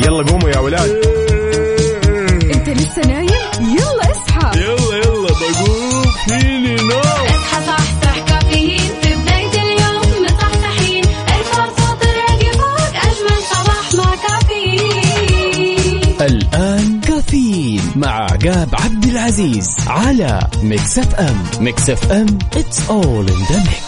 يلا 0.00 0.22
قوموا 0.30 0.48
يا 0.50 0.58
ولاد. 0.58 0.90
انت 2.54 2.68
لسه 2.68 3.02
نايم؟ 3.06 3.28
يلا 3.60 4.12
اصحى. 4.12 4.60
يلا 4.60 4.96
يلا 4.96 5.28
بقوم. 5.28 6.04
فيني 6.28 6.74
نوم. 6.74 6.98
اصحى 7.00 7.66
صحصح 7.66 8.18
كافيين. 8.28 8.90
في 9.02 9.14
بداية 9.14 9.62
اليوم 9.62 10.24
مصحصحين. 10.24 11.04
ارفع 11.04 11.66
صوت 11.66 12.02
الراديو 12.02 12.52
فوق 12.52 12.94
أجمل 13.06 13.40
صباح 13.50 13.94
مع 13.94 14.14
كافيين. 14.28 16.16
الآن 16.20 17.00
كافيين 17.00 17.82
مع 17.96 18.08
عقاب 18.08 18.68
عبد 18.84 19.04
العزيز 19.04 19.66
على 19.86 20.40
Mix 20.62 20.98
FM. 20.98 21.44
Mix 21.60 21.90
FM 21.90 22.38
it's 22.56 22.78
all 22.88 23.26
in 23.32 23.40
the 23.50 23.58
mix. 23.68 23.85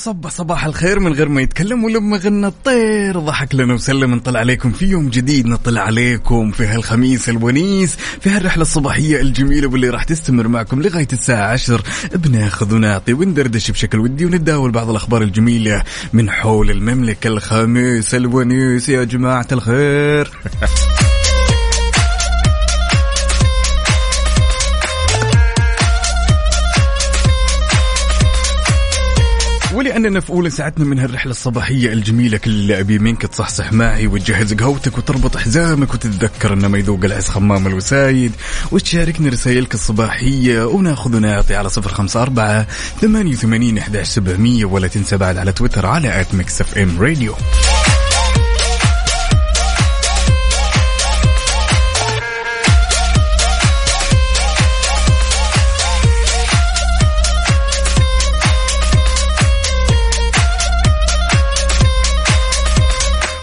وصب 0.00 0.28
صباح 0.28 0.64
الخير 0.64 1.00
من 1.00 1.12
غير 1.12 1.28
ما 1.28 1.40
يتكلم 1.40 1.84
ولما 1.84 2.16
غنى 2.16 2.46
الطير. 2.46 3.18
ضحك 3.18 3.54
لنا 3.54 3.74
وسلم 3.74 4.14
نطلع 4.14 4.40
عليكم 4.40 4.72
في 4.72 4.86
يوم 4.86 5.08
جديد. 5.08 5.46
نطلع 5.46 5.82
عليكم 5.82 6.50
في 6.50 6.66
هالخميس 6.66 7.28
الونيس 7.28 7.96
في 8.20 8.30
هالرحلة 8.30 8.62
الصباحية 8.62 9.20
الجميلة 9.20 9.68
واللي 9.68 9.88
راح 9.88 10.04
تستمر 10.04 10.48
معكم 10.48 10.82
لغاية 10.82 11.08
الساعة 11.12 11.52
عشر. 11.52 11.82
بناخذ 12.14 12.74
ونعطي 12.74 13.12
وندردش 13.12 13.70
بشكل 13.70 13.98
ودي 13.98 14.24
ونتداول 14.24 14.70
بعض 14.70 14.90
الأخبار 14.90 15.22
الجميلة 15.22 15.82
من 16.12 16.30
حول 16.30 16.70
المملكة 16.70 17.28
الخميس 17.28 18.14
الونيس. 18.14 18.88
يا 18.88 19.04
جماعة 19.04 19.46
الخير. 19.52 20.30
ولاننا 29.90 30.20
في 30.20 30.30
اولى 30.30 30.50
ساعتنا 30.50 30.84
من 30.84 30.98
هالرحلة 30.98 31.30
الصباحية 31.30 31.92
الجميلة. 31.92 32.38
كل 32.38 32.72
ابي 32.72 32.98
منك 32.98 33.22
تصحصح 33.22 33.72
معي 33.72 34.06
وتجهز 34.06 34.54
قهوتك 34.54 34.98
وتربط 34.98 35.36
حزامك 35.36 35.94
وتتذكر 35.94 36.52
ان 36.52 36.66
ما 36.66 36.78
يذوق 36.78 37.04
العز 37.04 37.28
خمام 37.28 37.66
الوسايد. 37.66 38.32
وتشاركني 38.70 39.28
رسائلك 39.28 39.74
الصباحية 39.74 40.64
وناخذ 40.64 41.16
ونعطي 41.16 41.54
على 41.54 41.68
صفر 41.68 41.90
خمسة 41.90 42.22
أربعة 42.22 42.66
ثمانية 43.00 43.32
وثمانين 43.32 43.78
أحداش 43.78 44.06
سبعمية 44.06 44.64
ولا 44.64 44.88
تنسى 44.88 45.16
بعد 45.16 45.36
على 45.36 45.52
تويتر 45.52 45.86
على 45.86 46.20
at 46.20 46.34
Mix 46.34 46.60
FM 46.60 47.00
Radio. 47.00 47.34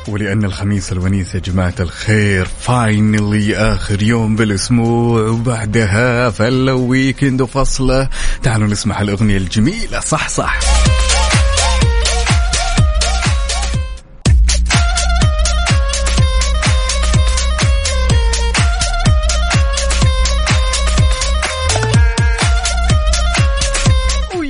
ولأن 0.10 0.46
الخميس 0.46 0.92
الونيس 0.92 1.36
يا 1.36 1.40
جماعة 1.40 1.74
الخير. 1.80 2.48
finally 2.62 3.56
آخر 3.56 4.04
يوم 4.04 4.36
بالأسبوع 4.36 5.22
وبعدها 5.22 6.30
hello 6.30 6.80
weekend 6.88 7.42
وفصله 7.42 8.10
تعالوا 8.44 8.68
نسمع 8.68 9.02
الأغنية 9.02 9.38
الجميلة. 9.38 10.00
صح 10.00 10.30
صح. 10.30 10.60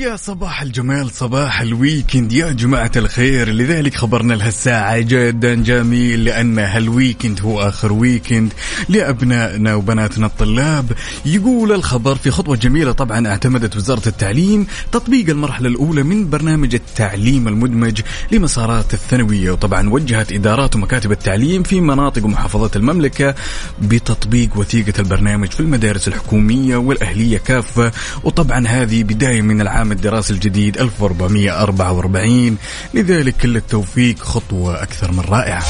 ويا 0.08 0.16
صباح 0.16 0.62
الجمال 0.62 1.12
صباح 1.12 1.62
ال 1.62 1.70
weekend. 1.70 2.34
يا 2.34 2.52
جماعة 2.52 2.92
الخير 2.96 3.50
لذلك 3.50 3.96
خبرنا 3.96 4.34
لهالساعة 4.34 5.00
جدا 5.00 5.56
جميل 5.56 6.24
لأن 6.24 6.60
هال 6.60 6.78
weekend 6.78 7.42
هو 7.42 7.62
آخر 7.62 7.94
weekend 7.94 8.54
لأبنائنا 8.90 9.76
وبناتنا 9.76 10.26
الطلاب. 10.26 10.92
يقول 11.26 11.72
الخبر 11.72 12.16
في 12.16 12.32
خطوة 12.32 12.56
جميلة 12.56 12.92
طبعا 12.92 13.28
اعتمدت 13.28 13.76
وزارة 13.76 14.08
التعليم 14.08 14.68
تطبيق 14.92 15.30
المرحلة 15.30 15.70
الأولى 15.70 16.04
من 16.04 16.30
برنامج 16.30 16.76
التعليم 16.76 17.48
المدمج 17.48 18.02
لمسارات 18.32 18.94
الثانوية. 18.94 19.52
وطبعا 19.52 19.90
وجهت 19.90 20.32
إدارات 20.32 20.76
ومكاتب 20.76 21.12
التعليم 21.12 21.64
في 21.64 21.82
مناطق 21.82 22.26
ومحافظات 22.26 22.76
المملكة 22.76 23.36
بتطبيق 23.82 24.58
وثيقة 24.58 24.94
البرنامج 25.00 25.52
في 25.52 25.60
المدارس 25.60 26.08
الحكومية 26.08 26.78
والأهلية 26.78 27.38
كافة. 27.38 27.92
وطبعا 28.24 28.68
هذه 28.68 29.04
بداية 29.04 29.42
من 29.42 29.62
العام 29.62 29.97
الدراسي 29.98 30.34
الجديد 30.34 30.78
1444 30.78 32.58
لذلك 32.94 33.36
كل 33.38 33.58
التوفيق 33.58 34.20
خطوة 34.20 34.84
أكثر 34.84 35.12
من 35.12 35.20
رائعة. 35.20 35.64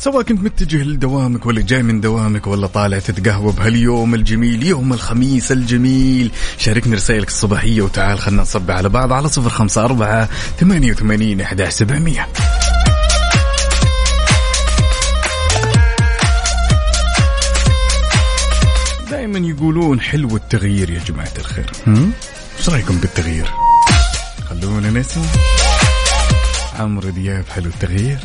سواء 0.00 0.22
كنت 0.22 0.42
متجه 0.42 0.82
لدوامك 0.82 1.46
ولا 1.46 1.60
جاي 1.60 1.82
من 1.82 2.00
دوامك 2.00 2.46
ولا 2.46 2.66
طالع 2.66 2.98
تتقهوى 2.98 3.52
بهاليوم 3.52 4.14
الجميل 4.14 4.62
يوم 4.66 4.92
الخميس 4.92 5.52
الجميل. 5.52 6.30
شاركني 6.58 6.94
رسائلك 6.94 7.28
الصباحية 7.28 7.82
وتعال 7.82 8.18
خلنا 8.18 8.42
نصب 8.42 8.70
على 8.70 8.88
بعض 8.88 9.12
على 9.12 9.28
صفر 9.28 9.50
خمسة 9.50 9.84
أربعة 9.84 10.28
ثمانية 10.60 10.92
وثمانين 10.92 11.40
أحد 11.40 11.62
سبعمية. 11.62 12.28
دائما 19.38 19.56
يقولون 19.56 20.00
حلو 20.00 20.36
التغيير 20.36 20.90
يا 20.90 21.00
جماعة 21.06 21.32
الخير؟ 21.38 21.70
إيش 22.58 22.68
رأيكم 22.68 22.98
بالتغيير؟ 22.98 23.50
خلونا 24.50 24.90
نسمع. 24.90 25.24
عمرو 26.78 27.10
دياب 27.10 27.44
حلو 27.54 27.66
التغيير. 27.66 28.18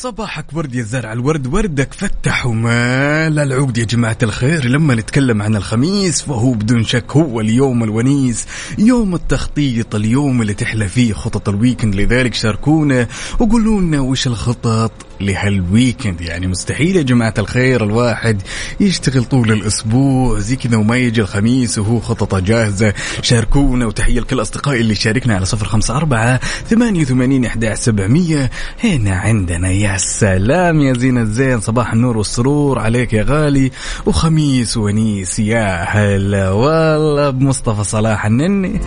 صباحك 0.00 0.44
ورد 0.54 0.74
يا 0.74 0.82
زرع 0.82 1.12
الورد 1.12 1.46
وردك 1.46 1.94
فتح 1.94 2.46
ومال 2.46 3.38
العقد 3.38 3.78
يا 3.78 3.84
جماعة 3.84 4.18
الخير. 4.22 4.64
لما 4.64 4.94
نتكلم 4.94 5.42
عن 5.42 5.56
الخميس 5.56 6.22
فهو 6.22 6.52
بدون 6.52 6.84
شك 6.84 7.16
هو 7.16 7.40
اليوم 7.40 7.84
الونيس 7.84 8.46
يوم 8.78 9.14
التخطيط 9.14 9.94
اليوم 9.94 10.42
اللي 10.42 10.54
تحلى 10.54 10.88
فيه 10.88 11.12
خطط 11.12 11.48
الويكند 11.48 11.94
لذلك 11.94 12.34
شاركونا 12.34 13.06
وقولوا 13.40 13.80
لنا 13.80 14.00
وش 14.00 14.26
الخطط. 14.26 15.09
لهالويكند 15.20 16.20
يعني 16.20 16.46
مستحيل 16.46 16.96
يا 16.96 17.02
جماعة 17.02 17.34
الخير 17.38 17.84
الواحد 17.84 18.42
يشتغل 18.80 19.24
طول 19.24 19.52
الأسبوع. 19.52 20.38
زي 20.38 20.56
كذا 20.56 20.76
وما 20.76 20.96
يجي 20.96 21.20
الخميس 21.20 21.78
وهو 21.78 22.00
خططه 22.00 22.40
جاهزة. 22.40 22.94
شاركونا 23.22 23.86
وتحية 23.86 24.20
لكل 24.20 24.40
أصدقائي 24.40 24.80
اللي 24.80 24.94
شاركنا 24.94 25.34
على 25.34 25.44
صفر 25.44 25.66
خمسة 25.66 25.96
أربعة 25.96 26.40
ثمانية 26.68 27.00
وثمانين 27.00 27.44
أحد 27.44 27.74
سبعمية. 27.74 28.50
هنا 28.84 29.16
عندنا 29.16 29.70
يا 29.70 29.96
سلام 29.96 30.80
يا 30.80 30.92
زين 30.92 31.18
الزين. 31.18 31.60
صباح 31.60 31.92
النور 31.92 32.16
والسرور 32.16 32.78
عليك 32.78 33.12
يا 33.12 33.22
غالي. 33.22 33.70
وخميس 34.06 34.76
ونيس. 34.76 35.38
يا 35.38 35.84
هلا 35.84 36.50
والله. 36.50 37.30
بمصطفى 37.30 37.84
صلاح 37.84 38.26
النني. 38.26 38.80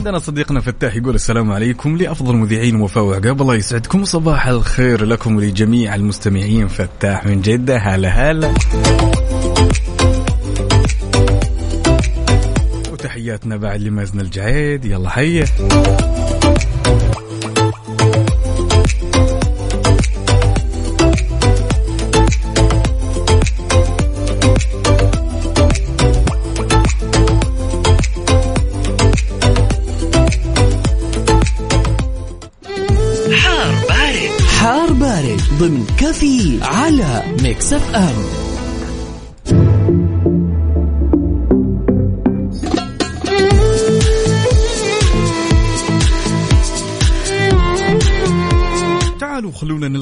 عندنا 0.00 0.18
صديقنا 0.18 0.60
فتاح 0.60 0.96
يقول 0.96 1.14
السلام 1.14 1.52
عليكم 1.52 1.96
لأفضل 1.96 2.36
مذيعين 2.36 2.80
وفاء 2.80 3.04
وعقاب 3.04 3.42
الله 3.42 3.54
يسعدكم 3.54 4.02
وصباح 4.02 4.46
الخير 4.46 5.04
لكم 5.04 5.36
ولجميع 5.36 5.94
المستمعين 5.94 6.68
فتاح 6.68 7.26
من 7.26 7.40
جدة. 7.40 7.78
هلا 7.78 8.08
هلا. 8.08 8.54
وتحياتنا 12.92 13.56
بعد 13.56 13.80
لمازن 13.80 14.20
الجعيد. 14.20 14.84
يلا 14.84 15.10
حيه 15.10 15.44
كفي 36.00 36.58
على 36.62 37.22
Mix 37.42 37.72
FM. 37.72 38.49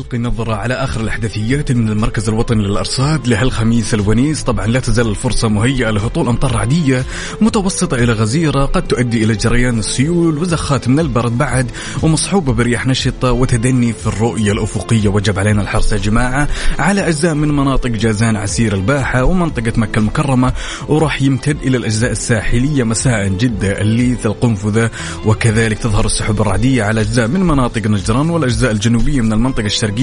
نلقي 0.09 0.19
نظرة 0.19 0.55
على 0.55 0.75
آخر 0.75 1.01
الأحداثيات 1.01 1.73
من 1.73 1.89
المركز 1.89 2.29
الوطني 2.29 2.63
للأرصاد 2.63 3.29
لهالخميس 3.29 3.95
الونيس 3.95 4.43
طبعا 4.43 4.67
لا 4.67 4.81
تزال 4.81 5.09
الفرصة 5.09 5.49
مهيئة 5.49 5.91
لهطول 5.91 6.29
أمطار 6.29 6.53
رعدية 6.53 7.05
متوسطة 7.41 7.95
إلى 7.95 8.13
غزيرة 8.13 8.65
قد 8.65 8.87
تؤدي 8.87 9.25
إلى 9.25 9.35
جريان 9.35 9.79
السيول 9.79 10.39
وزخات 10.39 10.89
من 10.89 11.01
البرد 11.01 11.39
بعد 11.39 11.71
ومصحوبة 12.03 12.53
برياح 12.53 12.87
نشطة 12.87 13.33
وتدني 13.33 13.93
في 13.93 14.07
الرؤية 14.07 14.53
الأفقية. 14.53 15.09
وجب 15.09 15.39
علينا 15.39 15.63
الحرص 15.63 15.93
يا 15.93 15.99
جماعة 15.99 16.49
على 16.79 17.09
أجزاء 17.09 17.35
من 17.35 17.49
مناطق 17.49 17.91
جازان 17.91 18.37
عسير 18.37 18.75
الباحة 18.75 19.25
ومنطقة 19.25 19.73
مكة 19.77 19.99
المكرمة 19.99 20.53
وراح 20.89 21.23
يمتد 21.23 21.57
إلى 21.63 21.77
الأجزاء 21.77 22.11
الساحلية 22.11 22.85
مساء 22.85 23.29
جدة 23.29 23.81
الليث 23.81 24.27
القنفذة 24.27 24.91
وكذلك 25.27 25.79
تظهر 25.79 26.07
السحب 26.07 26.41
الرعدية 26.41 26.85
على 26.85 27.01
أجزاء 27.01 27.29
من 27.29 27.41
مناطق 27.41 27.87
نجران 27.87 28.31
والأجزاء 28.31 28.71
الجنوبية 28.71 29.21
من 29.21 29.33
المنطقة 29.33 29.67
الشرقية 29.67 29.98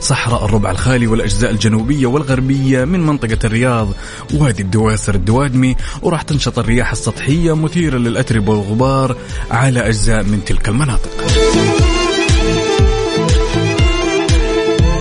صحراء 0.00 0.44
الربع 0.44 0.70
الخالي 0.70 1.06
والأجزاء 1.06 1.50
الجنوبية 1.50 2.06
والغربية 2.06 2.84
من 2.84 3.00
منطقة 3.00 3.38
الرياض. 3.44 3.88
وادي 4.34 4.62
الدواسر 4.62 5.14
الدوادمي 5.14 5.76
وراح 6.02 6.22
تنشط 6.22 6.58
الرياح 6.58 6.92
السطحية 6.92 7.56
مثيرة 7.56 7.98
للأتربة 7.98 8.52
والغبار 8.52 9.16
على 9.50 9.88
أجزاء 9.88 10.22
من 10.22 10.44
تلك 10.44 10.68
المناطق. 10.68 11.10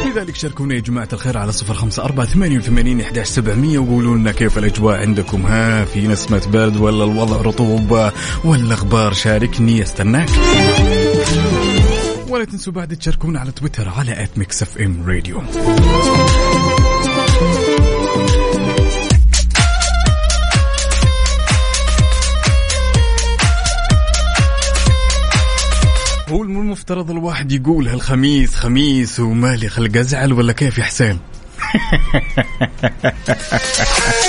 لذلك 0.07 0.35
شاركونا 0.35 0.75
يا 0.75 0.79
جماعة 0.79 1.07
الخير 1.13 1.37
على 1.37 1.51
صفر 1.51 1.73
خمسة 1.73 2.03
أربعة 2.03 2.25
ثمانية 2.25 2.57
وثمانين 2.57 3.01
إحداش 3.01 3.27
سبعمية 3.27 3.79
وقولوا 3.79 4.15
لنا 4.15 4.31
كيف 4.31 4.57
الأجواء 4.57 4.99
عندكم. 4.99 5.45
ها 5.45 5.85
في 5.85 6.07
نسمة 6.07 6.41
برد 6.53 6.77
ولا 6.77 7.03
الوضع 7.03 7.41
رطوبة 7.41 8.11
ولا 8.43 8.73
أخبار 8.73 9.13
شاركني 9.13 9.81
أستناك. 9.81 10.29
ولا 12.29 12.45
تنسوا 12.45 12.73
بعد 12.73 12.95
تشاركونا 12.95 13.39
على 13.39 13.51
تويتر 13.51 13.89
على 13.89 14.23
at 14.23 14.37
Mix 14.37 14.61
FM 14.61 15.03
Radio 15.05 15.41
هو 26.29 26.43
المفترض 26.43 27.11
الواحد 27.11 27.51
يقول 27.51 27.87
هالخميس 27.87 28.55
خميس 28.55 29.19
ومالي 29.19 29.69
خلق 29.69 29.97
أزعل 29.97 30.33
ولا 30.33 30.53
كيف 30.53 30.77
يا 30.77 30.83
حسين؟ 30.83 31.19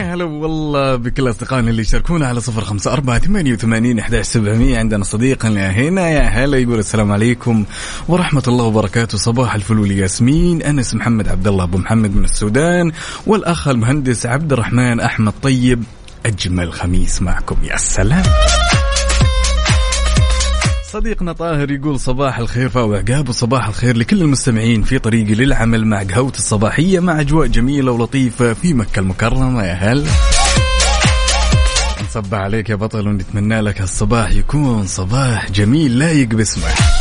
هلا 0.00 0.24
والله 0.24 0.96
بكل 0.96 1.30
أصدقائنا 1.30 1.70
اللي 1.70 1.82
يشاركونا 1.82 2.26
على 2.26 2.40
صفر 2.40 2.64
خمسة 2.64 2.92
أربعة 2.92 3.18
ثمانية 3.18 3.52
وثمانين 3.52 3.98
أحداش 3.98 4.26
سبعمية. 4.26 4.78
عندنا 4.78 5.04
صديقنا 5.04 5.70
هنا 5.70 6.08
يا 6.10 6.20
هلا 6.20 6.58
يقول 6.58 6.78
السلام 6.78 7.12
عليكم 7.12 7.64
ورحمة 8.08 8.42
الله 8.48 8.64
وبركاته. 8.64 9.18
صباح 9.18 9.54
الفل 9.54 9.78
والياسمين. 9.78 10.62
أنس 10.62 10.94
محمد 10.94 11.28
عبد 11.28 11.46
الله 11.46 11.64
أبو 11.64 11.78
محمد 11.78 12.16
من 12.16 12.24
السودان 12.24 12.92
والأخ 13.26 13.68
المهندس 13.68 14.26
عبد 14.26 14.52
الرحمن 14.52 15.00
أحمد 15.00 15.32
طيب. 15.42 15.84
أجمل 16.26 16.72
خميس 16.72 17.22
معكم 17.22 17.56
يا 17.64 17.76
سلام. 17.76 18.22
صديقنا 20.92 21.32
طاهر 21.32 21.70
يقول 21.70 22.00
صباح 22.00 22.38
الخير 22.38 22.68
فاو 22.68 22.94
عقاب 22.94 23.28
وصباح 23.28 23.68
الخير 23.68 23.96
لكل 23.96 24.22
المستمعين 24.22 24.82
في 24.82 24.98
طريقي 24.98 25.34
للعمل 25.34 25.86
مع 25.86 26.02
قهوة 26.02 26.32
الصباحية 26.36 27.00
مع 27.00 27.20
أجواء 27.20 27.46
جميلة 27.46 27.92
ولطيفة 27.92 28.52
في 28.52 28.74
مكة 28.74 29.00
المكرمة. 29.00 29.64
يا 29.64 29.72
هل 29.72 30.06
نصب 32.04 32.34
عليك 32.34 32.70
يا 32.70 32.74
بطل 32.74 33.08
ونتمنى 33.08 33.60
لك 33.60 33.80
هالصباح 33.80 34.30
يكون 34.30 34.86
صباح 34.86 35.50
جميل. 35.50 35.98
لايق 35.98 36.28
باسمه 36.28 36.97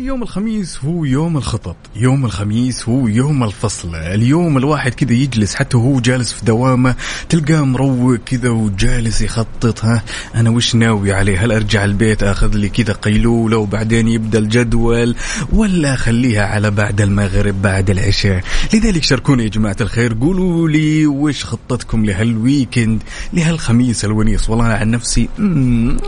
يوم 0.00 0.22
الخميس 0.22 0.78
هو 0.84 1.04
يوم 1.04 1.36
الخطط 1.36 1.76
يوم 1.96 2.24
الخميس 2.24 2.88
هو 2.88 3.08
يوم 3.08 3.44
الفصل. 3.44 3.94
اليوم 3.94 4.56
الواحد 4.58 4.94
كذا 4.94 5.12
يجلس 5.12 5.54
حتى 5.54 5.76
وهو 5.76 6.00
جالس 6.00 6.32
في 6.32 6.44
دوامة 6.44 6.94
تلقاه 7.28 7.60
مروق 7.60 8.16
كذا 8.16 8.48
وجالس 8.50 9.22
يخطط 9.22 9.84
ها 9.84 10.02
أنا 10.34 10.50
وش 10.50 10.74
ناوي 10.74 11.12
عليه؟ 11.12 11.44
هل 11.44 11.52
أرجع 11.52 11.84
البيت 11.84 12.22
أخذ 12.22 12.54
لي 12.54 12.68
كذا 12.68 12.92
قيلولة 12.92 13.56
وبعدين 13.56 14.08
يبدأ 14.08 14.38
الجدول؟ 14.38 15.14
ولا 15.52 15.94
أخليها 15.94 16.46
على 16.46 16.70
بعد 16.70 17.00
المغرب 17.00 17.62
بعد 17.62 17.90
العشاء؟ 17.90 18.44
لذلك 18.74 19.02
شاركونا 19.02 19.42
يا 19.42 19.48
جماعة 19.48 19.76
الخير 19.80 20.16
قولوا 20.20 20.68
لي 20.68 21.06
وش 21.06 21.44
خطتكم 21.44 22.04
لهالويكند 22.04 23.02
لهالخميس 23.32 24.04
الونيس. 24.04 24.50
والله 24.50 24.66
أنا 24.66 24.74
عن 24.74 24.90
نفسي 24.90 25.28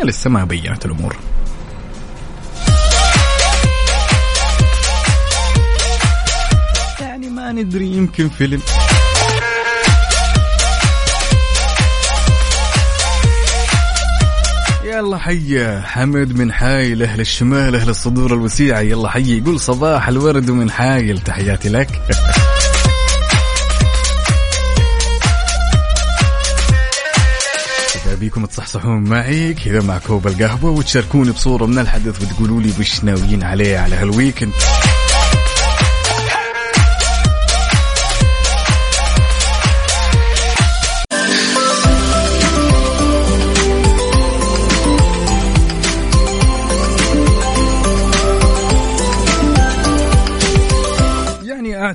لسه 0.05 0.31
ما 0.31 0.45
بينت 0.45 0.87
الأمور. 0.87 1.17
ما 7.47 7.53
ندري 7.53 7.87
يمكن 7.87 8.29
فيلم. 8.29 8.63
يلا 14.85 15.19
حيا 15.19 15.83
حمد 15.87 16.39
من 16.39 16.53
حايل 16.53 17.03
أهل 17.03 17.21
الشمال 17.21 17.75
أهل 17.75 17.89
الصدور 17.89 18.35
الوسيعه 18.35 18.81
يلا 18.81 19.09
حيا 19.09 19.37
يقول 19.37 19.61
صباح 19.61 20.09
الورد 20.09 20.51
من 20.51 20.71
حايل. 20.71 21.19
تحياتي 21.19 21.69
لك. 21.69 22.03
بيكم 28.21 28.47
تصحصحون 28.47 29.05
معي 29.05 29.55
كذا 29.55 29.83
مع 29.83 29.99
كوب 29.99 30.27
القهوة 30.27 30.71
وتشاركوني 30.71 31.31
بصورة 31.31 31.67
من 31.67 31.79
الحدث 31.79 32.23
وتقولوا 32.23 32.61
لي 32.61 32.73
وش 32.81 33.05
ناويين 33.05 33.43
عليه 33.43 33.79
على 33.79 33.97
هالويكند. 33.97 34.53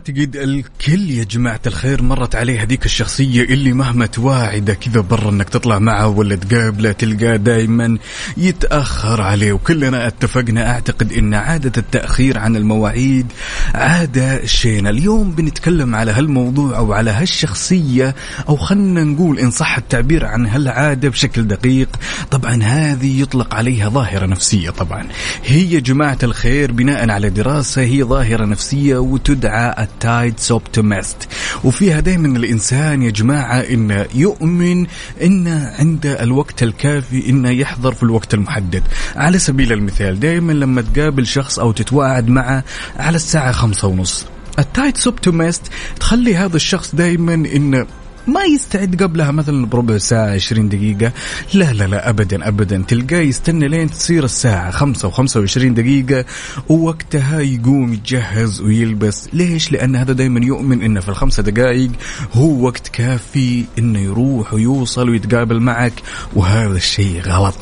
أعتقد 0.02 0.36
الكل 0.36 1.12
يا 1.12 1.24
جماعة 1.24 1.60
الخير 1.68 2.04
مرت 2.04 2.36
عليه 2.36 2.64
هذيك 2.64 2.86
الشخصية 2.86 3.44
اللي 3.44 3.74
مهما 3.74 4.06
تواعدة 4.06 4.74
كذا 4.74 5.02
برا 5.02 5.30
إنك 5.30 5.50
تطلع 5.50 5.80
معه 5.80 6.08
ولا 6.08 6.36
تقابله 6.36 6.92
تلقاه 6.92 7.36
دائما 7.36 7.98
يتأخر 8.38 9.22
عليه. 9.22 9.54
وكلنا 9.54 10.08
اتفقنا 10.08 10.72
أعتقد 10.72 11.14
إن 11.14 11.34
عادة 11.34 11.72
التأخير 11.78 12.40
عن 12.40 12.56
المواعيد 12.56 13.28
عادة 13.74 14.46
شينة. 14.46 14.90
اليوم 14.90 15.32
بنتكلم 15.32 15.96
على 15.96 16.12
هالموضوع 16.12 16.78
أو 16.78 16.94
على 16.94 17.12
هالشخصية 17.12 18.16
أو 18.50 18.58
خلنا 18.58 19.04
نقول 19.04 19.40
إن 19.40 19.52
صح 19.52 19.78
التعبير 19.78 20.26
عن 20.26 20.46
هالعادة 20.46 21.10
بشكل 21.10 21.48
دقيق. 21.48 21.90
طبعا 22.32 22.64
هذه 22.64 23.22
يطلق 23.22 23.56
عليها 23.56 23.90
ظاهرة 23.90 24.26
نفسية 24.26 24.70
طبعا. 24.70 25.08
هي 25.46 25.82
جماعة 25.82 26.20
الخير 26.24 26.72
بناء 26.72 27.10
على 27.10 27.30
دراسة 27.30 27.82
هي 27.82 28.04
ظاهرة 28.04 28.46
نفسية 28.46 28.98
وتدعى 28.98 29.88
التايد 29.94 30.40
سوبتومست 30.40 31.28
وفيها 31.64 32.00
دائما 32.00 32.38
الإنسان 32.38 33.02
يا 33.02 33.10
جماعة 33.10 33.60
انه 33.60 34.06
يؤمن 34.14 34.88
انه 35.22 35.74
عنده 35.80 36.24
الوقت 36.24 36.64
الكافي 36.64 37.30
انه 37.30 37.50
يحضر 37.50 37.94
في 37.94 38.04
الوقت 38.04 38.34
المحدد. 38.34 38.84
على 39.16 39.40
سبيل 39.40 39.74
المثال 39.74 40.20
دائما 40.20 40.52
لما 40.52 40.82
تقابل 40.82 41.28
شخص 41.28 41.60
أو 41.60 41.72
تتواعد 41.72 42.28
معه 42.30 42.64
على 43.00 43.16
الساعة 43.16 43.52
خمسة 43.52 43.88
ونص. 43.88 44.26
ال 44.60 44.67
time 44.67 44.98
optimist 44.98 45.62
تخلي 46.00 46.36
هذا 46.36 46.56
الشخص 46.56 46.96
دائما 46.96 47.34
انه 47.34 47.86
ما 48.28 48.44
يستعد 48.44 49.04
قبلها 49.04 49.32
مثلا 49.32 49.66
بربع 49.66 49.98
ساعة 49.98 50.34
20 50.34 50.70
دقيقة. 50.70 51.12
لا 51.54 51.74
لا 51.74 51.88
لا 51.88 52.10
أبدا 52.10 52.48
أبدا. 52.48 52.84
تلقاه 52.88 53.18
يستنى 53.18 53.68
لين 53.68 53.90
تصير 53.90 54.24
الساعة 54.24 54.72
5 54.72 55.08
و 55.08 55.12
25 55.12 55.74
دقيقة. 55.74 56.26
ووقتها 56.70 57.40
يقوم 57.40 57.94
يتجهز 57.94 58.62
ويلبس. 58.62 59.30
ليش؟ 59.34 59.72
لأن 59.72 59.96
هذا 59.96 60.14
دايما 60.14 60.46
يؤمن 60.46 60.82
أنه 60.82 61.00
في 61.00 61.10
الخمسة 61.10 61.44
دقائق 61.44 61.92
هو 62.34 62.66
وقت 62.66 62.88
كافي 62.88 63.66
أنه 63.80 64.00
يروح 64.00 64.54
ويوصل 64.54 65.10
ويتقابل 65.10 65.60
معك. 65.60 65.94
وهذا 66.36 66.76
الشيء 66.76 67.22
غلط. 67.22 67.56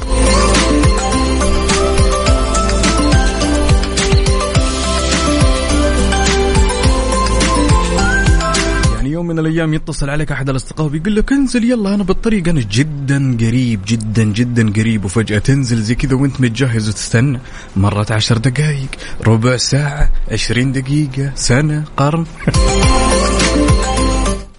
من 9.29 9.39
الأيام 9.39 9.73
يتصل 9.73 10.09
عليك 10.09 10.31
أحد 10.31 10.49
الأصدقاء 10.49 10.87
بيقول 10.87 11.15
لك 11.15 11.31
انزل 11.31 11.63
يلا 11.63 11.95
أنا 11.95 12.03
بالطريق 12.03 12.47
أنا 12.47 12.59
جدا 12.59 13.37
قريب 13.39 13.79
جدا 13.87 14.23
جدا 14.23 14.73
قريب 14.73 15.05
وفجأة 15.05 15.39
تنزل 15.39 15.81
زي 15.81 15.95
كذا 15.95 16.15
وأنت 16.15 16.41
متجهز 16.41 16.89
وتستنى. 16.89 17.39
مرت 17.75 18.11
عشر 18.11 18.37
دقائق 18.37 18.89
ربع 19.27 19.57
ساعة 19.57 20.11
عشرين 20.31 20.71
دقيقة 20.71 21.31
سنة 21.35 21.83
قرن. 21.97 22.25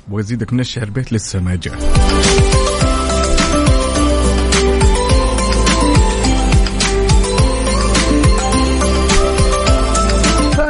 أبغى 0.09 0.21
ازيدك 0.21 0.53
من 0.53 0.61
الشعر 0.61 0.91
بيت 0.91 1.13
لسه 1.13 1.41
ما 1.41 1.55
جاء. 1.55 1.79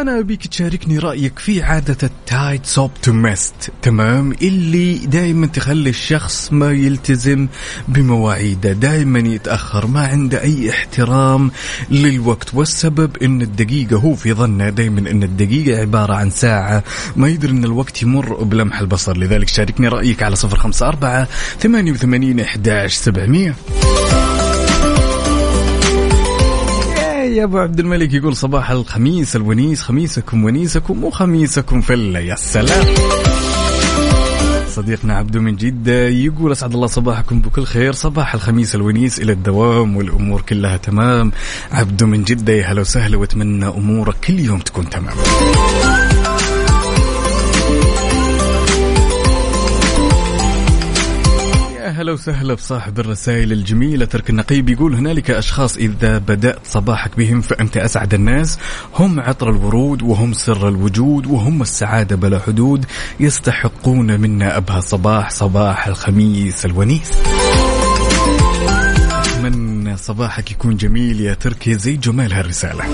فأنا 0.00 0.18
أبيك 0.18 0.46
تشاركني 0.46 0.98
رأيك 0.98 1.38
في 1.38 1.62
عادة 1.62 1.96
ال 2.02 2.66
tidsoptimist 2.66 2.90
تمام؟ 3.82 4.32
اللي 4.42 4.94
دائما 4.94 5.46
تخلي 5.46 5.90
الشخص 5.90 6.52
ما 6.52 6.72
يلتزم 6.72 7.48
بمواعيده 7.88 8.72
دائما 8.72 9.18
يتأخر 9.18 9.86
ما 9.86 10.06
عنده 10.06 10.42
أي 10.42 10.70
احترام 10.70 11.50
للوقت. 11.90 12.54
والسبب 12.54 13.16
أن 13.16 13.42
الدقيقة 13.42 13.96
هو 13.96 14.14
في 14.14 14.32
ظنه 14.32 14.68
دائما 14.68 15.10
أن 15.10 15.22
الدقيقة 15.22 15.80
عبارة 15.80 16.14
عن 16.14 16.30
ساعة 16.30 16.84
ما 17.16 17.28
يدري 17.28 17.52
أن 17.52 17.64
الوقت 17.64 18.02
يمر 18.02 18.34
بلمح 18.44 18.80
البصر. 18.80 19.16
لذلك 19.16 19.48
شاركني 19.48 19.88
رأيك 19.88 20.22
على 20.22 20.36
صفر 20.36 20.56
خمسة 20.56 20.88
أربعة 20.88 21.28
ثمانية 21.58 21.92
وثمانين 21.92 22.40
إحداش 22.40 22.94
سبعمية. 22.94 23.54
يا 27.30 27.44
أبو 27.44 27.58
عبد 27.58 27.80
الملك 27.80 28.12
يقول 28.14 28.36
صباح 28.36 28.70
الخميس 28.70 29.36
الونيس 29.36 29.82
خميسكم 29.82 30.44
ونيسكم 30.44 31.04
وخميسكم 31.04 31.80
فله 31.80 32.18
يا 32.18 32.34
سلام. 32.34 32.94
صديقنا 34.68 35.16
عبدو 35.16 35.40
من 35.40 35.56
جدة 35.56 36.08
يقول 36.08 36.52
أسعد 36.52 36.74
الله 36.74 36.86
صباحكم 36.86 37.40
بكل 37.40 37.64
خير. 37.64 37.92
صباح 37.92 38.34
الخميس 38.34 38.74
الونيس 38.74 39.20
إلى 39.20 39.32
الدوام 39.32 39.96
والأمور 39.96 40.40
كلها 40.40 40.76
تمام. 40.76 41.32
عبدو 41.72 42.06
من 42.06 42.24
جدة 42.24 42.52
يا 42.52 42.66
هلا 42.66 42.80
وسهلا 42.80 43.16
وأتمنى 43.16 43.66
أمورك 43.66 44.14
كل 44.26 44.38
يوم 44.38 44.58
تكون 44.58 44.90
تمام. 44.90 45.14
هلا 51.90 52.12
وسهلا 52.12 52.54
بصاحب 52.54 53.00
الرسائل 53.00 53.52
الجميلة. 53.52 54.04
ترك 54.04 54.30
النقيب 54.30 54.68
يقول 54.68 54.94
هنالك 54.94 55.30
أشخاص 55.30 55.76
إذا 55.76 56.18
بدأت 56.18 56.58
صباحك 56.66 57.16
بهم 57.16 57.40
فأنت 57.40 57.76
أسعد 57.76 58.14
الناس. 58.14 58.58
هم 58.94 59.20
عطر 59.20 59.50
الورود 59.50 60.02
وهم 60.02 60.32
سر 60.32 60.68
الوجود 60.68 61.26
وهم 61.26 61.62
السعادة 61.62 62.16
بلا 62.16 62.38
حدود. 62.38 62.86
يستحقون 63.20 64.20
منا 64.20 64.56
أبهى 64.56 64.80
صباح 64.80 65.30
صباح 65.30 65.86
الخميس 65.86 66.64
الونيس. 66.64 67.12
أتمنى 69.12 69.96
صباحك 69.96 70.50
يكون 70.50 70.76
جميل 70.76 71.20
يا 71.20 71.34
تركي. 71.34 71.74
زي 71.74 71.96
جمال 71.96 72.32
هالرسالة. 72.32 72.84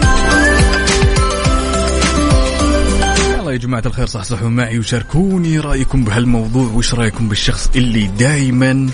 يا 3.57 3.61
جماعة 3.61 3.83
الخير 3.87 4.07
صحصحوا 4.07 4.49
معي 4.49 4.79
وشاركوني 4.79 5.61
رأيكم 5.61 6.05
بهالموضوع 6.05 6.71
وش 6.73 6.95
رأيكم 6.95 7.29
بالشخص 7.29 7.71
اللي 7.77 8.07
دايما 8.07 8.89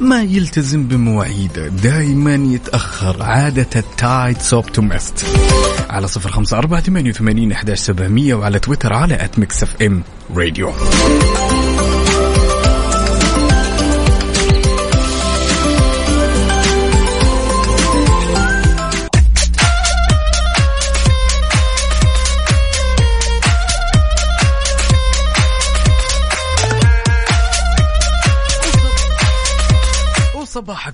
ما 0.00 0.22
يلتزم 0.22 0.88
بمواعيده 0.88 1.68
دايما 1.68 2.34
يتأخر 2.34 3.22
عادة 3.22 3.66
ال 3.76 4.42
tidsoptimist 4.42 5.26
على 5.90 6.08
صفر 6.08 6.30
خمسة 6.30 6.58
أربعة 6.58 6.80
ثمانية 6.80 7.10
وثمانين 7.10 7.52
أحداش 7.52 7.78
سبعمية 7.78 8.34
وعلى 8.34 8.58
تويتر 8.58 8.92
على 8.92 9.24
at 9.24 9.38
Mix 9.38 9.62
FM 9.62 10.02
Radio 10.34 10.72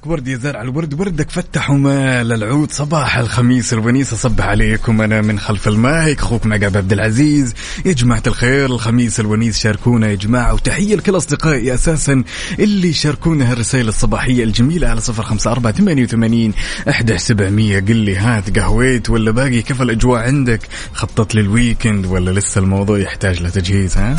صباحك 0.04 0.18
ورد 0.18 0.28
يا 0.28 0.36
زرع 0.36 0.62
الورد 0.62 1.00
وردك 1.00 1.30
فتح 1.30 1.70
ومال 1.70 2.32
العود. 2.32 2.72
صباح 2.72 3.18
الخميس 3.18 3.72
الونيس 3.72 4.12
أصبح 4.12 4.44
عليكم. 4.44 5.02
أنا 5.02 5.20
من 5.20 5.38
خلف 5.38 5.68
المايك 5.68 6.18
أخوكم 6.18 6.52
عقاب 6.52 6.76
عبد 6.76 6.92
العزيز. 6.92 7.54
يا 7.84 7.92
جماعة 7.92 8.22
الخير 8.26 8.66
الخميس 8.66 9.20
الونيس 9.20 9.58
شاركونا 9.58 10.10
يا 10.10 10.14
جماعة. 10.14 10.54
وتحية 10.54 10.96
لكل 10.96 11.16
أصدقائي 11.16 11.74
أساسا 11.74 12.24
اللي 12.58 12.92
شاركونا 12.92 13.52
هالرسائل 13.52 13.88
الصباحية 13.88 14.44
الجميلة 14.44 14.88
على 14.88 15.00
صفر 15.00 15.22
خمسة 15.22 15.52
أربعة 15.52 15.72
ثمانية 15.72 16.02
وثمانين 16.02 16.52
إحدى 16.88 17.18
سبعمية. 17.18 17.80
قل 17.80 17.96
لي 17.96 18.16
ها 18.16 18.58
تقهويت 18.58 19.10
ولا 19.10 19.30
باقي؟ 19.30 19.62
كيف 19.62 19.82
الأجواء 19.82 20.22
عندك؟ 20.22 20.60
خطط 20.92 21.34
لل 21.34 21.50
weekend 21.50 22.06
ولا 22.06 22.30
لسه 22.30 22.58
الموضوع 22.58 22.98
يحتاج 22.98 23.42
له 23.42 23.48
تجهيز 23.48 23.96
ها؟ 23.96 24.16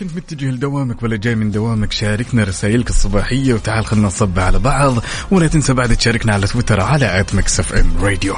كنت 0.00 0.16
متجه 0.16 0.50
لدوامك 0.50 1.02
ولا 1.02 1.16
جاي 1.16 1.34
من 1.34 1.50
دوامك؟ 1.50 1.92
شاركنا 1.92 2.44
رسائلك 2.44 2.90
الصباحية 2.90 3.54
وتعال 3.54 3.86
خلنا 3.86 4.06
نصب 4.06 4.38
على 4.38 4.58
بعض 4.58 4.94
ولا 5.30 5.46
تنسى 5.46 5.72
بعد 5.72 5.96
تشاركنا 5.96 6.32
على 6.32 6.46
تويتر 6.46 6.80
على 6.80 7.20
آت 7.20 7.34
إم 7.80 8.04
راديو. 8.04 8.34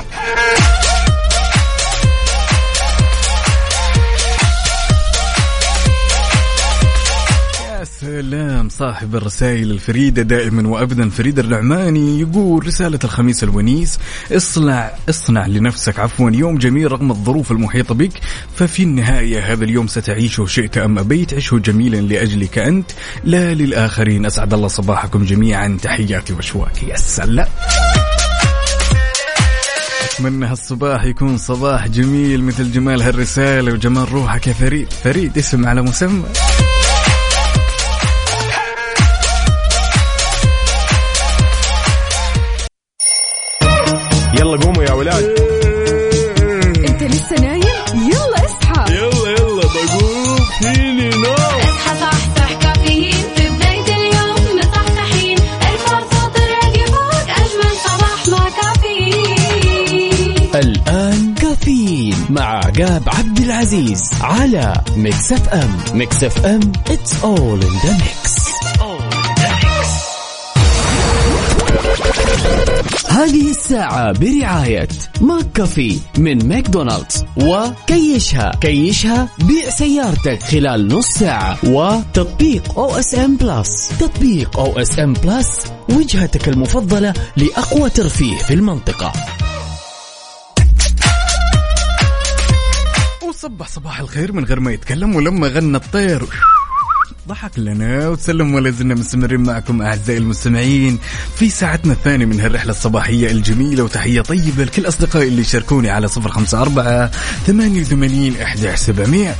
سلام 8.02 8.68
صاحب 8.68 9.16
الرسائل 9.16 9.70
الفريدة 9.70 10.22
دائما 10.22 10.68
وابدا. 10.68 11.10
فريد 11.10 11.38
النعماني 11.38 12.20
يقول 12.20 12.66
رسالة 12.66 12.98
الخميس 13.04 13.44
الونيس 13.44 13.98
اصنع 14.32 14.90
اصنع 15.08 15.46
لنفسك 15.46 15.98
عفوا 15.98 16.30
يوم 16.30 16.58
جميل 16.58 16.92
رغم 16.92 17.10
الظروف 17.10 17.52
المحيطة 17.52 17.94
بك 17.94 18.12
ففي 18.56 18.82
النهاية 18.82 19.52
هذا 19.52 19.64
اليوم 19.64 19.86
ستعيشه 19.86 20.46
شئت 20.46 20.78
أم 20.78 20.98
أبيت. 20.98 21.34
عشه 21.34 21.56
جميلا 21.56 21.96
لأجلك 21.96 22.58
أنت. 22.58 22.90
لا 23.24 23.54
للآخرين 23.54 24.26
أسعد 24.26 24.54
الله 24.54 24.68
صباحكم 24.68 25.24
جميعا. 25.24 25.78
تحياتي 25.82 26.32
واشواكي 26.32 26.86
يا 26.86 26.96
سلام. 26.96 27.48
أتمنى 30.04 30.46
هالصباح 30.46 31.04
يكون 31.04 31.38
صباح 31.38 31.88
جميل 31.88 32.44
مثل 32.44 32.72
جمال 32.72 33.02
هالرسالة 33.02 33.72
وجمال 33.72 34.12
روحك 34.12 34.46
يا 34.46 34.52
فريد. 34.52 34.90
فريد 34.90 35.38
اسم 35.38 35.66
على 35.66 35.82
مسمى. 35.82 36.24
يلا 44.38 44.56
قوموا 44.56 44.82
يا 44.82 44.92
ولاد. 44.92 45.24
انت 46.88 47.02
لسه 47.02 47.36
نايم؟ 47.40 47.62
يلا 47.94 48.46
اصحى. 48.46 48.94
يلا 48.94 49.30
يلا 49.30 49.62
بقوم. 49.62 50.38
فيني 50.62 51.10
نوم 51.10 51.32
اصحى 51.32 51.98
صحصح 52.00 52.52
كافيين. 52.62 53.14
في 53.36 53.48
بداية 53.48 53.96
اليوم 53.96 54.58
مصحصحين 54.58 55.38
الفرصة 55.38 56.28
تراقي 56.34 56.86
فوق 56.86 57.30
أجمل 57.30 57.76
صباح 57.84 58.28
مع 58.28 58.48
كافيين. 58.48 60.50
الآن 60.54 61.34
كافيين 61.34 62.16
مع 62.30 62.44
عقاب 62.56 63.02
عبد 63.06 63.38
العزيز 63.38 64.10
على 64.20 64.74
Mix 64.96 65.32
FM. 65.32 65.76
Mix 65.94 66.24
FM 66.24 66.72
it's 66.88 67.12
all 67.24 67.58
in 67.66 67.74
the 67.84 67.92
mix. 68.02 68.42
هذه 73.08 73.50
الساعة 73.50 74.12
برعاية 74.12 74.88
McCafé 75.20 75.98
من 76.18 76.48
ماكدونالدز 76.48 77.24
وكيشها. 77.36 78.50
كيشها 78.60 79.28
بيع 79.38 79.70
سيارتك 79.70 80.42
خلال 80.42 80.88
نص 80.88 81.06
ساعة 81.06 81.58
وتطبيق 81.64 82.78
OSN 82.78 83.36
Plus 83.36 83.88
تطبيق 84.00 84.58
OSN 84.58 85.12
Plus 85.12 85.66
وجهتك 85.88 86.48
المفضلة 86.48 87.14
لأقوى 87.36 87.90
ترفيه 87.90 88.36
في 88.36 88.54
المنطقة. 88.54 89.12
وصبح 93.28 93.68
صباح 93.68 94.00
الخير 94.00 94.32
من 94.32 94.44
غير 94.44 94.60
ما 94.60 94.72
يتكلم 94.72 95.16
ولما 95.16 95.48
غنى 95.48 95.76
الطير. 95.76 96.22
ضحك 97.28 97.58
لنا 97.58 98.08
وسلم 98.08 98.54
ولا 98.54 98.70
زلنا 98.70 98.94
مستمرين 98.94 99.40
معكم 99.40 99.82
أعزائي 99.82 100.18
المستمعين 100.18 100.98
في 101.36 101.50
ساعتنا 101.50 101.92
الثانية 101.92 102.26
من 102.26 102.40
هالرحلة 102.40 102.70
الصباحية 102.70 103.30
الجميلة 103.30 103.84
وتحية 103.84 104.20
طيبة 104.20 104.64
لكل 104.64 104.88
أصدقائي 104.88 105.28
اللي 105.28 105.44
شاركوني 105.44 105.90
على 105.90 106.08
صفر 106.08 106.30
خمسة 106.30 106.62
أربعة 106.62 107.10
ثمانية 107.46 107.80
وثمانين 107.80 108.36
إحدى 108.40 108.76
سبعمئه 108.76 109.34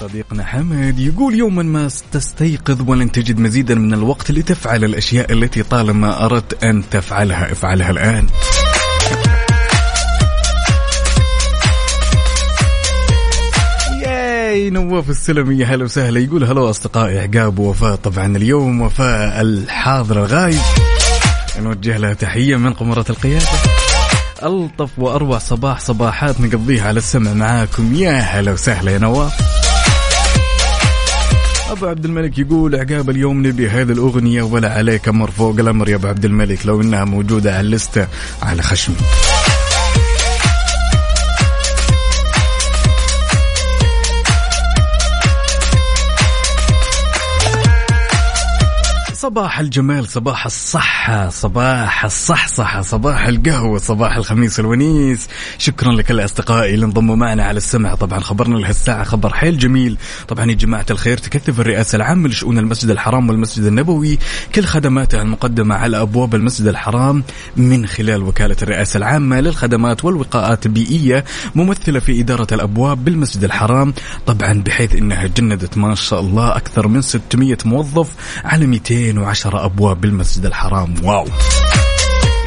صديقنا 0.00 0.44
حمد 0.44 0.98
يقول 0.98 1.34
يوما 1.34 1.62
ما 1.62 1.88
تستيقظ 2.12 2.88
ولن 2.88 3.12
تجد 3.12 3.38
مزيدا 3.38 3.74
من 3.74 3.94
الوقت 3.94 4.30
لتفعل 4.30 4.84
الأشياء 4.84 5.32
التي 5.32 5.62
طالما 5.62 6.24
أردت 6.24 6.64
أن 6.64 6.82
تفعلها 6.90 7.52
افعلها 7.52 7.90
الآن. 7.90 8.26
ياي 14.62 14.70
نواف 14.70 15.10
السلمي 15.10 15.64
هلا 15.64 15.84
وسهلا. 15.84 16.20
يقول 16.20 16.44
هلا 16.44 16.70
أصدقائي 16.70 17.18
عقاب 17.18 17.58
ووفاء 17.58 17.94
طبعا 17.94 18.36
اليوم 18.36 18.80
وفاء 18.80 19.40
الحاضر 19.40 20.18
الغايب. 20.24 20.60
نوجه 21.60 21.96
لها 21.96 22.14
تحية 22.14 22.56
من 22.56 22.72
قمرة 22.72 23.04
القيادة. 23.10 23.46
ألطف 24.42 24.90
وأروع 24.98 25.38
صباح 25.38 25.80
صباحات 25.80 26.40
نقضيها 26.40 26.88
على 26.88 26.98
السمع 26.98 27.32
معاكم. 27.32 27.94
يا 27.94 28.12
هلا 28.12 28.52
وسهلا 28.52 28.90
يا 28.90 28.98
نواف. 28.98 29.32
أبو 31.70 31.86
عبد 31.86 32.04
الملك 32.04 32.38
يقول 32.38 32.76
عقاب 32.76 33.10
اليوم 33.10 33.46
نبي 33.46 33.68
هذه 33.68 33.92
الأغنية 33.92 34.42
ولا 34.42 34.72
عليك 34.72 35.08
أمر 35.08 35.30
فوق 35.30 35.58
الأمر 35.58 35.88
يا 35.88 35.96
أبو 35.96 36.06
عبد 36.06 36.24
الملك 36.24 36.66
لو 36.66 36.80
إنها 36.80 37.04
موجودة 37.04 37.52
على 37.52 37.60
اللستة 37.60 38.06
على 38.42 38.62
خشمي. 38.62 38.96
صباح 49.22 49.60
الجمال 49.60 50.08
صباح 50.08 50.46
الصحة 50.46 51.28
صباح 51.28 52.04
الصحصحة 52.04 52.82
صباح 52.82 53.26
القهوة 53.26 53.78
صباح 53.78 54.16
الخميس 54.16 54.60
الونيس 54.60 55.28
شكرا 55.58 55.92
لكل 55.92 56.24
أصدقائي 56.24 56.74
اللي 56.74 56.86
انضموا 56.86 57.16
معنا 57.16 57.44
على 57.44 57.56
السمع. 57.56 57.94
طبعا 57.94 58.20
خبرنا 58.20 58.58
لهالساعة 58.58 59.04
خبر 59.04 59.32
حيل 59.34 59.58
جميل. 59.58 59.96
طبعا 60.28 60.50
يا 60.50 60.54
جماعة 60.54 60.86
الخير 60.90 61.18
تكثف 61.18 61.60
الرئاسة 61.60 61.96
العامة 61.96 62.28
لشؤون 62.28 62.58
المسجد 62.58 62.90
الحرام 62.90 63.28
والمسجد 63.28 63.64
النبوي 63.64 64.18
كل 64.54 64.64
خدماتها 64.64 65.22
المقدمة 65.22 65.74
على 65.74 66.02
أبواب 66.02 66.34
المسجد 66.34 66.66
الحرام 66.66 67.24
من 67.56 67.86
خلال 67.86 68.22
وكالة 68.22 68.56
الرئاسة 68.62 68.96
العامة 68.96 69.40
للخدمات 69.40 70.04
والوقاءات 70.04 70.66
البيئية 70.66 71.24
ممثلة 71.54 72.00
في 72.00 72.20
إدارة 72.20 72.46
الأبواب 72.52 73.04
بالمسجد 73.04 73.44
الحرام. 73.44 73.94
طبعا 74.26 74.52
بحيث 74.52 74.94
أنها 74.94 75.26
جندت 75.26 75.78
ما 75.78 75.94
شاء 75.94 76.20
الله 76.20 76.56
أكثر 76.56 76.88
من 76.88 77.02
600 77.02 77.58
موظف 77.64 78.08
على 78.44 78.64
210 79.12 79.64
أبواب 79.64 80.00
بالمسجد 80.00 80.46
الحرام. 80.46 80.94
واو. 81.04 81.26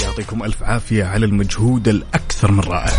يعطيكم 0.03 0.43
ألف 0.43 0.63
عافية 0.63 1.03
على 1.03 1.25
المجهود 1.25 1.87
الأكثر 1.87 2.51
من 2.51 2.59
رائع. 2.59 2.91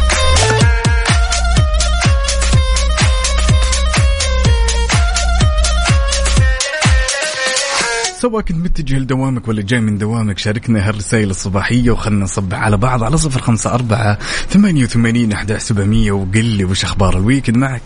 سواء 8.21 8.43
كنت 8.43 8.57
متجه 8.57 8.99
لدوامك 8.99 9.49
ولا 9.49 9.63
جاي 9.63 9.81
من 9.81 9.99
دوامك 9.99 10.39
شاركنا 10.39 10.89
هالرسائل 10.89 11.31
الصباحية 11.31 11.91
وخلنا 11.91 12.25
نصبح 12.25 12.59
على 12.59 12.77
بعض 12.77 13.03
على 13.03 13.17
صفر 13.17 13.41
خمسة 13.41 13.75
أربعة 13.75 14.19
ثمانية 14.51 14.85
وثمانين 14.85 15.33
أحد 15.33 15.53
سبعمية 15.53 16.13
وقل 16.13 16.45
لي 16.45 16.65
وش 16.65 16.85
أخبار 16.85 17.17
ال 17.17 17.22
weekend 17.22 17.57
معك. 17.57 17.83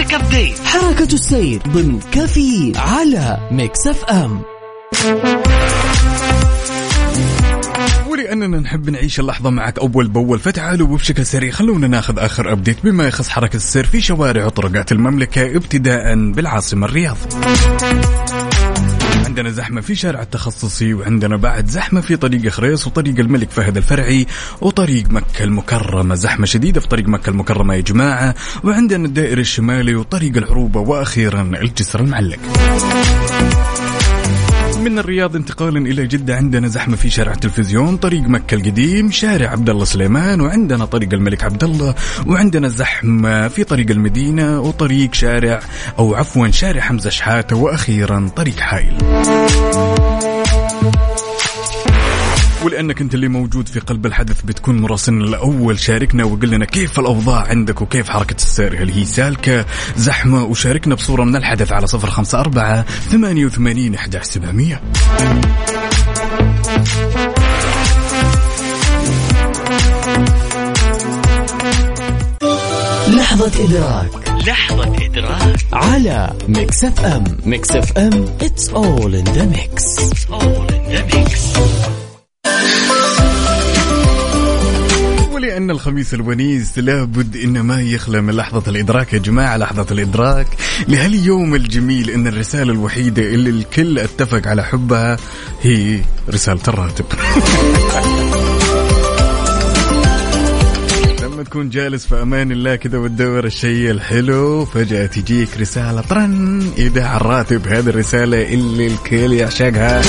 traffic 0.00 0.14
update 0.14 0.58
حركة 0.58 1.14
السير 1.14 1.62
ضمن 1.68 2.00
كافيين 2.12 2.72
على 2.76 3.48
Mix 3.50 3.86
FM 3.86 4.42
ولأننا 8.10 8.60
نحب 8.60 8.90
نعيش 8.90 9.20
اللحظة 9.20 9.50
معك 9.50 9.78
أول 9.78 10.08
بأول 10.08 10.38
فتعالوا 10.38 10.88
وبشكل 10.88 11.26
سريع 11.26 11.50
خلونا 11.50 11.86
ناخذ 11.86 12.18
آخر 12.18 12.52
update 12.52 12.76
بما 12.84 13.06
يخص 13.06 13.28
حركة 13.28 13.56
السير 13.56 13.86
في 13.86 14.00
شوارع 14.00 14.46
وطرقات 14.46 14.92
المملكة 14.92 15.56
ابتداء 15.56 16.32
بالعاصمة 16.32 16.86
الرياض. 16.86 17.16
عندنا 19.30 19.50
زحمة 19.50 19.80
في 19.80 19.94
شارع 19.94 20.22
التخصصي 20.22 20.94
وعندنا 20.94 21.36
بعد 21.36 21.66
زحمة 21.66 22.00
في 22.00 22.16
طريق 22.16 22.48
خريص 22.48 22.86
وطريق 22.86 23.18
الملك 23.18 23.50
فهد 23.50 23.76
الفرعي 23.76 24.26
وطريق 24.60 25.10
مكة 25.10 25.44
المكرمة. 25.44 26.14
زحمة 26.14 26.46
شديدة 26.46 26.80
في 26.80 26.88
طريق 26.88 27.08
مكة 27.08 27.30
المكرمة 27.30 27.74
يا 27.74 27.80
جماعة. 27.80 28.34
وعندنا 28.64 29.06
الدائر 29.06 29.38
الشمالي 29.38 29.94
وطريق 29.94 30.36
العروبة 30.36 30.80
وأخيرا 30.80 31.42
الجسر 31.42 32.00
المعلق. 32.00 32.38
من 34.80 34.98
الرياض 34.98 35.36
انتقالا 35.36 35.78
إلى 35.78 36.06
جدة 36.06 36.36
عندنا 36.36 36.68
زحمة 36.68 36.96
في 36.96 37.10
شارع 37.10 37.32
التلفزيون، 37.32 37.96
طريق 37.96 38.22
مكة 38.22 38.54
القديم، 38.54 39.10
شارع 39.10 39.50
عبد 39.50 39.70
الله 39.70 39.84
سليمان 39.84 40.40
وعندنا 40.40 40.84
طريق 40.84 41.12
الملك 41.12 41.44
عبد 41.44 41.64
الله 41.64 41.94
وعندنا 42.26 42.68
زحمة 42.68 43.48
في 43.48 43.64
طريق 43.64 43.90
المدينة 43.90 44.60
وطريق 44.60 45.14
شارع 45.14 45.60
أو 45.98 46.14
عفوا 46.14 46.48
شارع 46.48 46.80
حمزة 46.80 47.10
شحاتة 47.10 47.56
وأخيرا 47.56 48.30
طريق 48.36 48.56
حائل. 48.60 48.96
ولأنك 52.64 53.00
أنت 53.00 53.14
اللي 53.14 53.28
موجود 53.28 53.68
في 53.68 53.80
قلب 53.80 54.06
الحدث 54.06 54.42
بتكون 54.42 54.80
مراسلنا 54.80 55.24
الأول 55.24 55.78
شاركنا 55.78 56.24
وقل 56.24 56.50
لنا 56.50 56.64
كيف 56.64 56.98
الأوضاع 56.98 57.46
عندك 57.46 57.82
وكيف 57.82 58.08
حركة 58.10 58.34
السير؟ 58.34 58.82
هل 58.82 58.90
هي 58.90 59.04
سالكة 59.04 59.66
زحمة؟ 59.96 60.44
وشاركنا 60.44 60.94
بصورة 60.94 61.24
من 61.24 61.36
الحدث 61.36 61.72
على 61.72 61.86
صفر 61.86 62.10
خمسة 62.10 62.40
أربعة 62.40 62.82
ثمانية 62.82 63.46
وثمانين 63.46 63.94
إحدى 63.94 64.18
سبعمئه 64.22 64.80
لحظة 73.08 73.64
إدراك. 73.64 74.28
لحظة 74.48 74.96
إدراك. 75.06 75.56
على 75.72 76.32
Mix 76.48 76.84
FM 76.84 77.24
Mix 77.46 77.70
FM 77.70 78.26
it's 78.40 78.68
all 78.68 79.14
in 79.14 79.24
the 79.24 79.46
mix. 79.46 79.98
It's 79.98 80.30
all 80.30 80.66
in 80.74 80.82
the 80.92 81.02
mix. 81.14 81.99
ولأن 85.40 85.70
الخميس 85.70 86.14
الونيس 86.14 86.78
لابد 86.78 87.36
إن 87.36 87.60
ما 87.60 87.82
يخلى 87.82 88.20
من 88.20 88.34
لحظة 88.34 88.70
الإدراك 88.70 89.12
يا 89.12 89.18
جماعة 89.18 89.56
لحظة 89.56 89.86
الإدراك. 89.90 90.46
لهاليوم 90.88 91.54
الجميل 91.54 92.10
إن 92.10 92.26
الرسالة 92.26 92.72
الوحيدة 92.72 93.22
اللي 93.22 93.50
الكل 93.50 93.98
اتفق 93.98 94.48
على 94.48 94.64
حبها 94.64 95.16
هي 95.62 96.00
رسالة 96.28 96.60
الراتب. 96.68 97.04
لما 101.22 101.42
تكون 101.42 101.68
جالس 101.68 102.06
في 102.06 102.22
أمان 102.22 102.52
الله 102.52 102.76
كذا 102.76 102.98
وتدور 102.98 103.44
الشيء 103.44 103.90
الحلو 103.90 104.64
فجأة 104.64 105.06
تجيك 105.06 105.48
رسالة 105.60 106.00
طرن 106.00 106.70
إيداع 106.78 107.16
الراتب. 107.16 107.68
هذه 107.68 107.88
الرسالة 107.88 108.54
اللي 108.54 108.86
الكل 108.86 109.32
يعشقها. 109.32 110.02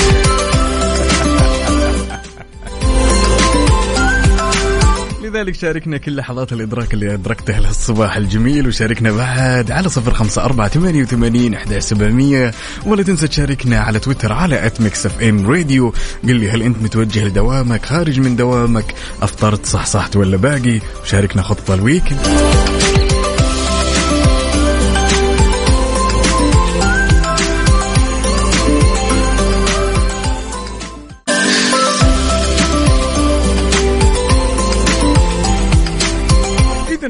لذلك 5.32 5.54
شاركنا 5.54 5.96
كل 5.96 6.16
لحظات 6.16 6.52
الإدراك 6.52 6.94
اللي 6.94 7.14
أدركتها 7.14 7.60
لهالصباح 7.60 8.16
الجميل 8.16 8.68
وشاركنا 8.68 9.12
بعد 9.12 9.70
على 9.70 9.88
صفر 9.88 10.14
خمسة 10.14 10.44
أربعة 10.44 10.68
ثمانية 10.68 11.02
وثمانين 11.02 11.54
إحدى 11.54 11.80
سبعمية. 11.80 12.52
ولا 12.86 13.02
تنسى 13.02 13.28
تشاركنا 13.28 13.80
على 13.80 13.98
تويتر 13.98 14.32
على 14.32 14.66
at 14.66 14.80
Mix 14.80 15.06
FM 15.06 15.50
Radio 15.50 15.92
قل 16.24 16.36
لي 16.36 16.50
هل 16.50 16.62
أنت 16.62 16.82
متوجه 16.82 17.24
لدوامك 17.24 17.84
خارج 17.84 18.20
من 18.20 18.36
دوامك 18.36 18.94
أفطرت 19.22 19.66
صح 19.66 19.86
صحت 19.86 20.16
ولا 20.16 20.36
باقي؟ 20.36 20.80
وشاركنا 21.02 21.42
خطة 21.42 21.74
الويكند. 21.74 22.20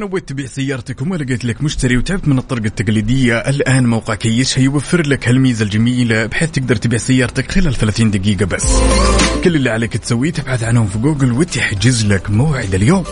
نويت 0.02 0.28
تبيع 0.28 0.46
سيارتك 0.46 1.02
وما 1.02 1.16
لقيت 1.16 1.44
لك 1.44 1.62
مشتري 1.62 1.96
وتعبت 1.96 2.28
من 2.28 2.38
الطرق 2.38 2.64
التقليدية. 2.64 3.38
الآن 3.38 3.86
موقع 3.86 4.14
كيش 4.14 4.58
هيوفر 4.58 5.06
لك 5.06 5.28
هالميزة 5.28 5.64
الجميلة 5.64 6.26
بحيث 6.26 6.50
تقدر 6.50 6.76
تبيع 6.76 6.98
سيارتك 6.98 7.50
خلال 7.50 7.74
30 7.74 8.10
دقيقة 8.10 8.46
بس. 8.46 8.66
كل 9.44 9.56
اللي 9.56 9.70
عليك 9.70 9.96
تسويه 9.96 10.30
تبحث 10.30 10.62
عنهم 10.62 10.86
في 10.86 10.98
جوجل 10.98 11.32
وتحجز 11.32 12.06
لك 12.06 12.30
موعد 12.30 12.74
اليوم. 12.74 13.04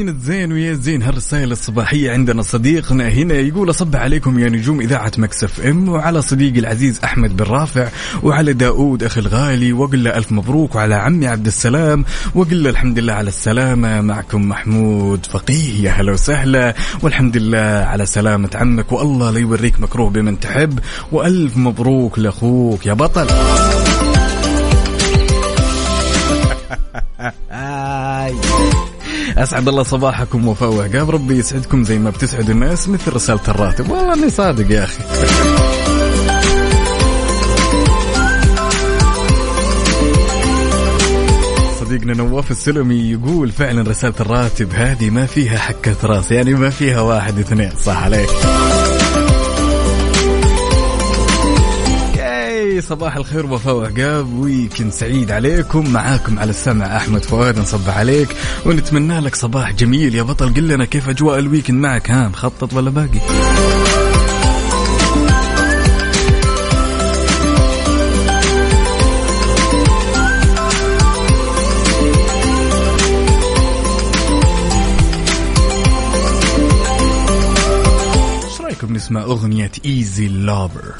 ويا 0.00 0.16
زين 0.18 0.52
ويا 0.52 0.74
زين 0.74 1.02
هالرسائل 1.02 1.52
الصباحية 1.52 2.12
عندنا 2.12 2.42
صديقنا 2.42 3.08
هنا؟ 3.08 3.34
يقول 3.34 3.70
أصب 3.70 3.96
عليكم 3.96 4.38
يا 4.38 4.48
نجوم 4.48 4.80
إذاعة 4.80 5.12
مكسف 5.18 5.60
إم 5.60 5.88
وعلى 5.88 6.22
صديقي 6.22 6.58
العزيز 6.58 7.00
أحمد 7.04 7.36
بن 7.36 7.44
رافع 7.44 7.88
وعلى 8.22 8.52
داود 8.52 9.02
أخي 9.02 9.20
الغالي. 9.20 9.72
وأقول 9.72 10.04
له 10.04 10.16
ألف 10.16 10.32
مبروك 10.32 10.74
وعلى 10.74 10.94
عمي 10.94 11.26
عبد 11.26 11.46
السلام. 11.46 12.04
وأقول 12.34 12.64
له 12.64 12.70
الحمد 12.70 12.98
لله 12.98 13.12
على 13.12 13.28
السلامة. 13.28 14.00
معكم 14.00 14.48
محمود 14.48 15.26
فقيه. 15.26 15.84
يا 15.84 15.90
هلا 15.90 16.12
وسهلا. 16.12 16.74
والحمد 17.02 17.36
لله 17.36 17.58
على 17.58 18.06
سلامة 18.06 18.50
عمك. 18.54 18.92
والله 18.92 19.30
لا 19.30 19.38
يوريك 19.38 19.80
مكروه 19.80 20.10
بمن 20.10 20.40
تحب. 20.40 20.80
وألف 21.12 21.56
مبروك 21.56 22.18
لأخوك 22.18 22.86
يا 22.86 22.92
بطل. 22.92 23.26
أسعد 29.38 29.68
الله 29.68 29.82
صباحكم 29.82 30.48
وفاء 30.48 30.70
وعقاب 30.70 31.10
ربي 31.10 31.38
يسعدكم 31.38 31.84
زي 31.84 31.98
ما 31.98 32.10
بتسعد 32.10 32.50
الناس 32.50 32.88
مثل 32.88 33.12
رسالة 33.12 33.40
الراتب. 33.48 33.90
والله 33.90 34.14
إني 34.14 34.30
صادق 34.30 34.70
يا 34.70 34.84
أخي. 34.84 35.04
صديقنا 41.80 42.14
نواف 42.14 42.50
السلمي 42.50 43.10
يقول 43.10 43.50
فعلا 43.50 43.90
رسالة 43.90 44.14
الراتب 44.20 44.72
هذه 44.74 45.10
ما 45.10 45.26
فيها 45.26 45.58
حكة 45.58 45.96
رأس 46.04 46.32
يعني 46.32 46.54
ما 46.54 46.70
فيها 46.70 47.00
واحد 47.00 47.38
اثنين 47.38 47.72
صح 47.84 48.02
عليك. 48.02 48.28
صباح 52.80 53.16
الخير 53.16 53.46
وفاء 53.46 53.74
وعقاب. 53.74 54.32
weekend 54.32 54.92
سعيد 54.92 55.30
عليكم. 55.30 55.92
معاكم 55.92 56.38
على 56.38 56.50
السمع 56.50 56.96
أحمد 56.96 57.24
فؤاد 57.24 57.58
نصبح 57.58 57.90
عليك. 57.90 58.28
ونتمنى 58.66 59.20
لك 59.20 59.34
صباح 59.34 59.72
جميل. 59.72 60.14
يا 60.14 60.22
بطل 60.22 60.54
قل 60.54 60.68
لنا 60.68 60.84
كيف 60.84 61.08
أجواء 61.08 61.38
ال 61.38 61.43
weekend 61.43 61.80
معك؟ 61.80 62.10
ها 62.10 62.28
مخطط 62.28 62.74
ولا 62.74 62.90
باقي؟ 62.90 63.20
إيش 78.44 78.60
رأيكم 78.60 78.94
نسمع 78.94 79.22
أغنية 79.22 79.72
ايزي 79.86 80.28
لافر 80.28 80.94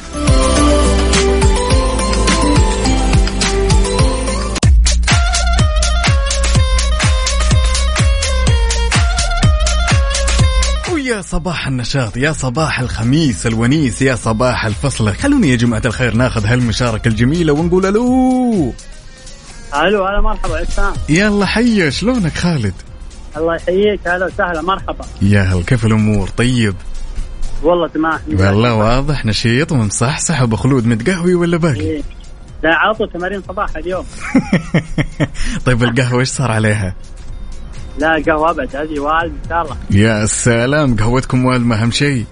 صباح 11.31 11.67
النشاط 11.67 12.17
يا 12.17 12.33
صباح 12.33 12.81
الخميس 12.81 13.47
الونيس 13.47 14.03
يا 14.03 14.15
صباح 14.15 14.67
الفصل. 14.67 15.15
خلوني 15.15 15.51
يا 15.51 15.57
جماعة 15.57 15.83
الخير 15.85 16.15
ناخذ 16.15 16.47
هالمشاركة 16.47 17.09
الجميلة 17.09 17.53
ونقول 17.53 17.87
ألو. 17.87 18.73
ألو 19.75 20.05
هلا 20.05 20.21
مرحبا 20.21 20.57
عسام 20.57 20.93
يلا 21.09 21.47
حي 21.47 21.91
شلونك 21.91 22.39
خالد؟ 22.39 22.75
الله 23.37 23.55
يحييك 23.57 24.01
هلا 24.09 24.27
وسهلا 24.27 24.63
مرحبا. 24.63 25.05
يا 25.23 25.43
هل 25.43 25.63
كيف 25.63 25.87
الأمور؟ 25.87 26.29
طيب؟ 26.29 26.75
والله 27.63 27.89
تمام. 27.89 28.21
والله 28.29 28.75
واضح 28.75 29.27
نشيط 29.27 29.73
ومصحصح 29.73 30.41
ابو 30.41 30.57
خلود 30.57 30.87
متقهوي 30.87 31.35
ولا 31.35 31.57
باقي؟ 31.57 31.81
إيه. 31.81 32.03
لا 32.63 32.75
عطوا 32.75 33.07
تمارين 33.07 33.43
صباح 33.49 33.77
اليوم. 33.77 34.05
طيب 35.67 35.83
القهوة 35.83 36.21
إيش 36.21 36.29
صار 36.29 36.51
عليها؟ 36.53 36.95
لا 37.99 38.23
قهوة 38.27 38.51
أبد 38.51 38.77
هذه 38.77 39.01
والد 39.01 39.33
إن 39.33 39.49
شاء 39.49 39.63
الله. 39.63 39.77
يا 39.91 40.27
سلام 40.27 40.97
قهوتكم 40.97 41.45
والمة 41.45 41.83
أهم 41.83 41.91
شيء. 41.91 42.25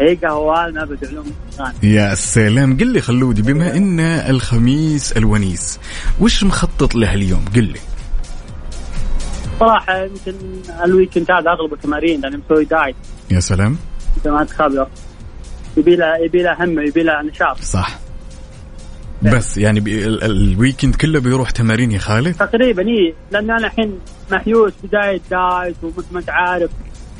هي 0.00 0.14
قهوة 0.14 0.70
ما 0.70 0.82
الإنسان. 0.82 1.72
يا 1.82 2.14
سلام 2.14 2.76
قل 2.76 2.86
لي 2.86 3.00
خلودي 3.00 3.42
بما 3.42 3.76
إن 3.76 4.00
الخميس 4.00 5.12
الونيس 5.12 5.80
وش 6.20 6.44
مخطط 6.44 6.94
له 6.94 7.14
اليوم؟ 7.14 7.44
قل 7.54 7.64
لي. 7.64 7.80
صراحة 9.60 9.96
يمكن 9.96 10.34
ال 10.84 10.90
weekend 10.90 11.30
هذا 11.30 11.50
اغلبه 11.50 11.76
تمارين 11.76 12.20
لأني 12.20 12.36
مسوي 12.36 12.64
diet. 12.64 12.96
يا 13.30 13.40
سلام. 13.40 13.76
انت 14.16 14.28
ما 14.28 14.44
تخبر 14.44 14.88
يبي 15.76 15.96
له 15.96 16.06
يبي 16.24 16.42
له 16.42 16.64
همه 16.64 16.82
يبي 16.82 17.02
له 17.02 17.22
نشاط. 17.22 17.60
صح. 17.60 17.98
بس 19.22 19.58
يعني 19.58 19.80
بي 19.80 20.06
ال- 20.06 20.22
ال- 20.24 20.52
ال 20.52 20.57
weekend 20.57 20.94
كله 20.94 21.20
بيروح 21.20 21.50
تمارين 21.50 21.92
يا 21.92 21.98
خالد؟ 21.98 22.34
تقريبا 22.34 22.82
اي 22.82 23.14
لأن 23.32 23.50
أنا 23.50 23.66
الحين 23.66 23.98
محيوس 24.32 24.72
بداية 24.84 25.20
diet 25.30 25.76
ومثل 25.82 26.06
ما 26.12 26.20
أنت 26.20 26.30
عارف. 26.30 26.70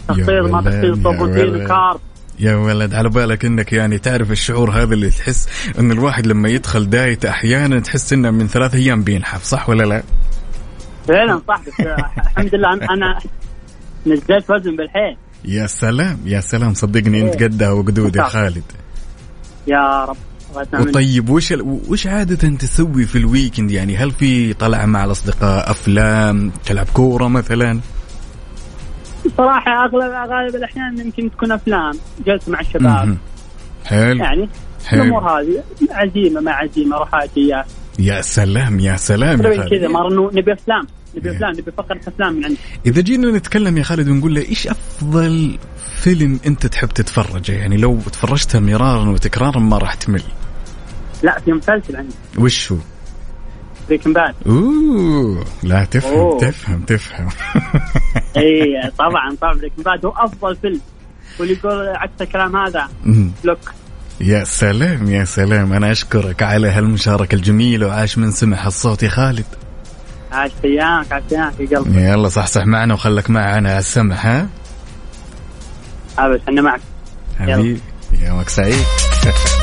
تخطيط 0.09 0.29
ما 0.31 0.61
تخطيط 0.63 0.99
بروتين. 0.99 1.65
و 1.65 1.72
carb 1.72 2.01
يا 2.39 2.55
ولد 2.57 2.95
على 2.95 3.09
بالك 3.09 3.45
إنك 3.45 3.73
يعني 3.73 3.99
تعرف 3.99 4.31
الشعور 4.31 4.71
هذا 4.71 4.95
اللي 4.95 5.11
تحس 5.11 5.49
إن 5.79 5.93
الواحد 5.93 6.27
لما 6.27 6.49
يدخل 6.49 6.91
diet 6.91 7.25
أحيانا 7.25 7.81
تحس 7.81 8.13
إنه 8.13 8.31
من 8.31 8.47
ثلاث 8.49 8.75
أيام 8.75 9.03
بينحف 9.03 9.43
صح 9.45 9.69
ولا 9.69 9.83
لا؟ 9.83 10.03
فعلا 11.09 11.41
صح. 11.49 11.61
بس 11.67 11.81
الحمد 11.81 12.55
لله 12.55 12.73
أنا 12.75 13.19
نزلت 14.07 14.51
وزن 14.51 14.77
بالحيل. 14.77 15.17
يا 15.45 15.67
سلام 15.67 16.19
يا 16.25 16.41
سلام 16.41 16.75
صدقني 16.75 17.21
أنت 17.23 17.43
قدها 17.43 17.71
وقدود 17.71 18.17
يا. 18.17 18.23
خالد. 18.23 18.63
يا 19.67 20.05
رب. 20.05 20.17
وطيب 20.75 21.31
وش 21.31 21.53
ال- 21.53 21.81
وش 21.89 22.07
عادة 22.07 22.49
تسوي 22.57 23.05
في 23.05 23.19
ال 23.19 23.25
weekend؟ 23.25 23.71
يعني 23.71 23.97
هل 23.97 24.11
في 24.11 24.53
طلعة 24.55 24.87
مع 24.87 25.05
الأصدقاء 25.05 25.71
أفلام 25.71 26.53
تلعب 26.65 26.87
كورة 26.93 27.29
مثلا؟ 27.29 27.81
صراحة 29.37 29.85
أغلب 29.85 30.31
غالب 30.31 30.55
الأحيان 30.57 30.99
يمكن 30.99 31.31
تكون 31.31 31.53
أفلام 31.53 31.93
جلسة 32.27 32.53
مع 32.53 32.61
الشباب. 32.61 33.17
حلو. 33.85 34.19
يعني 34.25 34.49
حلو. 34.87 35.03
الأمور 35.03 35.23
هذه 35.41 35.63
عزيمة 35.91 36.41
مع 36.41 36.53
عزيمة 36.53 36.97
روحات 36.97 37.31
إياه 37.37 37.65
يا 37.99 38.21
سلام 38.21 38.81
يا 38.81 38.97
سلام 38.97 39.39
يا 39.39 39.43
تقريبا 39.43 39.69
كذا 39.69 39.69
خالد. 39.69 39.85
مرة 39.85 40.09
إنه 40.09 40.31
نبي 40.35 40.53
أفلام 40.53 40.87
نبي 41.17 41.29
إيه. 41.31 41.37
أفلام 41.37 41.53
نبي 41.53 41.71
فقرة 41.77 42.01
أفلام 42.09 42.35
من 42.35 42.45
عندك 42.45 42.59
إذا 42.87 43.01
جينا 43.01 43.31
نتكلم 43.31 43.79
يا 43.79 43.83
خالد 43.83 44.09
ونقول 44.09 44.35
له 44.35 44.41
إيش 44.49 44.69
أفضل 44.69 45.59
فيلم 45.97 46.41
أنت 46.47 46.67
تحب 46.67 46.89
تتفرجه 46.89 47.53
يعني 47.53 47.77
لو 47.77 47.99
تفرجته 48.13 48.61
مرارا 48.61 49.09
وتكرارا 49.11 49.59
ما 49.61 49.79
راح 49.79 49.95
تمل. 49.95 50.23
لا 51.23 51.41
في 51.41 51.53
مسلسل 51.53 51.97
عندي. 51.97 52.15
وش 52.39 52.73
هو؟ 52.73 52.79
بريكن 53.89 54.13
باد. 54.13 54.35
أوه 54.47 55.45
لا 55.63 55.85
تفهم 55.85 56.19
أوه. 56.19 56.39
تفهم 56.39 56.83
تفهم. 56.83 57.29
إي 58.37 58.91
طبعا 58.99 59.37
طبعا 59.41 59.55
Breaking 59.55 59.83
Bad 59.83 60.05
هو 60.07 60.11
أفضل 60.17 60.57
فيلم. 60.57 60.81
واللي 61.41 61.55
يقول 61.55 61.89
عكس 61.89 62.23
الكلام 62.23 62.57
هذا. 62.57 62.89
block. 63.45 63.59
يا 64.21 64.45
سلام 64.45 65.11
يا 65.11 65.25
سلام. 65.25 65.73
أنا 65.73 65.91
أشكرك 65.93 66.43
على 66.43 66.69
هالمشاركة 66.71 67.35
الجميلة 67.35 67.87
وعاش 67.87 68.19
من 68.19 68.31
سمع 68.31 68.67
الصوت 68.67 69.03
يا 69.03 69.09
خالد. 69.09 69.45
عاش 70.33 70.51
أيامك 70.65 71.13
عاش 71.13 71.23
أيامك 71.33 71.61
يا 71.61 71.79
قلبي 71.79 72.01
يلا 72.01 72.29
صحصح 72.29 72.67
معنا 72.67 72.95
وخلك 72.95 73.31
معنا 73.31 73.71
على 73.71 73.79
السمع 73.79 74.17
ها؟ 74.17 74.49
أبد 76.19 76.41
أنا 76.49 76.63
معك. 76.63 76.81
حبيبي 77.39 77.81
يومك 78.23 78.49
سعيد. 78.49 78.85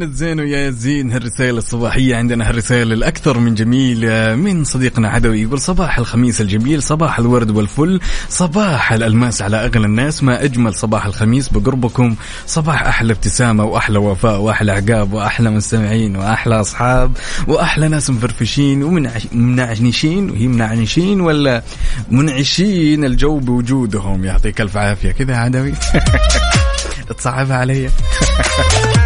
زين 0.00 0.08
الزين 0.08 0.40
ويا 0.40 0.70
زين 0.70 1.12
هالرسالة 1.12 1.58
الصباحية 1.58 2.16
عندنا 2.16 2.48
هالرسالة 2.48 2.94
الأكثر 2.94 3.38
من 3.38 3.54
جميلة 3.54 4.36
من 4.36 4.64
صديقنا 4.64 5.08
عدوي. 5.08 5.42
يقول 5.42 5.60
صباح 5.60 5.98
الخميس 5.98 6.40
الجميل 6.40 6.82
صباح 6.82 7.18
الورد 7.18 7.50
والفل 7.50 8.00
صباح 8.28 8.92
الألماس 8.92 9.42
على 9.42 9.64
أغلى 9.64 9.86
الناس. 9.86 10.22
ما 10.22 10.44
أجمل 10.44 10.74
صباح 10.74 11.06
الخميس 11.06 11.48
بقربكم. 11.48 12.16
صباح 12.46 12.82
أحلى 12.82 13.12
ابتسامة 13.12 13.64
وأحلى 13.64 13.98
وفاء 13.98 14.40
وأحلى 14.40 14.72
عقاب 14.72 15.12
وأحلى 15.12 15.50
مستمعين 15.50 16.16
وأحلى 16.16 16.60
أصحاب 16.60 17.16
وأحلى 17.48 17.88
ناس 17.88 18.10
مفرفشين 18.10 18.82
ومنعنشين 18.82 20.30
وهي 20.30 20.46
منعنشين 20.46 21.20
ولا 21.20 21.62
منعشين. 22.10 23.04
الجو 23.04 23.38
بوجودهم. 23.38 24.24
يعطيك 24.24 24.60
ألف 24.60 24.76
عافية. 24.76 25.10
كذا 25.10 25.36
عدوي. 25.36 25.72
تصعبها 27.18 27.56
علي. 27.56 27.90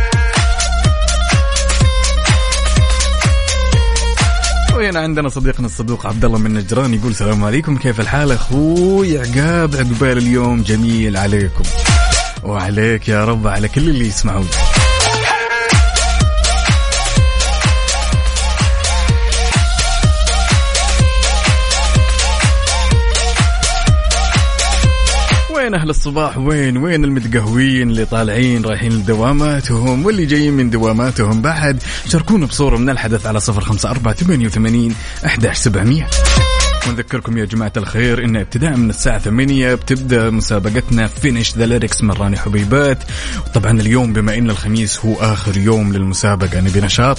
وهنا 4.85 5.01
عندنا 5.01 5.29
صديقنا 5.29 5.67
الصدوق 5.67 6.07
عبد 6.07 6.25
الله 6.25 6.39
من 6.39 6.55
نجران 6.55 6.95
يقول 6.95 7.11
السلام 7.11 7.45
عليكم 7.45 7.77
كيف 7.77 8.01
الحال 8.01 8.33
أخوي؟ 8.33 9.19
عقاب 9.19 9.75
عقبال 9.77 10.19
اليوم 10.19 10.63
جميل 10.63 11.17
عليكم. 11.17 11.65
وعليك 12.43 13.09
يا 13.09 13.25
رب 13.25 13.47
على 13.47 13.69
كل 13.69 13.89
اللي 13.89 14.07
يسمعون 14.07 14.49
وين 25.65 25.75
أهل 25.75 25.91
الصباح؟ 25.91 26.39
وين 26.39 26.77
وين 26.77 27.05
المتقهوين 27.05 27.91
اللي 27.91 28.05
طالعين 28.05 28.65
رايحين 28.65 28.93
لدواماتهم 28.93 30.07
واللي 30.07 30.27
جايين 30.27 30.53
من 30.53 30.71
دواماتهم 30.71 31.43
بعد؟ 31.43 31.83
شاركونا 32.09 32.47
بصورة 32.47 32.77
من 32.77 32.91
الحدث 32.91 33.27
على 33.27 33.41
صفر 33.41 33.61
خمسة 33.61 33.91
أربعة 33.91 34.15
ثمانية 34.15 34.47
وثمانين 34.47 34.95
أحداش 35.27 35.57
سبعمية. 35.57 36.11
ونذكركم 36.89 37.39
يا 37.39 37.45
جماعة 37.45 37.73
الخير 37.77 38.25
إن 38.25 38.37
ابتداء 38.37 38.77
من 38.77 38.91
الساعة 38.91 39.19
ثمانية 39.19 39.75
بتبدأ 39.75 40.31
مسابقتنا 40.31 41.07
finish 41.07 41.57
the 41.57 41.67
lyrics 41.67 42.03
من 42.03 42.11
راني 42.11 42.37
حبيبات. 42.39 42.99
طبعا 43.55 43.81
اليوم 43.81 44.13
بما 44.13 44.39
إن 44.39 44.51
الخميس 44.51 44.99
هو 45.07 45.15
آخر 45.15 45.57
يوم 45.57 45.93
للمسابقة 45.93 46.61
نبي 46.61 46.81
نشاط 46.81 47.19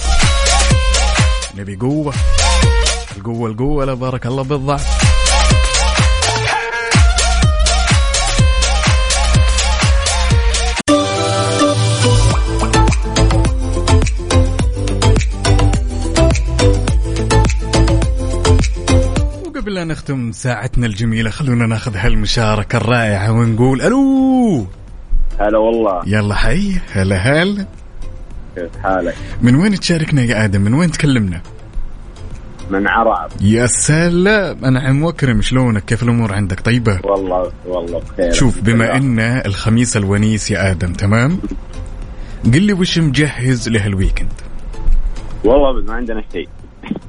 نبي 1.58 1.76
قوة. 1.76 2.14
القوة 3.16 3.50
القوة 3.50 3.84
لا 3.84 3.94
بارك 3.94 4.26
الله 4.26 4.42
بالضعف. 4.42 5.05
أن 19.78 19.88
نختم 19.88 20.32
ساعتنا 20.32 20.86
الجميلة؟ 20.86 21.30
خلونا 21.30 21.66
ناخذ 21.66 21.96
هالمشاركة 21.96 22.76
الرائعة 22.76 23.32
ونقول 23.32 23.82
ألو! 23.82 24.66
هلا 25.40 25.58
والله. 25.58 26.02
يلا 26.06 26.34
حي 26.34 26.72
هلا 26.92 27.16
هلا 27.16 27.66
كيف 28.56 28.76
حالك؟ 28.82 29.14
من 29.42 29.54
وين 29.54 29.80
تشاركنا 29.80 30.22
يا 30.22 30.44
آدم؟ 30.44 30.60
من 30.60 30.74
وين 30.74 30.90
تكلمنا؟ 30.90 31.40
من 32.70 32.88
عرعر 32.88 33.28
يا 33.40 33.66
سلام! 33.66 34.64
أنعم 34.64 35.02
وأكرم 35.02 35.42
شلونك؟ 35.42 35.84
كيف 35.84 36.02
الأمور 36.02 36.32
عندك؟ 36.32 36.60
طيبة؟ 36.60 37.00
والله 37.04 37.52
والله 37.66 38.00
بخير. 38.00 38.32
شوف 38.32 38.60
بما 38.60 38.96
إن 38.96 39.18
الخميس 39.20 39.96
الونيس 39.96 40.50
يا 40.50 40.70
آدم 40.70 40.92
تمام؟ 40.92 41.38
قل 42.44 42.62
لي 42.62 42.72
وش 42.72 42.98
مجهز 42.98 43.68
لهالويكند 43.68 44.32
والله 45.44 45.82
ما 45.82 45.94
عندنا 45.94 46.22
شيء. 46.32 46.48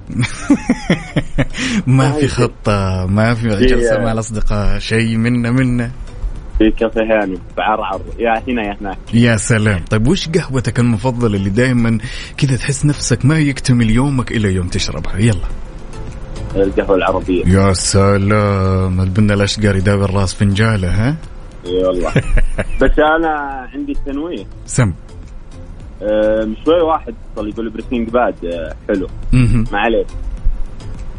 ما 1.88 2.12
في 2.12 2.28
خطة 2.28 3.06
ما 3.06 3.34
في 3.34 3.48
جلسة 3.48 3.98
مع 4.00 4.12
الأصدقاء 4.12 4.80
شيء 4.80 5.18
منا 5.18 5.52
منا. 5.52 5.92
في 6.58 6.72
كافيهان 6.72 7.38
بعرعر 7.58 8.02
يا 8.20 8.44
هنا 8.48 8.64
يا 8.64 8.78
هناك. 8.82 8.98
يا 9.14 9.38
سلام. 9.38 9.86
طيب 9.90 10.08
وش 10.08 10.30
قهوتك 10.30 10.80
المفضلة 10.80 11.38
اللي 11.38 11.50
دائما 11.50 11.98
كذا 12.38 12.56
تحس 12.56 12.86
نفسك 12.86 13.26
ما 13.26 13.40
يكتمل 13.40 13.90
يومك 13.90 14.32
إلا 14.32 14.50
يوم 14.50 14.68
تشربها؟ 14.68 15.18
يلا. 15.18 15.48
القهوة 16.56 16.96
العربية. 16.96 17.46
يا 17.46 17.74
سلام. 17.74 19.02
البنا 19.02 19.34
الأشقر 19.34 19.76
يداوي 19.76 20.06
الراس 20.06 20.34
فنجالة 20.34 20.88
ها؟ 20.90 21.16
إي 21.66 21.84
والله. 21.84 22.12
بس 22.82 23.00
أنا 23.00 23.30
عندي 23.74 23.94
تنويه. 24.06 24.46
سم. 24.66 24.94
شوي 26.66 26.82
واحد 26.82 27.14
اتصل 27.32 27.50
يقول 27.50 27.70
بريكنج 27.70 28.10
باد 28.10 28.36
آه، 28.46 28.74
حلو. 28.88 29.08
ما 29.72 29.80
عليه 29.80 30.06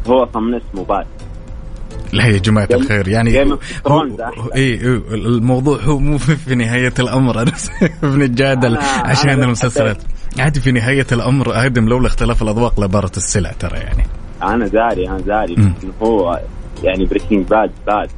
هو 0.07 0.27
صمم 0.33 0.55
اسمه 0.55 0.83
باد. 0.85 1.05
لا 2.13 2.25
يا 2.25 2.37
جماعة 2.37 2.67
الخير 2.73 3.07
يعني 3.07 3.43
هو- 3.43 3.57
أحلى. 3.87 4.31
إيه 4.55 4.81
الموضوع 5.13 5.79
هو 5.81 5.99
مو 5.99 6.17
في 6.17 6.55
نهاية 6.55 6.93
الأمر. 6.99 7.41
أنا 7.41 7.51
بنتجادل 8.03 8.77
أنا- 8.77 8.83
عشان 8.83 9.29
أنا 9.29 9.45
المسلسلات. 9.45 9.97
عادي 10.39 10.59
في 10.59 10.71
نهاية 10.71 11.07
الأمر 11.11 11.45
آدم 11.65 11.89
لولا 11.89 12.07
اختلاف 12.07 12.41
الأذواق 12.43 12.79
لبارت 12.79 13.17
السلع 13.17 13.51
ترى 13.51 13.77
يعني. 13.77 14.03
أنا 14.43 14.67
داري 14.67 15.09
أنا 15.09 15.19
داري 15.19 15.55
هو 16.03 16.39
يعني 16.83 17.05
بريكنج 17.05 17.47
باد 17.47 17.71
باد. 17.87 18.09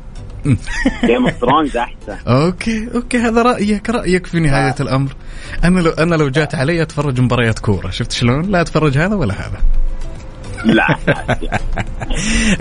Game 1.05 1.25
of 1.27 1.37
Thrones 1.41 1.77
أحسن. 1.77 2.17
okay 2.27 2.89
okay 2.95 3.17
هذا 3.17 3.41
رأيك 3.41 3.89
رأيك 3.89 4.27
في 4.27 4.39
نهاية 4.39 4.75
الأمر. 4.79 5.15
أنا 5.63 5.79
لو 5.79 5.91
أنا 5.91 6.15
لو 6.15 6.29
جات 6.29 6.55
علي 6.55 6.81
أتفرج 6.81 7.21
مباريات 7.21 7.59
كورة 7.59 7.89
شفت 7.89 8.11
شلون؟ 8.11 8.41
لا 8.41 8.61
أتفرج 8.61 8.97
هذا 8.97 9.15
ولا 9.15 9.33
هذا. 9.33 9.61
لا. 10.65 10.95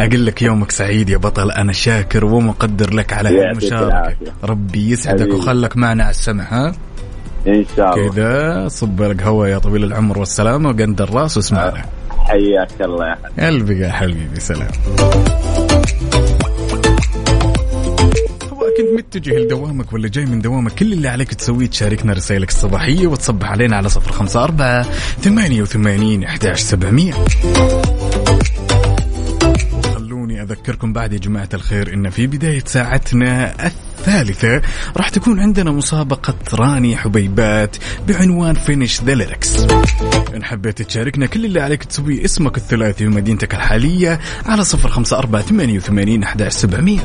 أقول 0.04 0.26
لك 0.26 0.42
يومك 0.42 0.70
سعيد 0.70 1.10
يا 1.10 1.16
بطل 1.16 1.50
أنا 1.50 1.72
شاكر 1.72 2.24
ومقدر 2.24 2.94
لك 2.94 3.12
على 3.12 3.28
هالمشاركه. 3.28 4.16
ربي 4.44 4.90
يسعدك. 4.90 5.34
وخلك 5.34 5.76
معنا 5.76 6.02
على 6.02 6.10
السمع 6.10 6.44
ها؟ 6.44 6.72
إن 7.46 7.64
شاء 7.76 7.94
الله. 7.94 8.12
كذا 8.12 8.68
صب 8.68 9.02
لك 9.02 9.22
هوا 9.22 9.46
يا 9.46 9.58
طويل 9.58 9.84
العمر 9.84 10.18
والسلامة 10.18 10.68
وقند 10.68 11.00
الراس 11.00 11.36
واسمعنا. 11.36 11.84
حياك 12.18 12.80
الله 12.80 13.06
يا 13.06 13.14
حبيبي. 13.14 13.46
قلبي 13.46 13.80
يا 13.80 13.92
حبيبي 13.92 14.40
سلام. 14.40 14.70
متجه 18.96 19.38
لدوامك 19.38 19.92
ولا 19.92 20.08
جاي 20.08 20.26
من 20.26 20.40
دوامك 20.40 20.74
كل 20.74 20.92
اللي 20.92 21.08
عليك 21.08 21.34
تسويه 21.34 21.66
تشاركنا 21.66 22.12
رسائلك 22.12 22.48
الصباحية 22.48 23.06
وتصبح 23.06 23.50
علينا 23.50 23.76
على 23.76 23.88
صفر 23.88 24.12
خمسة 24.12 24.44
أربعة 24.44 24.82
ثمانية 25.22 25.62
وثمانين 25.62 26.24
أحداش 26.24 26.60
سبعمية. 26.60 27.14
أذكركم 30.50 30.92
بعد 30.92 31.12
يا 31.12 31.18
جماعة 31.18 31.48
الخير 31.54 31.94
إن 31.94 32.10
في 32.10 32.26
بداية 32.26 32.62
ساعتنا 32.66 33.54
الثالثة 33.66 34.62
راح 34.96 35.08
تكون 35.08 35.40
عندنا 35.40 35.70
مسابقة 35.70 36.34
راني 36.54 36.96
حبيبات 36.96 37.76
بعنوان 38.08 38.54
Finish 38.54 39.02
the 39.02 39.14
Lyrics 39.14 39.56
إن 40.34 40.44
حبيت 40.44 40.82
تشاركنا 40.82 41.26
كل 41.26 41.44
اللي 41.44 41.60
عليك 41.60 41.84
تسويه 41.84 42.24
اسمك 42.24 42.56
الثلاثي 42.56 43.06
ومدينتك 43.06 43.54
الحالية 43.54 44.20
على 44.46 44.64
صفر 44.64 44.88
خمسة 44.88 45.18
أربعة 45.18 45.42
ثمانية 45.42 45.76
وثمانين 45.76 46.22
أحداش 46.22 46.52
سبعمية. 46.52 47.00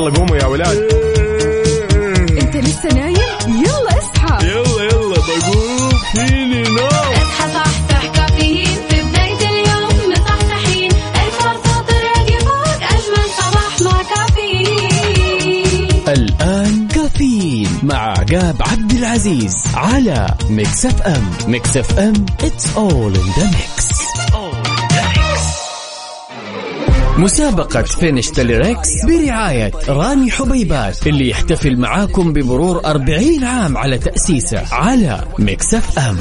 يلا 0.00 0.18
قوموا 0.18 0.36
يا 0.36 0.46
ولاد. 0.46 0.78
انت 2.40 2.56
لسه 2.56 2.88
نايم؟ 2.94 3.16
يلا 3.48 3.98
اصحى. 3.98 4.46
يلا 4.46 4.82
يلا 4.84 5.16
بقوم. 5.16 5.90
فيني 6.12 6.62
نوم. 6.62 6.86
اصحى 6.86 7.52
صحصح 7.54 8.06
كافيين. 8.14 8.78
في 8.90 9.02
بداية 9.02 9.48
اليوم 9.50 10.12
مصحصحين 10.12 10.90
الفرصة 11.24 11.82
تراقي 11.88 12.38
فوق 12.40 12.82
أجمل 12.82 13.26
صباح 13.38 13.80
مع 13.82 14.02
كافيين. 14.02 15.88
الآن 16.08 16.88
كافيين 16.88 17.68
مع 17.82 17.96
عقاب 17.96 18.56
عبد 18.60 18.92
العزيز 18.92 19.54
على 19.74 20.34
Mix 20.50 20.86
FM. 20.86 21.30
Mix 21.46 21.76
FM 21.76 22.26
it's 22.42 22.66
all 22.76 23.14
in 23.14 23.28
the 23.40 23.46
mix. 23.56 23.89
مسابقة 27.20 27.82
Finish 27.82 28.28
the 28.28 28.48
Lyrics 28.48 28.88
برعاية 29.06 29.72
راني 29.88 30.30
حبيبات 30.30 31.06
اللي 31.06 31.30
يحتفل 31.30 31.76
معاكم 31.76 32.32
بمرور 32.32 32.84
40 32.84 33.44
عام 33.44 33.76
على 33.76 33.98
تأسيسه 33.98 34.74
على 34.74 35.24
Mix 35.38 35.74
FM 35.74 36.16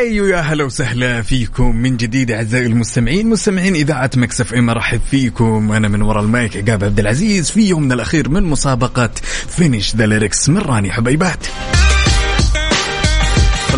أيوه 0.00 0.28
يا 0.28 0.40
هلا 0.40 0.64
وسهلا 0.64 1.22
فيكم 1.22 1.76
من 1.76 1.96
جديد 1.96 2.30
أعزائي 2.30 2.66
المستمعين 2.66 3.28
مستمعين 3.28 3.74
إذاعة 3.74 4.10
Mix 4.16 4.54
FM 4.54 4.70
أرحب 4.70 5.00
فيكم. 5.10 5.72
أنا 5.72 5.88
من 5.88 6.02
وراء 6.02 6.24
المايك 6.24 6.56
عقاب 6.56 6.84
عبد 6.84 6.98
العزيز 6.98 7.50
في 7.50 7.68
يومنا 7.68 7.94
الأخير 7.94 8.28
من 8.28 8.42
مسابقة 8.42 9.10
Finish 9.48 9.96
the 9.96 10.06
Lyrics 10.06 10.48
من 10.48 10.58
راني 10.58 10.92
حبيبات. 10.92 11.46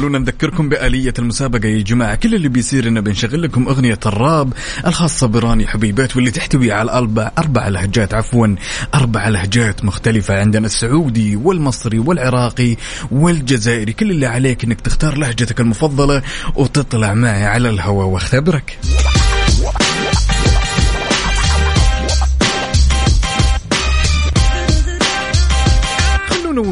خلونا 0.03 0.19
نذكركم 0.19 0.69
بآلية 0.69 1.15
المسابقة 1.19 1.69
يا 1.69 1.83
جماعة. 1.83 2.15
كل 2.15 2.35
اللي 2.35 2.49
بيصير 2.49 2.89
إنه 2.89 3.01
بنشغل 3.01 3.43
لكم 3.43 3.69
أغنية 3.69 3.99
الراب 4.07 4.53
الخاصة 4.87 5.27
براني 5.27 5.67
حبيبات 5.67 6.17
واللي 6.17 6.31
تحتوي 6.31 6.73
على 6.73 6.93
أربع 6.93 7.31
أربع 7.39 7.69
لهجات 7.69 8.15
عفوا 8.15 8.57
أربع 8.95 9.29
لهجات 9.29 9.85
مختلفة 9.85 10.41
عندنا 10.41 10.67
السعودي 10.67 11.37
والمصري 11.37 11.99
والعراقي 11.99 12.77
والجزائري. 13.11 13.93
كل 13.93 14.11
اللي 14.11 14.27
عليك 14.27 14.65
إنك 14.65 14.81
تختار 14.81 15.19
لهجتك 15.19 15.61
المفضلة 15.61 16.23
وتطلع 16.57 17.15
معي 17.15 17.45
على 17.45 17.69
الهواء 17.69 18.07
واختبرك. 18.07 18.79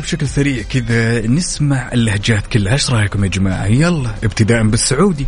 وبشكل 0.01 0.29
سريع 0.29 0.63
كذا 0.63 1.27
نسمع 1.27 1.89
اللهجات 1.93 2.47
كلها. 2.47 2.73
إيش 2.73 2.91
رأيكم 2.91 3.25
يا 3.25 3.29
جماعة؟ 3.29 3.67
يلا 3.67 4.11
ابتداء 4.25 4.63
بالسعودي. 4.63 5.27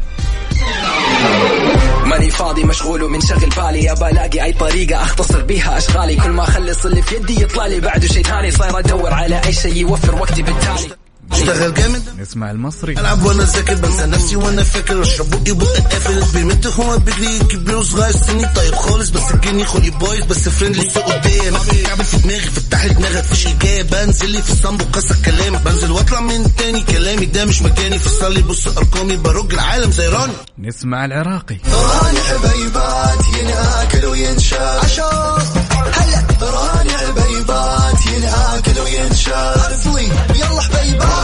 ماني 2.06 2.30
فاضي 2.30 2.64
مشغول 2.64 3.02
ومنشغل 3.02 3.48
بالي. 3.56 3.92
ابى 3.92 4.06
الاقي 4.06 4.44
أي 4.44 4.52
طريقة 4.52 5.02
أختصر 5.02 5.42
بيها 5.42 5.78
أشغالي. 5.78 6.16
كل 6.16 6.30
ما 6.30 6.42
أخلص 6.42 6.86
اللي 6.86 7.02
في 7.02 7.14
يدي 7.14 7.42
يطلع 7.42 7.66
لي. 7.66 7.80
بعده 7.80 8.08
شيء 8.08 8.22
ثاني 8.24 8.50
صاير 8.50 8.78
أدور 8.78 9.12
على 9.12 9.40
أي 9.46 9.52
شيء 9.52 9.76
يوفر 9.76 10.14
وقتي 10.14 10.42
بالتالي. 10.42 11.01
اشتغل 11.32 11.74
جامد. 11.74 12.02
نسمع 12.18 12.50
المصري. 12.50 12.92
ألعب 12.92 13.24
وأنا 13.24 13.44
ذاكر 13.44 13.74
بنسى 13.74 14.06
نفسي 14.06 14.36
وأنا 14.36 14.62
فاكر. 14.62 15.02
اشرب 15.02 15.30
بقي 15.30 15.52
بقى؟ 15.52 15.80
قافل 15.80 16.24
بيمت 16.34 16.66
هو 16.66 16.98
بيجري 16.98 17.38
كبير 17.38 17.76
وصغير 17.76 18.12
سني 18.12 18.46
طيب 18.46 18.74
خالص. 18.74 19.10
بس 19.10 19.30
الجني 19.34 19.64
خلقي 19.64 19.90
بايظ 19.90 20.24
بس 20.24 20.48
فريندلي 20.48 20.90
سوق 20.90 21.04
قدام 21.04 21.54
كعب 21.86 22.02
في 22.02 22.16
دماغي 22.16 22.40
فتح 22.40 22.84
لي 22.84 22.94
دماغك 22.94 23.24
مفيش 23.24 23.46
اجابه 23.46 24.04
بنزل 24.04 24.30
لي 24.30 24.42
في 24.42 24.50
الصنب 24.50 24.82
وكسر 24.82 25.16
كلامي. 25.24 25.58
بنزل 25.58 25.90
واطلع 25.90 26.20
من 26.20 26.56
تاني 26.56 26.80
كلامي. 26.80 27.26
ده 27.26 27.44
مش 27.44 27.62
مكاني. 27.62 27.98
فصل 27.98 28.34
لي 28.34 28.42
بص 28.42 28.66
أرقامي. 28.66 29.16
برج 29.16 29.52
العالم 29.54 29.90
زي 29.92 30.08
راني. 30.08 30.32
نسمع 30.58 31.04
العراقي. 31.04 31.56
راني 31.72 32.20
حبيبات 32.20 33.18
ينأكل 33.40 34.06
وينشال 34.06 34.78
عشان 34.82 35.04
هلا. 35.92 36.22
راني 36.42 36.92
حبيبات 36.92 38.06
ينأكل 38.06 38.80
وينشال 38.80 39.32
اصلي 39.32 40.08
يلا 40.34 40.60
حبيبات 40.60 41.21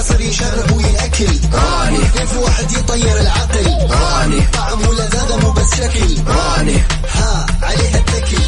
راني 0.00 0.08
عصر 0.08 0.20
يشرب 0.20 0.70
ويأكل 0.76 1.40
راني. 1.52 1.98
كيف 1.98 2.36
واحد 2.36 2.72
يطير 2.72 3.20
العقل؟ 3.20 3.66
راني. 3.90 4.40
طعم 4.52 4.88
ولذاذة 4.88 5.36
مو 5.42 5.50
بس 5.50 5.74
شكل 5.74 6.22
راني. 6.26 6.76
ها 7.08 7.46
عليها 7.62 7.98
التكل. 7.98 8.42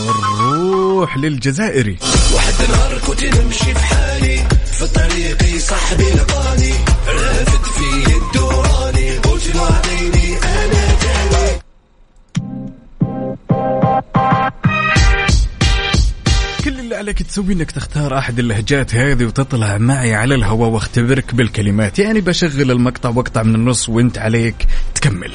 ونروح 0.00 1.16
للجزائري 1.16 1.98
واحد 2.34 2.54
نهار 2.70 2.98
كنت 3.06 3.24
نمشي 3.24 3.74
في 3.74 3.78
حالي 3.78 4.44
في 4.78 4.86
طريقي 4.86 5.58
صاحبي 5.58 6.10
لقاني 6.10 6.74
رافد 7.08 7.64
في 7.64 8.16
الدوراني 8.16 9.18
قلت 9.18 9.54
له 9.54 9.62
اعطيني 9.62 10.38
أنا 10.38 10.94
تاني. 11.00 11.60
عليك 17.00 17.22
تسوي 17.22 17.52
إنك 17.52 17.70
تختار 17.70 18.18
أحد 18.18 18.38
اللهجات 18.38 18.94
هذه 18.94 19.24
وتطلع 19.24 19.78
معي 19.78 20.14
على 20.14 20.34
الهواء 20.34 20.70
واختبرك 20.70 21.34
بالكلمات. 21.34 21.98
يعني 21.98 22.20
بشغل 22.20 22.70
المقطع 22.70 23.08
واقطع 23.08 23.42
من 23.42 23.54
النص 23.54 23.88
وانت 23.88 24.18
عليك. 24.18 24.66
تكمل. 24.94 25.32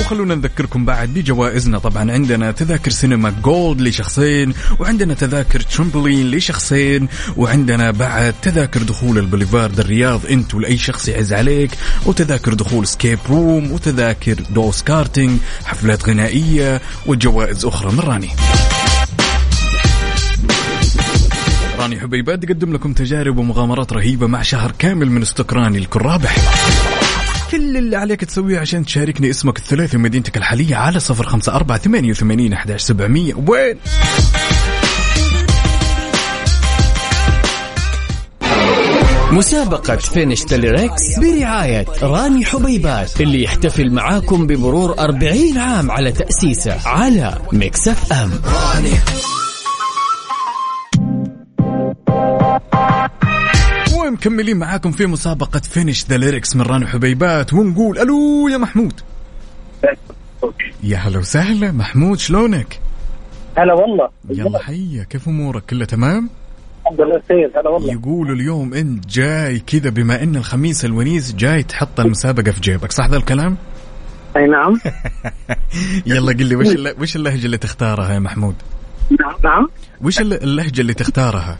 وخلونا 0.00 0.34
نذكركم 0.34 0.84
بعد 0.84 1.08
بجوائزنا. 1.08 1.78
طبعا 1.78 2.12
عندنا 2.12 2.52
تذاكر 2.52 2.90
سينما 2.90 3.34
Gold 3.44 3.80
لشخصين 3.80 4.54
وعندنا 4.78 5.14
تذاكر 5.14 5.60
ترمبلين 5.60 6.30
لشخصين 6.30 7.08
وعندنا 7.36 7.90
بعد 7.90 8.34
تذاكر 8.42 8.82
دخول 8.82 9.18
البوليفارد 9.18 9.80
الرياض 9.80 10.26
أنت 10.26 10.54
ولأي 10.54 10.78
شخص 10.78 11.08
يعز 11.08 11.32
عليك 11.32 11.70
وتذاكر 12.06 12.54
دخول 12.54 12.86
escape 12.86 13.18
room 13.28 13.72
وتذاكر 13.72 14.34
دوس 14.50 14.82
كارتينج 14.82 15.38
حفلات 15.64 16.08
غنائية 16.08 16.80
وجوائز 17.06 17.64
أخرى. 17.64 17.92
من 17.92 18.00
راني 18.00 18.30
راني 21.78 22.00
حبيبات 22.00 22.42
تقدم 22.44 22.72
لكم 22.72 22.92
تجارب 22.92 23.38
ومغامرات 23.38 23.92
رهيبة 23.92 24.26
مع 24.26 24.42
شهر 24.42 24.72
كامل 24.78 25.10
من 25.10 25.22
استقراني 25.22 25.78
الكل 25.78 26.00
رابح 26.00 26.36
كل 27.50 27.76
اللي 27.76 27.96
عليك 27.96 28.24
تسويه 28.24 28.58
عشان 28.58 28.84
تشاركني 28.84 29.30
اسمك 29.30 29.58
الثلاثي 29.58 29.96
ومدينتك 29.96 30.36
الحالية 30.36 30.76
على 30.76 31.00
صفر 31.00 31.26
خمسة 31.26 31.54
أربعة 31.54 31.78
ثمانية 31.78 32.10
وثمانين 32.10 32.52
أحداش 32.52 32.82
سبعمية. 32.82 33.34
وين؟ 33.34 33.76
مسابقة 39.32 39.96
فينش 39.96 40.42
تليركس 40.42 41.18
برعاية 41.18 41.86
راني 42.02 42.44
حبيبات 42.44 43.20
اللي 43.20 43.42
يحتفل 43.42 43.90
معاكم 43.90 44.46
بمرور 44.46 44.98
40 44.98 45.58
عام 45.58 45.90
على 45.90 46.12
تأسيسه 46.12 46.88
على 46.88 47.38
Mix 47.52 47.88
FM. 47.88 48.30
ومكملين 54.18 54.56
معاكم 54.56 54.92
في 54.92 55.06
مسابقة 55.06 55.60
Finish 55.60 56.06
the 56.06 56.16
Lyrics 56.16 56.56
من 56.56 56.62
راني 56.62 56.86
حبيبات 56.86 57.52
ونقول 57.52 57.98
ألو 57.98 58.48
يا 58.48 58.56
محمود 58.56 59.00
يا 60.82 60.96
هلا 60.96 61.18
وسهلا 61.18 61.72
محمود 61.72 62.18
شلونك؟ 62.18 62.80
هلا 63.58 63.74
والله 63.74 64.08
يلا 64.30 64.58
حيا 64.58 65.04
كيف 65.10 65.28
أمورك 65.28 65.64
كله 65.64 65.84
تمام؟ 65.84 66.30
الحمد 66.82 67.00
لله 67.00 67.22
خير 67.28 67.50
هلا 67.56 67.70
والله 67.70 67.92
يقولوا 67.92 68.34
اليوم 68.34 68.74
انت 68.74 69.06
جاي 69.06 69.58
كذا 69.58 69.90
بما 69.90 70.22
إن 70.22 70.36
الخميس 70.36 70.84
الونيس 70.84 71.34
جاي 71.34 71.62
تحط 71.62 72.00
المسابقة 72.00 72.50
في 72.52 72.60
جيبك 72.60 72.92
صح 72.92 73.06
ذا 73.06 73.16
الكلام؟ 73.16 73.56
أي 74.36 74.46
نعم 74.46 74.80
يلا 76.06 76.32
قل 76.32 76.46
لي 76.46 76.56
وش 76.56 76.94
وش 77.00 77.16
اللهجة 77.16 77.46
اللي 77.46 77.58
تختارها 77.58 78.14
يا 78.14 78.18
محمود؟ 78.18 78.54
نعم 79.44 79.68
وش 80.00 80.20
الل- 80.20 80.42
اللهجة 80.42 80.80
اللي 80.80 80.94
تختارها؟ 80.94 81.58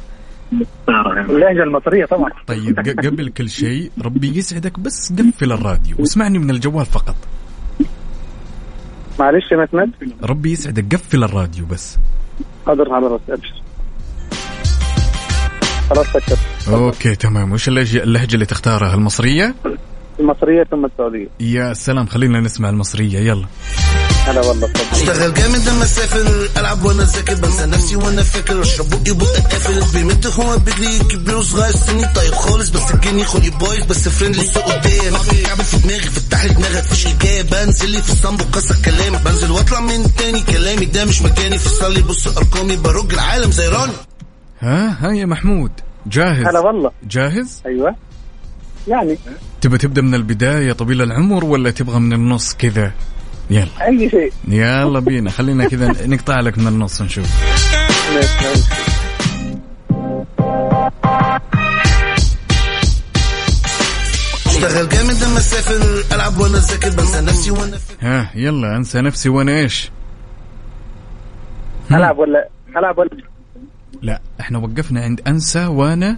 اللهجه 1.19 1.63
المصريه 1.63 2.05
طبعا. 2.05 2.31
طيب 2.47 2.79
قبل 2.79 3.29
كل 3.29 3.51
شيء 3.51 3.91
ربي 4.05 4.39
يسعدك 4.39 4.81
بس 4.81 5.13
قفل 5.13 5.53
الراديو 5.53 5.97
واسمعني 5.99 6.39
من 6.39 6.51
الجوال 6.51 6.87
فقط. 6.87 7.17
معلش 9.19 9.53
يا 9.53 9.57
متمد 9.57 9.91
ربي 10.23 10.53
يسعدك 10.53 10.95
قفل 10.95 11.25
الراديو 11.25 11.67
بس. 11.67 11.99
حاضر 12.67 12.89
راسي 12.89 13.33
أبشر. 13.33 13.63
خلاص 15.91 16.07
فكرت 16.07 16.39
أوكي 16.69 17.15
تمام. 17.15 17.53
وش 17.53 17.69
اللهجة 17.69 18.35
اللي 18.35 18.47
تختارها 18.47 18.95
المصرية؟ 18.95 19.55
المصرية 20.21 20.65
ثم 20.65 20.85
السعودية. 20.85 21.29
يا 21.41 21.73
سلام 21.73 22.07
خلينا 22.07 22.41
نسمع 22.41 22.71
المصرية 22.71 23.19
يلا. 23.19 23.47
هلا 24.29 24.41
والله 24.41 24.71
أشتغل 24.93 25.35
جامد 25.35 25.69
لما 25.69 25.85
أسافر 25.85 26.49
ألعب 26.57 26.85
وأنا 26.85 27.05
ذاكر. 27.05 27.35
بنسى 27.35 27.67
نفسي 27.67 27.97
وأنا 27.97 28.23
فاكر. 28.23 28.61
أشرب 28.63 28.91
بقي 28.91 29.15
بقى 29.15 29.41
قافل 29.41 29.93
بيمت 29.93 30.27
هو 30.27 30.59
بيجري 30.59 30.99
كبير 30.99 31.37
وصغير 31.37 31.77
سني 31.77 32.05
طيب 32.15 32.35
خالص. 32.35 32.69
بس 32.69 32.91
الجني 32.95 33.25
خلي 33.25 33.51
بايظ. 33.51 33.85
بس 33.85 34.09
فريندلي 34.09 34.43
بص 34.43 34.59
قدام. 34.59 35.15
كعب 35.45 35.63
في 35.63 35.77
دماغي. 35.79 36.01
فتح 36.01 36.45
لي 36.45 36.55
دماغك 36.55 36.85
مفيش 36.85 37.07
إجابة. 37.07 37.65
بنزل 37.65 37.91
لي 37.91 38.03
في 38.03 38.11
الصنب 38.11 38.41
وكسر 38.41 38.77
كلامي. 38.85 39.19
بنزل 39.25 39.51
واطلع 39.51 39.81
من 39.81 40.15
تاني 40.15 40.41
كلامي. 40.41 40.85
ده 40.85 41.05
مش 41.05 41.23
مكاني. 41.23 41.59
فصل 41.59 41.95
لي 41.95 42.03
بص 42.03 42.27
أرقامي. 42.27 42.77
برج 42.77 43.13
العالم 43.13 43.51
زي 43.51 43.69
راني. 43.69 43.93
ها؟ 44.61 44.97
ها 45.01 45.13
يا 45.13 45.27
محمود. 45.27 45.71
جاهز؟ 46.07 46.47
هلا 46.47 46.61
والله. 46.61 46.91
جاهز؟ 47.03 47.63
أيوه. 47.67 47.95
يعني. 48.89 49.19
تبى 49.61 49.79
تبدأ 49.79 50.03
من 50.03 50.15
البداية 50.15 50.73
طويل 50.73 51.03
العمر 51.03 51.45
ولا 51.45 51.71
تبغى 51.71 51.99
من 51.99 52.13
النص 52.13 52.55
كذا؟ 52.55 52.93
يلا. 53.51 53.87
أي 53.87 54.11
شيء. 54.11 54.33
يلا 54.49 55.01
بينا 55.01 55.31
خلينا 55.31 55.69
كذا 55.69 56.07
نقطع 56.07 56.41
لك 56.41 56.59
من 56.59 56.67
النص 56.67 57.03
نشوف 57.03 57.27
أشتغل 64.47 64.89
جامد 64.89 65.23
لما 65.23 65.39
أسافر 65.39 66.15
ألعب 66.15 66.39
وأنا 66.41 66.59
ذاكر 66.59 66.91
بنسى 66.91 67.21
نفسي 67.21 67.51
وأنا 67.51 67.79
ها 68.01 68.31
يلا 68.35 68.77
أنسى 68.77 69.01
نفسي 69.01 69.29
وأنا 69.29 69.53
إيش؟ 69.59 69.91
العب 71.91 72.19
ولا 72.19 72.49
العب 72.77 72.99
ولا 72.99 73.11
لا 74.03 74.21
إحنا 74.41 74.59
وقفنا 74.59 75.01
عند 75.01 75.21
أنسى 75.27 75.67
وأنا 75.67 76.17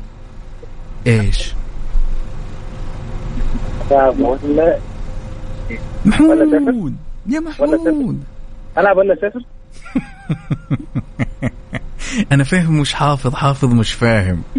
إيش؟ 1.07 1.53
العب 3.91 4.21
ولا 4.21 4.79
محمود! 6.05 6.95
يا 7.27 7.41
محمود. 7.41 8.23
ألعب 8.79 8.97
ولا 8.97 9.17
سافر؟ 9.21 9.41
أنا 12.33 12.45
فاهم 12.45 12.81
مش 12.81 12.95
حافظ 12.95 13.35
حافظ 13.35 13.73
مش 13.73 13.93
فاهم. 13.93 14.43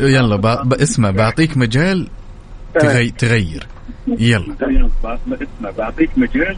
يلا 0.00 0.36
ب... 0.36 0.68
ب... 0.68 0.72
اسمع 0.72 1.10
بعطيك 1.10 1.56
مجال 1.56 2.08
تغي... 2.80 3.10
تغير. 3.10 3.66
يلا. 4.06 4.54
بعطيك 5.78 6.10
مجال 6.16 6.56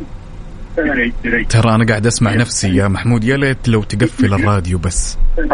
ترى 1.48 1.74
أنا 1.74 1.86
قاعد 1.86 2.06
أسمع 2.06 2.34
نفسي 2.34 2.76
يا 2.76 2.88
محمود 2.88 3.24
يا 3.24 3.36
ليت 3.36 3.68
لو 3.68 3.82
تقفل 3.82 4.34
الراديو 4.34 4.78
بس. 4.78 5.18
أنا 5.38 5.48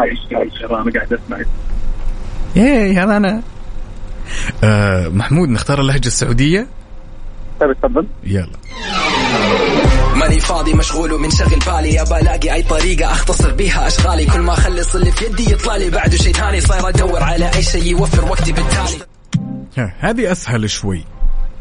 قاعد 0.97 1.13
اسمع 1.13 1.41
إيه 2.57 3.05
هذا 3.05 3.17
أنا. 3.17 3.43
آه 4.65 5.09
محمود 5.09 5.49
نختار 5.49 5.81
اللهجة 5.81 6.07
السعودية. 6.07 6.67
طيب 7.61 7.71
اتفضل. 7.71 8.07
يلا. 8.25 8.51
ماني 10.15 10.41
فاضي 10.41 10.75
مشغول 10.75 11.13
ومنشغل 11.13 11.59
بالي. 11.67 12.01
ابى 12.03 12.21
الاقي 12.21 12.55
أي 12.55 12.63
طريقة 12.63 13.13
أختصر 13.13 13.55
بيها 13.55 13.87
أشغالي. 13.87 14.27
كل 14.27 14.41
ما 14.41 14.53
أخلص 14.53 14.95
اللي 14.95 15.13
في 15.13 15.25
يدي 15.25 15.53
يطلع 15.53 15.77
لي. 15.77 15.91
بعده 15.91 16.17
شيء 16.17 16.33
ثاني 16.33 16.61
صاير 16.61 16.89
أدور 16.89 17.23
على 17.23 17.51
أي 17.55 17.63
شيء 17.63 17.87
يوفر 17.87 18.25
وقتي 18.25 18.53
بالتالي. 18.53 19.05
ها 19.79 19.95
هذه 19.99 20.33
أسهل 20.33 20.71
شوي. 20.71 21.05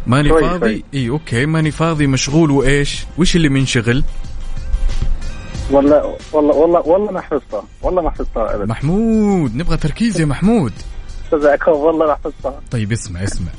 ماني 0.07 0.29
شوي 0.29 0.41
فاضي؟ 0.41 0.59
شوي. 0.59 0.83
إي 0.93 1.09
okay. 1.09 1.45
ماني 1.45 1.71
فاضي 1.71 2.07
مشغول 2.07 2.51
وإيش؟ 2.51 3.05
وش 3.17 3.35
اللي 3.35 3.49
منشغل 3.49 4.03
والله 5.71 6.17
والله 6.33 6.55
والله 6.55 6.79
والله 6.79 7.11
ما 7.11 7.21
حفظتها 7.21 7.63
والله 7.81 8.01
ما 8.01 8.09
حفظتها 8.09 8.55
ابدا. 8.55 8.65
محمود 8.65 9.55
نبغى 9.55 9.77
تركيز 9.77 10.19
يا 10.21 10.25
محمود. 10.25 10.73
أستاذ 11.25 11.69
والله 11.69 12.05
ما 12.05 12.15
حفظتها 12.15 12.59
طيب 12.71 12.91
اسمع 12.91 13.23
اسمع. 13.23 13.51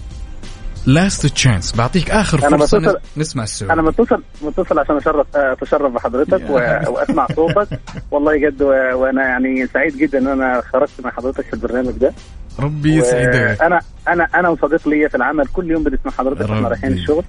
last 0.87 1.27
chance 1.27 1.77
بعطيك 1.77 2.11
آخر 2.11 2.49
أنا 2.49 2.57
فرصة 2.57 2.79
بتصل- 2.79 2.99
نسمع 3.17 3.43
السؤال. 3.43 3.71
أنا 3.71 3.83
متصل 3.83 4.23
متصل 4.43 4.79
عشان 4.79 4.97
أشرف 4.97 5.27
اتشرف 5.37 5.93
بحضرتك 5.93 6.43
و... 6.51 6.55
وأسمع 6.93 7.27
صوتك. 7.37 7.69
والله 8.11 8.37
جد 8.37 8.63
و... 8.63 8.67
وأنا 8.95 9.23
يعني 9.23 9.67
سعيد 9.67 9.97
جدا 9.97 10.19
إن 10.19 10.27
أنا 10.29 10.63
خرجت 10.73 10.93
مع 11.05 11.11
حضرتك 11.11 11.45
في 11.45 11.53
البرنامج 11.55 11.93
ده. 11.93 12.13
ربي 12.61 12.97
يسعدك. 12.97 13.63
أنا 13.63 13.81
أنا 14.09 14.27
أنا 14.35 14.49
وصديق 14.49 14.89
ليا 14.89 15.09
في 15.09 15.17
العمل 15.17 15.47
كل 15.47 15.71
يوم 15.71 15.83
بنسمع 15.85 16.13
حضرتك 16.13 16.51
وإحنا. 16.51 16.69
رايحين 16.69 16.93
الشغل. 16.93 17.25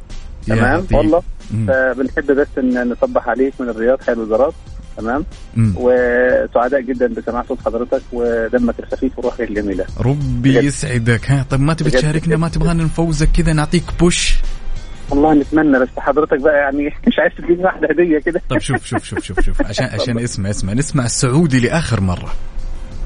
تمام. 0.47 0.85
والله. 0.93 1.21
فبنحب 1.67 2.31
بس 2.31 2.47
إن 2.57 2.89
نصبح 2.89 3.29
عليك 3.29 3.53
من 3.59 3.69
الرياض 3.69 4.01
خير 4.01 4.15
الوزارات 4.15 4.53
تمام؟ 5.01 5.25
مم. 5.55 5.73
وسعداء 5.77 6.81
جدا 6.81 7.07
بسماع 7.07 7.43
صوت 7.47 7.57
حضرتك 7.65 8.01
ودمك 8.13 8.75
الخفيف 8.79 9.19
وروحك 9.19 9.41
الجميلة. 9.41 9.85
ربي 9.99 10.51
بجد. 10.51 10.63
يسعدك. 10.63 11.31
ها 11.31 11.45
طيب 11.49 11.61
ما 11.61 11.73
تبي. 11.73 11.89
تشاركنا؟ 11.89 12.37
ما 12.37 12.49
تبغانا 12.49 12.83
نفوزك 12.83 13.29
كذا 13.31 13.53
نعطيك 13.53 13.83
بوش؟ 13.99 14.35
والله 15.09 15.33
نتمنى 15.33 15.79
بس 15.79 15.87
حضرتك 15.97 16.39
بقى 16.41 16.55
يعني 16.57 16.93
مش 17.07 17.19
عايز 17.19 17.31
تديني 17.37 17.63
واحدة 17.63 17.87
هدية 17.91 18.19
كده. 18.19 18.41
طيب 18.49 18.59
شوف 18.59 18.85
شوف 18.85 19.03
شوف 19.03 19.19
شوف 19.19 19.39
شوف. 19.39 19.61
عشان 19.61 19.85
عشان 19.99 20.19
اسمع 20.19 20.49
اسمع 20.49 20.73
نسمع 20.73 21.05
السعودي 21.05 21.59
لآخر 21.59 22.01
مرة. 22.01 22.31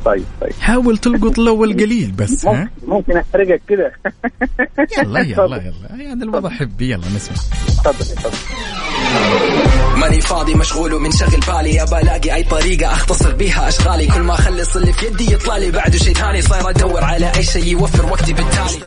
طيب 0.05 0.23
طيب. 0.41 0.53
حاول 0.59 0.97
تلقط 0.97 1.39
الأول 1.39 1.73
قليل 1.73 2.11
بس 2.11 2.45
ها؟ 2.45 2.51
ممكن 2.53 2.69
ممكن 2.87 3.17
احرجك 3.17 3.61
كده. 3.67 3.91
يلا 4.97 5.19
يلا 5.19 5.55
يلا. 5.65 6.03
يعني 6.03 6.23
الوضع 6.23 6.49
حبي. 6.49 6.91
يلا 6.91 7.05
نسمع. 7.15 7.35
اتفضل 7.67 8.11
اتفضل 8.13 8.37
ماني 9.97 10.21
فاضي 10.21 10.55
مشغول 10.55 10.93
ومنشغل 10.93 11.39
بالي. 11.47 11.83
ابى 11.83 11.97
الاقي 12.01 12.35
أي 12.35 12.43
طريقة 12.43 12.91
أختصر 12.91 13.35
بيها 13.35 13.67
أشغالي. 13.67 14.07
كل 14.07 14.21
ما 14.21 14.33
أخلص 14.33 14.75
اللي 14.75 14.93
في 14.93 15.05
يدي 15.05 15.33
يطلع 15.33 15.57
لي. 15.57 15.71
بعده 15.71 15.97
شيء 15.97 16.13
ثاني 16.13 16.41
صاير 16.41 16.69
أدور 16.69 17.03
على 17.03 17.31
أي 17.35 17.43
شيء 17.43 17.67
يوفر 17.67 18.05
وقتي 18.05 18.33
بالتالي. 18.33 18.85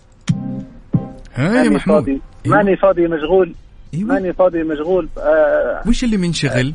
ها 1.35 1.45
يا 1.45 1.49
ماني 1.49 1.69
محمود. 1.69 1.99
فاضي. 1.99 2.21
أيوة. 2.47 2.57
ماني 2.57 2.77
فاضي 2.77 3.07
مشغول. 3.07 3.55
أيوة. 3.95 4.09
ماني 4.09 4.33
فاضي 4.33 4.63
مشغول. 4.63 5.09
آه 5.19 5.83
وش 5.89 6.05
اللي 6.05 6.17
منشغل؟ 6.17 6.75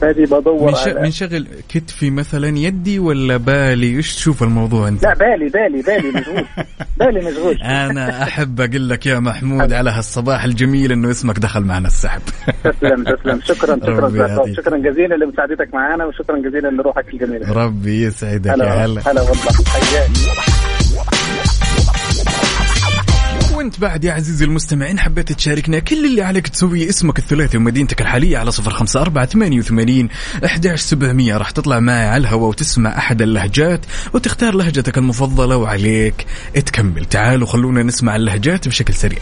فادي 0.00 0.24
بدور 0.24 0.66
من, 0.66 0.74
ش... 0.74 0.78
على 0.88 1.02
من 1.02 1.10
شغل 1.10 1.46
كتفي 1.68 2.10
مثلا 2.10 2.58
يدي 2.58 2.98
ولا 2.98 3.36
بالي؟ 3.36 3.96
إيش 3.96 4.14
تشوف 4.14 4.42
الموضوع 4.42 4.88
أنت؟ 4.88 5.02
لا 5.02 5.14
بالي 5.14 5.48
بالي 5.48 5.82
بالي 5.82 6.20
مشغول. 6.20 6.44
بالي 6.98 7.30
مشغول. 7.30 7.62
أنا 7.62 8.22
أحب 8.22 8.60
أقول 8.60 8.88
لك 8.88 9.06
يا 9.06 9.18
محمود 9.18 9.72
على 9.72 9.90
هالصباح 9.90 10.44
الجميل 10.44 10.92
إنه 10.92 11.10
اسمك 11.10 11.38
دخل 11.38 11.60
معنا 11.60 11.86
السحب. 11.88 12.22
تسلم 12.64 13.04
تسلم. 13.04 13.40
شكرا 13.44 13.76
شكرا. 13.86 14.52
شكرا 14.56 14.78
جزيلا 14.78 15.14
لمساعدتك 15.14 15.74
معنا 15.74 16.04
وشكرا 16.04 16.38
جزيلا 16.38 16.68
لروحك 16.68 17.08
الجميلة. 17.14 17.52
ربي 17.52 18.02
يسعدك 18.02 18.46
يا 18.46 18.54
هلا. 18.54 19.00
هلا 19.06 19.20
والله. 19.22 19.64
حياك. 19.66 20.67
وانت 23.58 23.80
بعد 23.80 24.04
يا 24.04 24.12
عزيزي 24.12 24.44
المستمعين 24.44 24.98
حبيت 24.98 25.32
تشاركنا 25.32 25.78
كل 25.78 26.06
اللي 26.06 26.22
عليك 26.22 26.48
تسويه 26.48 26.88
اسمك 26.88 27.18
الثلاثي 27.18 27.56
ومدينتك 27.56 28.00
الحالية 28.00 28.38
على 28.38 28.50
صفر 28.50 28.70
خمسة 28.70 29.00
أربعة 29.00 29.26
ثمانية 29.26 29.58
وثمانين 29.58 30.08
أحداش 30.44 30.80
سبعمية. 30.80 31.36
راح 31.36 31.50
تطلع 31.50 31.80
معي 31.80 32.06
على 32.06 32.20
الهواء 32.20 32.48
وتسمع 32.48 32.98
أحد 32.98 33.22
اللهجات 33.22 33.86
وتختار 34.12 34.54
لهجتك 34.54 34.98
المفضلة 34.98 35.56
وعليك. 35.56 36.26
تكمل 36.54 37.04
تعالوا 37.04 37.46
خلونا 37.46 37.82
نسمع 37.82 38.16
اللهجات 38.16 38.68
بشكل 38.68 38.94
سريع. 38.94 39.18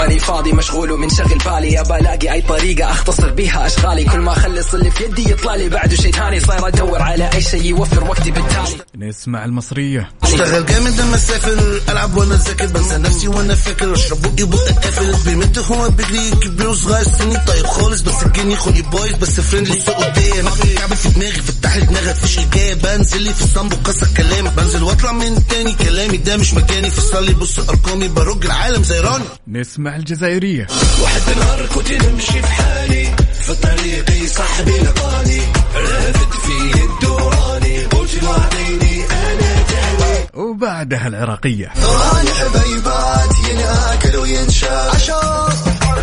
ماني 0.00 0.18
فاضي 0.18 0.52
مشغول 0.52 0.90
ومنشغل 0.92 1.38
بالي. 1.38 1.80
ابى 1.80 1.96
ألاقي 1.96 2.32
أي 2.32 2.40
طريقة 2.40 2.90
أختصر 2.90 3.30
بيها 3.30 3.66
أشغالي. 3.66 4.04
كل 4.04 4.18
ما 4.18 4.32
أخلص 4.32 4.74
اللي 4.74 4.90
في 4.90 5.04
يدي 5.04 5.30
يطلع 5.30 5.54
لي. 5.54 5.68
بعده 5.68 5.96
شيء 5.96 6.12
ثاني 6.12 6.40
صاير 6.40 6.68
أدور 6.68 7.02
على 7.02 7.30
أي 7.34 7.42
شيء 7.42 7.64
يوفر 7.64 8.04
وقتي 8.04 8.30
بالتالي. 8.30 8.84
نسمع 8.96 9.44
المصرية. 9.44 10.12
أشتغل 10.22 10.66
جامد 10.66 11.00
لما 11.00 11.14
أسافر. 11.14 11.80
ألعب 11.88 12.16
وأنا 12.16 12.34
ذاكر 12.34 12.66
بنسى 12.66 12.96
نفسي 12.96 13.28
وأنا 13.28 13.54
فاكر. 13.54 13.92
أشرب 13.92 14.22
بقي 14.22 14.44
بقى 14.46 14.72
قافل 14.72 15.16
بيمد 15.24 15.58
هو 15.58 15.88
بيجري 15.90 16.30
كبير 16.30 16.68
وصغير. 16.68 17.04
سني 17.04 17.36
طيب 17.46 17.66
خالص. 17.66 18.00
بس 18.00 18.22
الجني 18.22 18.56
خلقي 18.56 18.82
بايظ 18.82 19.14
بس 19.14 19.40
فريندلي 19.40 19.76
بص 19.76 19.90
قدام. 19.90 20.48
كعب 20.78 20.94
في 20.94 21.08
دماغي. 21.08 21.32
فتح 21.32 21.76
لي 21.76 21.86
دماغك. 21.86 22.14
فيش 22.14 22.38
إجابة. 22.38 22.96
بنزل 22.96 23.22
لي 23.22 23.34
في 23.34 23.42
الصنب 23.42 23.72
وكسر 23.72 24.08
كلام 24.16 24.48
بنزل 24.48 24.82
واطلع 24.82 25.12
من 25.12 25.46
تاني 25.46 25.72
كلامي. 25.72 26.16
ده 26.16 26.36
مش 26.36 26.54
مكاني. 26.54 26.90
فصل 26.90 27.24
لي 27.24 27.32
بص 27.34 27.58
أرقامي. 27.58 28.08
برج 28.08 28.44
العالم 28.44 28.82
زي 28.82 29.00
راني. 29.00 29.24
نسمع 29.48 29.89
الجزائرية. 29.96 30.66
واحد 31.02 31.22
النهار 31.32 31.66
كنت 31.66 31.92
نمشي 31.92 32.42
في 32.42 32.46
حالي 32.46 33.04
في 33.40 33.54
طريقي 33.54 34.26
صاحبي 34.26 34.78
لقاني. 34.78 35.40
رافد 35.74 36.32
في 36.32 36.84
الدوراني 36.84 37.84
قلت 37.84 38.22
له 38.22 38.30
أعطيني 38.30 39.04
أنا 39.04 39.62
تاني 39.68 40.26
وبعدها 40.34 41.06
العراقية. 41.06 41.72
راني 41.82 42.30
حبيبات 42.30 43.30
ينأكل 43.50 44.16
وينشال 44.16 44.90
عشان 44.94 45.52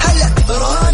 هلا 0.01 0.29
راني 0.49 0.86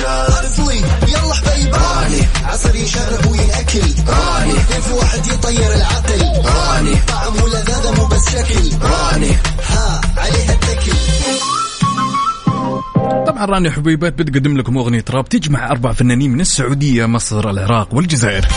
يلا 0.00 1.32
راني. 1.76 2.20
عصر 2.44 2.74
يشرب 2.74 3.26
ويأكل. 3.26 3.94
راني. 4.08 4.54
كيف 4.54 4.92
واحد 4.92 5.26
يطير 5.26 5.74
العقل. 5.74 6.20
راني. 6.44 6.96
طعم 7.08 7.42
ولذاذة 7.42 7.94
مو 7.98 8.06
بس 8.06 8.28
شكل. 8.30 8.78
راني. 8.82 9.30
ها 9.68 10.00
عليها 10.16 10.52
التكل. 10.52 10.92
طبعا 13.26 13.44
راني 13.44 13.70
حبيبات 13.70 14.12
بتقدم 14.12 14.56
لكم 14.56 14.78
أغنية 14.78 15.04
راب 15.10 15.28
تجمع 15.28 15.70
أربع 15.70 15.92
فنانين 15.92 16.30
من 16.30 16.40
السعودية 16.40 17.06
مصر 17.06 17.50
العراق 17.50 17.94
والجزائر. 17.94 18.48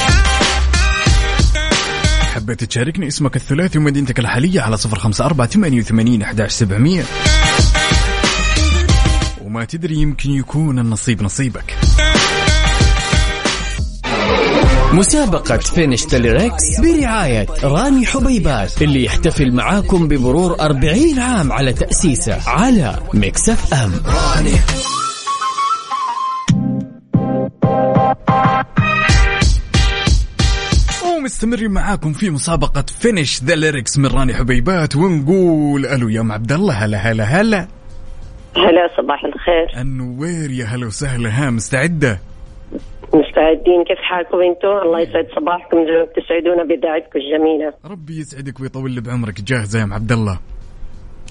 حبيت 2.35 2.63
تشاركني 2.63 3.07
اسمك 3.07 3.35
الثلاثي 3.35 3.77
ومدينتك 3.77 4.19
الحالية 4.19 4.61
على 4.61 4.77
صفر 4.77 4.99
خمسة 4.99 5.25
أربعة 5.25 5.47
ثمانية 5.47 5.79
وثمانين 5.79 6.21
أحداش 6.21 6.51
سبعمية. 6.51 7.03
وما 9.55 9.65
تدري 9.65 9.95
يمكن 9.95 10.31
يكون 10.31 10.79
النصيب 10.79 11.23
نصيبك. 11.23 11.75
مسابقة 14.93 15.57
فينش 15.57 16.03
تليركس 16.05 16.79
برعاية 16.79 17.47
راني 17.63 18.05
حبيبات 18.05 18.81
اللي 18.81 19.05
يحتفل 19.05 19.51
معاكم 19.51 20.07
بمرور 20.07 20.59
40 20.59 21.19
عام 21.19 21.51
على 21.51 21.73
تأسيسه 21.73 22.49
على 22.49 22.99
Mix 23.13 23.73
FM. 23.73 23.91
راني 24.05 24.55
ومستمرين 31.17 31.71
معاكم 31.71 32.13
في 32.13 32.29
مسابقة 32.29 32.85
Finish 32.99 33.43
the 33.43 33.55
Lyrics 33.55 33.97
من 33.97 34.05
راني 34.05 34.33
حبيبات 34.33 34.95
ونقول 34.95 35.85
ألو 35.85 36.09
يا 36.09 36.21
ام 36.21 36.31
عبد 36.31 36.51
الله 36.51 36.73
هلا 36.73 36.97
هلا 36.97 37.23
هلا. 37.23 37.67
هلا 38.57 38.89
صباح 38.97 39.23
الخير. 39.25 39.81
النوير 39.81 40.51
يا 40.51 40.65
هلا 40.65 40.87
وسهلا. 40.87 41.29
ها 41.29 41.49
مستعدة؟ 41.49 42.19
مستعدين. 43.13 43.83
كيف 43.87 43.97
حالكم 43.97 44.37
أنتم 44.41 44.67
الله 44.67 44.99
يسعد 44.99 45.27
صباحكم. 45.35 45.77
تسعدونا 46.15 46.63
بدايتكم 46.63 47.19
الجميلة. 47.19 47.73
ربي 47.85 48.19
يسعدك 48.19 48.59
ويطول 48.59 48.91
لي 48.91 49.01
بعمرك. 49.01 49.41
جاهزة 49.41 49.79
يا 49.79 49.83
أم 49.83 49.93
عبد 49.93 50.11
الله؟ 50.11 50.39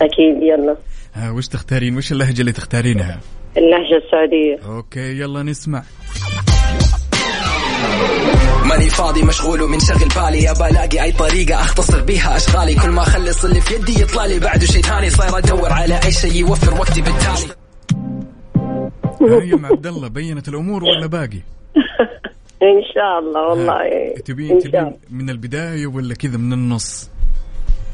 أكيد 0.03 0.43
يلا. 0.43 0.77
ها 1.14 1.31
وش 1.31 1.49
تختارين؟ 1.49 1.97
وش 1.97 2.12
اللهجة 2.12 2.41
اللي 2.41 2.53
تختارينها؟ 2.53 3.20
اللهجة 3.57 4.05
السعودية. 4.05 4.77
okay 4.77 5.20
يلا 5.20 5.43
نسمع. 5.43 5.83
ماني 8.65 8.91
فاضي 8.91 9.23
مشغول 9.23 9.62
ومنشغل 9.62 10.09
بالي. 10.17 10.51
ابى 10.51 10.67
ألاقي 10.67 11.03
أي 11.03 11.12
طريقة 11.12 11.55
أختصر 11.55 12.01
بيها 12.01 12.37
أشغالي. 12.37 12.75
كل 12.75 12.91
ما 12.91 13.03
أخلص 13.03 13.45
اللي 13.45 13.61
في 13.61 13.75
يدي 13.75 14.03
يطلع 14.03 14.27
لي 14.27 14.39
بعده 14.39 14.67
شيء 14.67 14.83
ثاني 14.83 15.11
صاير 15.11 15.39
أدور 15.39 15.73
على 15.73 16.01
أي 16.05 16.12
شيء 16.12 16.33
يوفر 16.33 16.75
وقتي 16.81 17.03
بالتالي. 17.03 17.55
ام 19.55 19.67
عبد 19.67 19.87
الله 19.87 20.09
بينت 20.09 20.49
الأمور 20.49 20.85
ولا 20.85 21.07
باقي؟ 21.07 21.41
إن 22.62 22.83
شاء 22.95 23.19
الله 23.19 23.49
والله. 23.49 24.15
تبين 24.25 24.59
تبين 24.59 24.81
الله. 24.81 24.97
من 25.11 25.31
البداية 25.31 25.87
ولا 25.87 26.15
كذا 26.15 26.37
من 26.37 26.53
النص؟ 26.53 27.11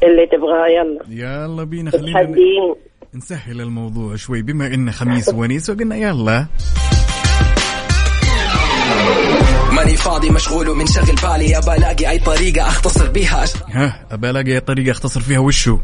اللي 0.03 0.27
تبغاه 0.27 0.67
يلا. 0.67 0.99
يلا 1.09 1.63
بينا 1.63 1.91
خلينا 1.91 2.75
نسهل 3.13 3.61
الموضوع 3.61 4.15
شوي. 4.15 4.41
بما 4.41 4.67
إنه 4.67 4.91
خميس 4.91 5.29
ونيس 5.29 5.69
وقلنا 5.69 5.95
يلا. 5.95 6.47
ماني 9.71 9.95
فاضي 9.95 10.29
مشغول 10.29 10.69
ومنشغل 10.69 11.15
بالي. 11.23 11.57
ابى 11.57 11.73
ألاقي 11.77 12.09
أي 12.09 12.19
طريقة 12.19 12.67
أختصر 12.67 13.11
بيها؟ 13.11 13.43
أش... 13.43 13.53
ها 13.71 14.05
ابى 14.11 14.29
ألاقي 14.29 14.59
طريقة 14.59 14.91
أختصر 14.91 15.19
فيها؟ 15.21 15.39
وشو 15.39 15.77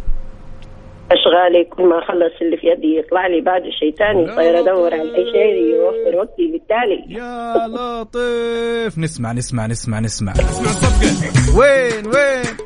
أشغالي 1.11 1.63
كل 1.75 1.83
ما 1.83 1.99
أخلص 1.99 2.41
اللي 2.41 2.57
في 2.57 2.67
يدي 2.67 2.97
يطلع 2.99 3.27
لي 3.27 3.41
بعد 3.41 3.61
شيء 3.79 3.95
ثاني 3.95 4.35
صاير 4.35 4.59
أدور 4.59 4.93
على 4.93 5.15
أي 5.15 5.25
شيء 5.31 5.75
يوفر 5.75 6.17
وقتي 6.17 6.51
بالتالي. 6.51 7.19
يا 7.19 7.67
لطيف. 7.67 8.97
نسمع 8.97 9.31
نسمع 9.31 9.67
نسمع 9.67 9.99
نسمع. 9.99 10.33
وين 11.55 12.07
وين؟ 12.07 12.57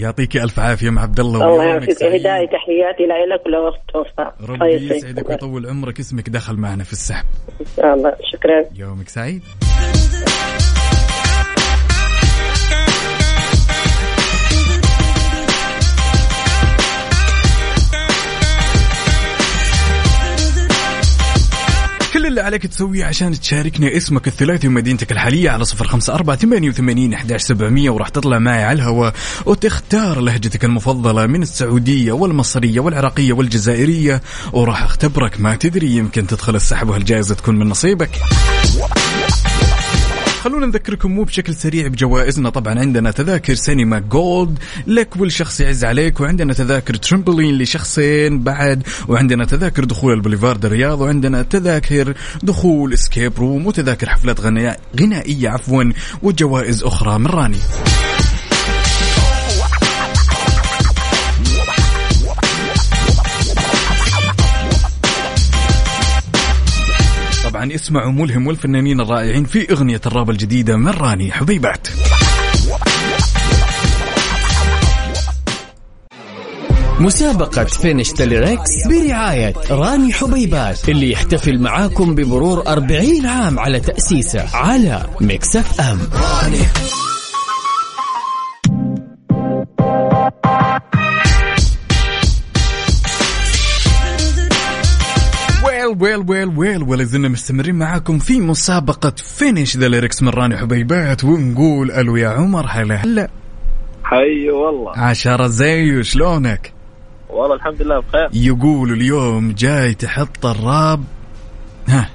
يعطيك 0.00 0.36
ألف 0.36 0.60
عافية 0.60 0.88
ام 0.88 0.98
عبد 0.98 1.20
الله 1.20 1.44
الله 1.44 1.64
يعافيك. 1.64 2.02
هداية 2.02 2.46
تحياتي 2.46 3.06
لك 3.06 3.46
ولوقت 3.46 3.80
توفى 3.92 4.30
ربي 4.48 4.96
يسعدك 4.96 5.30
ويطول 5.30 5.66
عمرك. 5.66 6.00
اسمك 6.00 6.28
دخل 6.28 6.56
معنا 6.56 6.84
في 6.84 6.92
السحب. 6.92 7.24
إن 7.60 7.66
شاء 7.76 7.94
الله. 7.94 8.16
شكرا. 8.32 8.64
يومك 8.74 9.08
سعيد. 9.08 9.42
عليك 22.50 22.66
تسويه 22.66 23.04
عشان 23.04 23.40
تشاركني 23.40 23.96
اسمك 23.96 24.26
الثلاثي 24.26 24.68
ومدينتك 24.68 25.12
الحالية 25.12 25.50
على 25.50 25.64
صفر 25.64 25.86
خمسة 25.86 26.14
أربعة 26.14 26.36
ثمانية 26.36 26.68
وثمانين 26.68 27.14
أحداش 27.14 27.42
سبعمية 27.42 27.90
وراح 27.90 28.08
تطلع 28.08 28.38
معي 28.38 28.64
على 28.64 28.76
الهواء 28.76 29.14
وتختار 29.46 30.20
لهجتك 30.20 30.64
المفضلة 30.64 31.26
من 31.26 31.42
السعودية 31.42 32.12
والمصرية 32.12 32.80
والعراقية 32.80 33.32
والجزائرية 33.32 34.22
وراح 34.52 34.82
أختبرك. 34.82 35.40
ما 35.40 35.56
تدري 35.56 35.90
يمكن 35.90 36.26
تدخل 36.26 36.56
السحب 36.56 36.88
وهالجائزة 36.88 37.34
تكون 37.34 37.58
من 37.58 37.68
نصيبك. 37.68 38.10
خلونا 40.40 40.66
نذكركم 40.66 41.10
مو 41.10 41.22
بشكل 41.24 41.54
سريع 41.54 41.86
بجوائزنا. 41.86 42.50
طبعا 42.50 42.78
عندنا 42.78 43.10
تذاكر 43.10 43.54
سينما 43.54 43.98
Gold 43.98 44.58
لك 44.86 45.16
ولشخص 45.16 45.60
يعز 45.60 45.84
عليك 45.84 46.20
وعندنا 46.20 46.52
تذاكر 46.52 46.94
ترمبلين 46.94 47.58
لشخصين 47.58 48.42
بعد 48.42 48.82
وعندنا 49.08 49.44
تذاكر 49.44 49.84
دخول 49.84 50.12
البوليفارد 50.12 50.64
الرياض 50.64 51.00
وعندنا 51.00 51.42
تذاكر 51.42 52.14
دخول 52.42 52.92
escape 52.92 53.32
room 53.38 53.66
وتذاكر 53.66 54.08
حفلات 54.08 54.40
غنائية 55.00 55.48
عفوا 55.48 55.92
وجوائز 56.22 56.82
أخرى 56.82 57.18
من 57.18 57.26
راني. 57.26 57.58
طبعا 67.50 67.74
اسمعوا 67.74 68.12
ملهم 68.12 68.46
والفنانين 68.46 69.00
الرائعين 69.00 69.44
في 69.44 69.72
أغنية 69.72 70.00
الراب 70.06 70.30
الجديدة 70.30 70.76
من 70.76 70.88
راني 70.88 71.32
حبيبات. 71.32 71.88
مسابقة 77.00 77.64
Finish 77.64 78.12
the 78.12 78.31
Lyrics 78.31 78.70
برعاية 78.88 79.54
راني 79.70 80.12
حبيبات 80.12 80.88
اللي 80.88 81.12
يحتفل 81.12 81.58
معاكم 81.58 82.14
بمرور 82.14 82.66
40 82.66 83.26
عام 83.26 83.58
على 83.58 83.80
تأسيسه 83.80 84.56
على 84.56 85.06
Mix 85.20 85.80
FM. 85.80 85.98
راني 86.12 86.60
well 95.98 96.16
well 96.16 96.28
well 96.28 96.58
well 96.58 96.82
ولا 96.82 97.04
زلنا 97.04 97.28
مستمرين 97.28 97.74
معاكم 97.74 98.18
في 98.18 98.40
مسابقة 98.40 99.12
finish 99.16 99.76
the 99.76 99.88
lyrics 99.88 100.22
من 100.22 100.28
راني 100.28 100.56
حبيبات 100.56 101.24
ونقول 101.24 101.90
ألو 101.90 102.16
يا 102.16 102.28
عمر 102.28 102.66
هلا 102.68 102.94
هلا. 102.94 103.30
حي 104.04 104.50
والله. 104.50 104.92
عشرة 104.98 105.46
زي 105.46 106.02
شلونك؟ 106.02 106.72
والله 107.30 107.54
الحمد 107.54 107.82
لله 107.82 108.00
بخير. 108.00 108.28
يقول 108.32 108.92
اليوم 108.92 109.52
جاي 109.52 109.94
تحط 109.94 110.46
الراب. 110.46 111.04
ها 111.88 112.10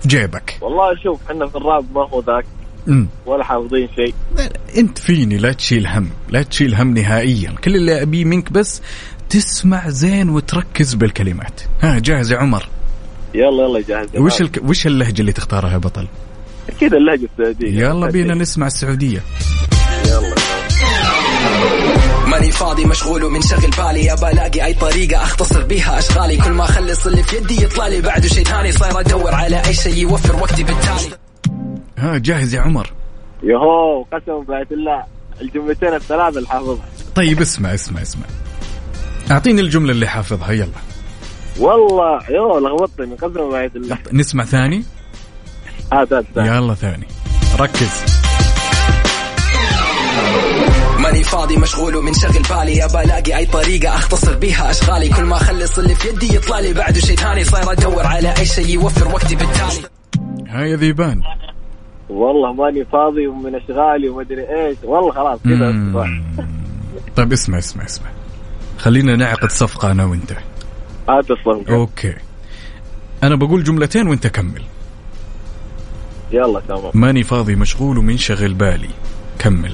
في 0.00 0.08
جيبك. 0.08 0.58
والله 0.60 0.94
شوف 1.02 1.20
إحنا 1.30 1.46
في 1.46 1.56
الراب 1.56 1.84
ما 1.94 2.08
هو 2.08 2.20
ذاك. 2.20 2.44
أمم. 2.88 3.08
ولا 3.26 3.44
حافظين 3.44 3.88
شيء. 3.96 4.14
أنت 4.78 4.98
فيني 4.98 5.36
لا 5.36 5.52
تشيل 5.52 5.86
هم 5.86 6.10
لا 6.28 6.42
تشيل 6.42 6.74
هم 6.74 6.94
نهائيا. 6.94 7.54
كل 7.64 7.76
اللي 7.76 8.02
أبيه 8.02 8.24
منك 8.24 8.52
بس 8.52 8.82
تسمع 9.30 9.88
زين 9.88 10.28
وتركز 10.28 10.94
بالكلمات. 10.94 11.60
ها 11.82 11.98
جاهز 11.98 12.32
يا 12.32 12.38
عمر؟ 12.38 12.68
يلا 13.34 13.64
يلا 13.64 13.80
جاهز. 13.88 14.08
وش 14.16 14.40
الك... 14.40 14.60
وش 14.64 14.86
اللهجة 14.86 15.20
اللي 15.20 15.32
تختارها 15.32 15.72
يا 15.72 15.78
بطل؟ 15.78 16.08
أكيد 16.68 16.94
اللهجة 16.94 17.28
السعودية. 17.38 17.80
يلا 17.80 18.10
بينا 18.10 18.34
نسمع 18.34 18.66
السعودية. 18.66 19.22
يلا. 20.06 20.34
ماني 22.26 22.50
فاضي 22.50 22.84
مشغول 22.84 23.24
ومنشغل 23.24 23.70
بالي 23.70 24.12
أبى 24.12 24.28
ألاقي 24.28 24.64
أي 24.64 24.74
طريقة 24.74 25.22
أختصر 25.22 25.62
بيها 25.62 25.98
أشغالي. 25.98 26.36
كل 26.36 26.50
ما 26.50 26.64
أخلص 26.64 27.06
اللي 27.06 27.22
في 27.22 27.36
يدي 27.36 27.64
يطلع 27.64 27.86
لي 27.86 28.00
بعده 28.00 28.28
شيء 28.28 28.44
ثاني. 28.44 28.72
صاير 28.72 29.00
أدور 29.00 29.34
على 29.34 29.64
أي 29.64 29.74
شيء 29.74 29.96
يوفر 29.96 30.36
وقتي 30.36 30.64
بالتالي. 30.64 31.16
ها 31.98 32.18
جاهز 32.18 32.54
يا 32.54 32.60
عمر. 32.60 32.92
يهو 33.42 34.02
قسما 34.02 34.44
بعد 34.48 34.72
الله 34.72 35.04
الجملتين 35.40 35.94
الثلاثة 35.94 36.38
اللي 36.38 36.48
حافظها 36.48 36.84
طيب 37.14 37.40
اسمع 37.40 37.74
اسمع 37.74 38.02
اسمع. 38.02 38.26
أعطيني 39.30 39.60
الجملة 39.60 39.92
اللي 39.92 40.06
حافظها 40.06 40.52
يلا. 40.52 40.68
والله 41.58 42.30
يو 42.30 42.58
لخبطتني 42.58 43.14
قسما 43.14 43.50
بعد 43.50 43.76
الله 43.76 43.98
نسمع 44.12 44.44
ثاني؟ 44.44 44.84
هات 45.92 46.12
هات. 46.12 46.24
يلا 46.36 46.74
ثاني. 46.74 47.06
ركز. 47.60 48.20
ماني 50.98 51.24
فاضي 51.24 51.56
مشغول 51.56 51.96
ومنشغل 51.96 52.42
بالي 52.50 52.84
ابى 52.84 53.00
الاقي 53.00 53.36
أي 53.36 53.46
طريقة 53.46 53.94
أختصر 53.94 54.34
بيها 54.34 54.70
أشغالي. 54.70 55.08
كل 55.08 55.22
ما 55.22 55.36
أخلص 55.36 55.78
اللي 55.78 55.94
في 55.94 56.08
يدي 56.08 56.36
يطلع 56.36 56.60
لي 56.60 56.72
بعده 56.72 57.00
شيء 57.00 57.16
ثاني. 57.16 57.44
صاير 57.44 57.72
أدور 57.72 58.06
على 58.06 58.34
أي 58.38 58.44
شيء 58.46 58.68
يوفر 58.68 59.08
وقتي 59.08 59.36
بالتالي. 59.36 59.88
ها 60.48 60.64
يا 60.64 60.76
ذيبان. 60.76 61.22
والله 62.08 62.52
ماني 62.52 62.84
فاضي 62.84 63.26
ومن 63.26 63.54
أشغالي 63.54 64.08
وما 64.08 64.22
ادري 64.22 64.66
إيش. 64.66 64.76
والله 64.84 65.12
خلاص 65.12 65.38
كذا. 65.44 65.74
طيب 67.16 67.32
اسمع 67.32 67.58
اسمع 67.58 67.84
اسمع. 67.84 68.15
خلينا 68.78 69.16
نعقد 69.16 69.50
صفقة 69.50 69.90
أنا 69.90 70.04
وأنت. 70.04 70.32
هات 71.08 71.30
الصمت 71.30 71.68
أوكي. 71.68 72.14
أنا 73.22 73.36
بقول 73.36 73.64
جملتين 73.64 74.08
وأنت 74.08 74.26
كمل. 74.26 74.62
يلا 76.32 76.60
تمام. 76.68 76.90
ماني 76.94 77.22
فاضي 77.22 77.54
مشغول 77.54 77.98
ومنشغل 77.98 78.54
بالي. 78.54 78.88
كمل. 79.38 79.72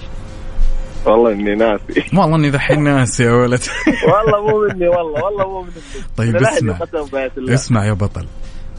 والله 1.05 1.33
إني 1.33 1.55
ناسي. 1.55 2.05
والله 2.17 2.37
إني 2.37 2.51
ذحين 2.51 2.85
ناس 2.85 3.21
يا 3.21 3.33
ولد. 3.33 3.61
والله 4.09 4.51
مو 4.51 4.69
مني 4.69 4.89
والله 4.89 5.25
والله 5.25 5.49
مو 5.49 5.63
مني. 5.63 5.73
طيب 6.17 6.37
أنا 6.37 6.53
اسمع. 6.53 6.79
اسمع 7.39 7.87
يا 7.87 7.93
بطل. 7.93 8.27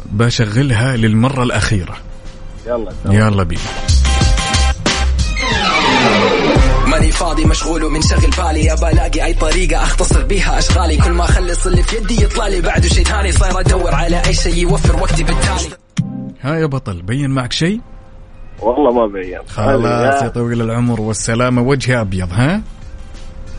بشغلها 0.06 0.98
للمرة 0.98 1.44
الأخيرة. 1.44 1.98
يلا 2.68 2.92
تمام. 3.04 3.18
يلا 3.18 3.44
بينا. 3.44 3.62
ماني 6.94 7.12
فاضي 7.12 7.46
مشغول 7.46 7.84
ومنشغل 7.84 8.30
بالي. 8.38 8.74
ابى 8.74 8.88
الاقي 8.89 9.26
أي 9.26 9.34
طريقة 9.34 9.84
أختصر 9.84 10.24
بيها 10.24 10.58
أشغالي. 10.58 10.98
كل 10.98 11.12
ما 11.12 11.24
أخلص 11.24 11.68
اللي 11.68 11.84
في 11.84 11.96
يدي 11.96 12.24
يطلع 12.24 12.48
لي. 12.48 12.62
بعده 12.62 12.88
شيء 12.88 13.04
ثاني 13.04 13.32
صاير 13.32 13.60
أدور 13.60 13.96
على 13.96 14.22
أي 14.26 14.34
شيء 14.34 14.58
يوفر 14.58 14.96
وقتي 15.02 15.24
بالتالي. 15.24 15.76
ها 16.41 16.56
يا 16.56 16.66
بطل 16.66 17.02
بين 17.02 17.30
معك 17.30 17.54
شيء 17.54 17.82
والله 18.60 18.91
ما 18.91 19.08
بين. 19.14 19.39
خلاص 19.48 20.22
يا 20.22 20.24
يا 20.24 20.28
طويل 20.28 20.62
العمر 20.62 21.02
والسلامة. 21.02 21.62
وجهي 21.62 22.02
أبيض 22.02 22.30
ها؟ 22.32 22.62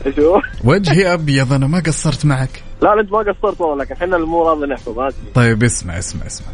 إيش 0.07 0.19
هو؟ 0.19 0.41
وجهي 0.71 1.15
أبيض 1.15 1.53
أنا 1.53 1.67
ما 1.67 1.83
قصرت 1.87 2.27
معك. 2.27 2.63
لا 2.83 3.01
أنت 3.01 3.13
ما 3.13 3.19
قصرت 3.19 3.61
والله 3.61 3.85
لكن 3.85 3.95
إحنا 3.95 4.17
المو 4.17 4.49
راضي 4.49 4.67
نحفظ 4.67 4.99
هات 4.99 5.15
طيب 5.35 5.63
اسمع 5.63 5.99
اسمع 5.99 6.27
اسمع. 6.27 6.49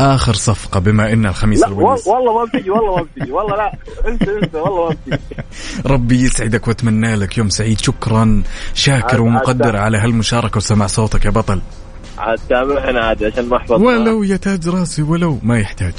آخر 0.00 0.34
صفقة 0.34 0.80
بما 0.80 1.12
إن 1.12 1.26
الخميس 1.26 1.64
الونيس 1.64 2.06
والله 2.06 2.38
ما 2.38 2.44
بتجي 2.44 2.70
والله 2.70 2.96
ما 2.96 3.02
بتجي 3.02 3.32
والله 3.32 3.56
لا. 3.56 3.72
انت 4.06 4.28
انت 4.28 4.54
والله 4.54 4.88
ما 4.88 4.96
بتجي. 5.06 5.20
ربي 5.94 6.22
يسعدك 6.22 6.68
واتمنى 6.68 7.16
لك 7.16 7.38
يوم 7.38 7.48
سعيد. 7.48 7.80
شكرا 7.80 8.42
شاكر 8.74 9.20
ومقدر 9.20 9.76
على 9.76 9.98
هالمشاركة 9.98 10.56
وسمع 10.56 10.86
صوتك 10.86 11.24
يا 11.24 11.30
بطل. 11.30 11.60
عاد 12.18 12.38
سامحنا 12.48 13.00
عاد 13.00 13.24
عشان 13.24 13.48
ما 13.48 13.56
احفظ 13.56 13.82
ولو 13.82 14.22
يا 14.22 14.36
تاج 14.36 14.68
راسي 14.68 15.02
ولو 15.02 15.38
ما 15.42 15.58
يحتاج. 15.58 15.94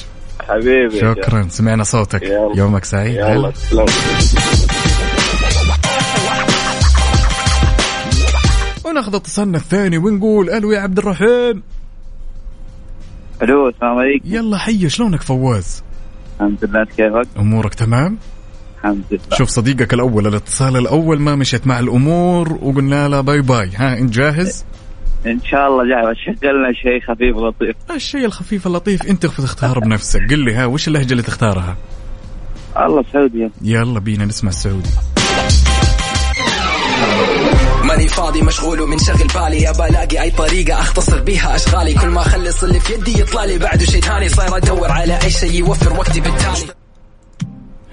حبيبي. 0.47 0.99
شكرا. 0.99 1.47
سمعنا 1.49 1.83
صوتك. 1.83 2.23
يلا. 2.23 2.51
يومك 2.55 2.85
سعيد. 2.85 3.15
يلا 3.15 3.53
وناخذ 8.85 9.15
اتصالنا 9.15 9.57
الثاني 9.57 9.97
ونقول 9.97 10.49
ألو 10.49 10.71
يا 10.71 10.79
عبد 10.79 10.97
الرحيم. 10.97 11.63
ألو 13.41 13.69
السلام 13.69 13.97
عليكم. 13.97 14.35
يلا 14.35 14.57
حي 14.57 14.89
شلونك 14.89 15.21
فواز؟ 15.21 15.83
الحمد 16.35 16.65
لله 16.65 16.83
كيفك؟ 16.83 17.27
أمورك 17.38 17.73
تمام؟ 17.73 18.17
الحمد 18.77 19.03
لله. 19.11 19.38
شوف 19.38 19.49
صديقك 19.49 19.93
الأول 19.93 20.27
الاتصال 20.27 20.77
الأول 20.77 21.19
ما 21.19 21.35
مشت 21.35 21.67
مع 21.67 21.79
الأمور 21.79 22.53
وقلنا 22.61 23.07
له 23.07 23.21
bye 23.21 23.41
bye. 23.41 23.69
ها 23.75 23.97
أنت 23.97 24.13
جاهز؟ 24.13 24.65
إن 25.25 25.39
شاء 25.43 25.67
الله 25.67 25.83
جاي 25.83 26.15
شغلنا 26.15 26.73
شيء 26.73 27.01
خفيف 27.01 27.38
لطيف 27.38 27.75
الشيء 27.95 28.25
الخفيف 28.25 28.67
اللطيف 28.67 29.05
أنت 29.05 29.25
تختار 29.25 29.79
بنفسك. 29.79 30.21
قل 30.29 30.39
لي 30.39 30.53
ها 30.53 30.65
وش 30.65 30.88
اللهجة 30.88 31.11
اللي 31.11 31.23
تختارها؟ 31.23 31.77
الله 32.77 33.03
سعودي. 33.13 33.49
يلا 33.61 33.99
بينا 33.99 34.25
نسمع 34.25 34.49
السعودي. 34.49 34.89
ماني 37.97 38.09
فاضي 38.09 38.41
مشغول 38.41 38.81
ومنشغل 38.81 39.27
بالي. 39.27 39.69
ابى 39.69 39.85
ألاقي 39.85 40.21
أي 40.21 40.31
طريقة 40.31 40.79
أختصر 40.79 41.21
بيها 41.21 41.55
أشغالي. 41.55 41.93
كل 41.93 42.07
ما 42.07 42.21
أخلص 42.21 42.63
اللي 42.63 42.79
في 42.79 42.93
يدي 42.93 43.21
يطلع 43.21 43.43
لي 43.45 43.57
بعده 43.57 43.85
شيء 43.85 44.01
ثاني. 44.01 44.29
صاير 44.29 44.57
أدور 44.57 44.91
على 44.91 45.19
أي 45.23 45.29
شيء 45.29 45.53
يوفر 45.53 45.93
وقتي 45.93 46.21
بالتالي. 46.21 46.73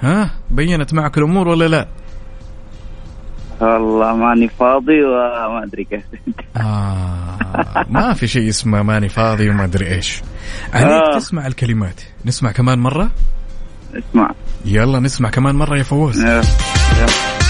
ها؟ 0.00 0.30
بينت 0.50 0.94
معك 0.94 1.18
الأمور 1.18 1.48
ولا 1.48 1.68
لا؟ 1.68 1.88
والله 3.60 4.14
ماني 4.16 4.48
فاضي 4.48 5.04
وما 5.04 5.64
أدري 5.64 5.84
كيف. 5.84 6.02
آه 6.56 7.38
ما 7.88 8.14
في 8.14 8.26
شيء 8.26 8.48
اسمه 8.48 8.82
ماني 8.82 9.08
فاضي 9.08 9.50
وما 9.50 9.64
أدري 9.64 9.94
إيش. 9.94 10.22
عليك 10.72 10.88
آه. 10.88 11.18
تسمع 11.18 11.46
الكلمات. 11.46 12.00
نسمع 12.24 12.52
كمان 12.52 12.78
مرة؟ 12.78 13.10
اسمع. 13.94 14.30
يلا 14.64 15.00
نسمع 15.00 15.30
كمان 15.30 15.54
مرة 15.54 15.78
يا 15.78 15.82
فواز 15.82 16.18
يا- 16.18 16.24
ماني 16.24 17.43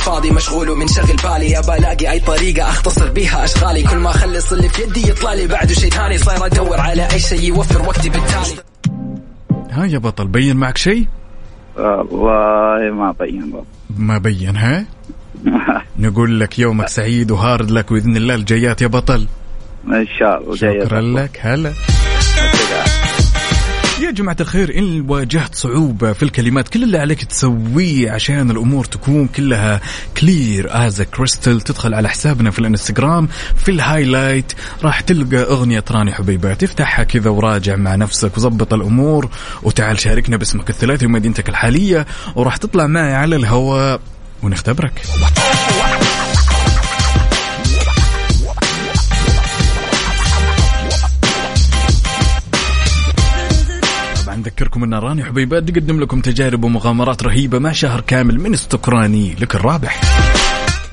فاضي 0.00 0.30
مشغول 0.30 0.70
ومنشغل 0.70 1.16
بالي. 1.24 1.58
ابى 1.58 1.74
الاقي 1.78 2.10
أي 2.10 2.20
طريقة 2.20 2.68
أختصر 2.68 3.10
بيها 3.10 3.44
أشغالي. 3.44 3.82
كل 3.82 3.96
ما 3.96 4.10
أخلص 4.10 4.52
اللي 4.52 4.68
في 4.68 4.82
يدي 4.82 5.10
يطلع 5.10 5.34
لي 5.34 5.46
بعده 5.46 5.74
شيء 5.74 5.90
ثاني 5.90 6.18
صاير 6.18 6.46
أدور 6.46 6.80
على 6.80 7.08
أي 7.12 7.18
شيء 7.18 7.42
يوفر 7.42 7.82
وقتي 7.82 8.08
بالتالي. 8.10 8.62
ها 9.70 9.84
يا 9.86 9.98
بطل 9.98 10.26
بين 10.28 10.56
معك 10.56 10.76
شيء؟ 10.76 11.06
والله 11.76 12.94
ما 12.94 13.14
بين 13.20 13.42
والله. 13.42 13.64
ما 13.96 14.18
بين 14.18 14.56
ها؟ 14.56 14.84
نقول 15.98 16.40
لك 16.40 16.58
يومك 16.58 16.88
سعيد 16.88 17.30
وهارد 17.30 17.70
لك 17.70 17.92
بإذن 17.92 18.16
الله 18.16 18.34
الجايات 18.34 18.82
يا 18.82 18.86
بطل. 18.86 19.26
إن 19.88 20.06
شاء 20.18 20.42
الله 20.42 20.56
شكرا 20.56 21.00
لك 21.00 21.38
هلا. 21.40 21.72
يا 24.10 24.14
جماعة 24.14 24.36
الخير 24.40 24.78
إن 24.78 25.04
واجهت 25.08 25.54
صعوبة 25.54 26.12
في 26.12 26.22
الكلمات 26.22 26.68
كل 26.68 26.82
اللي 26.82 26.98
عليك 26.98 27.24
تسويه 27.24 28.10
عشان 28.10 28.50
الأمور 28.50 28.84
تكون 28.84 29.26
كلها 29.26 29.80
clear 30.16 30.86
as 30.86 31.02
crystal 31.02 31.60
تدخل 31.60 31.94
على 31.94 32.08
حسابنا 32.08 32.50
في 32.50 32.58
الإنستغرام 32.58 33.28
في 33.56 33.70
ال 33.70 33.78
highlight 33.78 34.52
راح 34.82 35.00
تلقى 35.00 35.42
أغنية 35.42 35.84
راني 35.90 36.12
حبيبات 36.12 36.62
افتحها 36.62 37.04
كذا 37.04 37.30
وراجع 37.30 37.76
مع 37.76 37.94
نفسك 37.94 38.36
وظبط 38.36 38.74
الأمور 38.74 39.30
وتعال 39.62 40.00
شاركنا 40.00 40.36
باسمك 40.36 40.70
الثلاثي 40.70 41.06
ومدينتك 41.06 41.48
الحالية 41.48 42.06
وراح 42.34 42.56
تطلع 42.56 42.86
معي 42.86 43.14
على 43.14 43.36
الهواء 43.36 44.00
ونختبرك. 44.42 45.02
نذكركم 54.40 54.84
أن 54.84 54.94
راني 54.94 55.24
حبيبات 55.24 55.68
تقدم 55.68 56.00
لكم 56.00 56.20
تجارب 56.20 56.64
ومغامرات 56.64 57.22
رهيبة 57.22 57.58
مع 57.58 57.72
شهر 57.72 58.00
كامل 58.00 58.40
من 58.40 58.54
استقراني 58.54 59.34
لك 59.40 59.54
الرابح. 59.54 60.00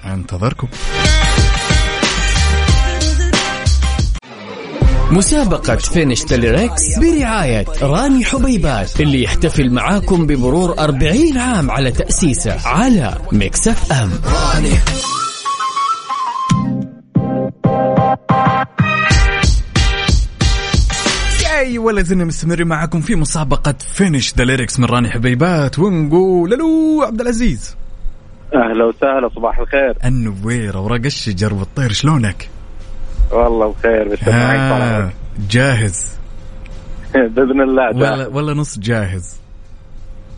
أنتظركم. 0.05 0.67
مسابقة 5.11 5.75
finish 5.75 6.21
the 6.21 6.47
lyrics 6.47 6.99
برعاية 6.99 7.65
راني 7.81 8.25
حبيبات 8.25 9.01
اللي 9.01 9.23
يحتفل 9.23 9.69
معاكم 9.69 10.27
بمرور 10.27 10.79
40 10.79 11.37
عام 11.37 11.71
على 11.71 11.91
تأسيسه 11.91 12.67
على 12.67 13.17
Mix 13.31 13.67
FM. 13.67 14.11
راني. 14.25 14.71
ولا 21.87 22.01
زلنا 22.01 22.25
مستمرين 22.25 22.67
معاكم 22.67 23.01
في 23.01 23.15
مسابقة 23.15 23.75
finish 23.93 24.33
the 24.37 24.43
lyrics 24.43 24.79
من 24.79 24.85
راني 24.85 25.09
حبيبات 25.09 25.79
ونقول 25.79 26.53
ألو 26.53 27.03
عبد 27.03 27.21
العزيز. 27.21 27.77
أهلا 28.55 28.85
وسهلا 28.85 29.29
صباح 29.35 29.59
الخير. 29.59 29.97
والنوير 30.05 30.79
وورق 30.79 31.05
الشجر 31.05 31.53
والطير 31.53 31.91
شلونك؟ 31.91 32.49
والله 33.31 33.73
بخير 33.79 34.07
بس 34.07 34.19
طال 34.19 35.09
جاهز. 35.49 36.11
بإذن 37.35 37.61
الله 37.61 37.89
ولا 37.95 38.15
جاهز. 38.15 38.27
ولا 38.33 38.53
نص 38.53 38.79
جاهز؟ 38.79 39.35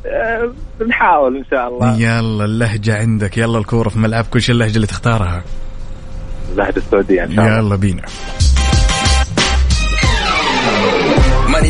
آه، 0.06 0.52
بنحاول 0.80 1.38
إن 1.38 1.46
شاء 1.52 1.68
الله. 1.68 2.00
يلا 2.00 2.46
اللهجة 2.46 2.98
عندك. 2.98 3.38
يلا 3.38 3.58
الكورة 3.58 3.90
في 3.90 4.00
ملعب 4.00 4.26
كل 4.26 4.42
شيء 4.42 4.56
اللهجة 4.56 4.76
اللي 4.76 4.88
تختارها. 4.88 5.44
اللهجة 6.52 6.78
السعودية 6.78 7.24
إن 7.24 7.36
شاء 7.36 7.46
الله. 7.46 7.58
يلا 7.58 7.76
بينا. 7.76 8.02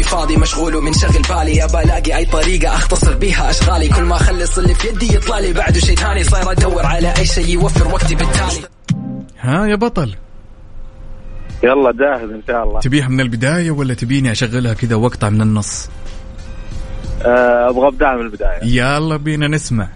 ماني 0.10 0.22
فاضي 0.22 0.38
مشغول 0.38 0.76
ومنشغل 0.76 1.22
بالي. 1.22 1.64
ابى 1.64 1.84
ألاقي 1.84 2.18
أي 2.18 2.26
طريقة 2.26 2.76
أختصر 2.76 3.18
بيها 3.18 3.50
أشغالي. 3.50 3.90
كل 3.90 4.04
ما 4.04 4.16
أخلص 4.16 4.58
اللي 4.58 4.74
في 4.74 4.88
يدي 4.88 5.16
يطلع 5.16 5.40
لي. 5.40 5.54
بعده 5.54 5.80
شيء 5.80 5.96
ثاني 5.96 6.24
صاير 6.24 6.52
أدور 6.52 6.86
على 6.86 7.14
أي 7.18 7.26
شيء 7.26 7.50
يوفر 7.50 7.88
وقتي 7.88 8.16
بالتالي. 8.16 8.68
ها 9.40 9.66
يا 9.66 9.76
بطل. 9.76 10.16
يلا 11.64 11.92
جاهز 11.92 12.30
إن 12.30 12.42
شاء 12.48 12.64
الله. 12.64 12.80
تبيها 12.80 13.08
من 13.08 13.22
البداية 13.22 13.72
ولا 13.72 13.94
تبيني 13.94 14.32
أشغلها 14.32 14.74
كذا 14.74 14.96
واقطع 14.96 15.30
من 15.30 15.42
النص؟ 15.42 15.90
آه، 17.22 17.70
أبغى 17.70 17.88
أبدأ 17.88 18.16
من 18.16 18.22
البداية. 18.22 18.60
يلا 18.64 19.18
بينا 19.18 19.48
نسمع. 19.48 19.88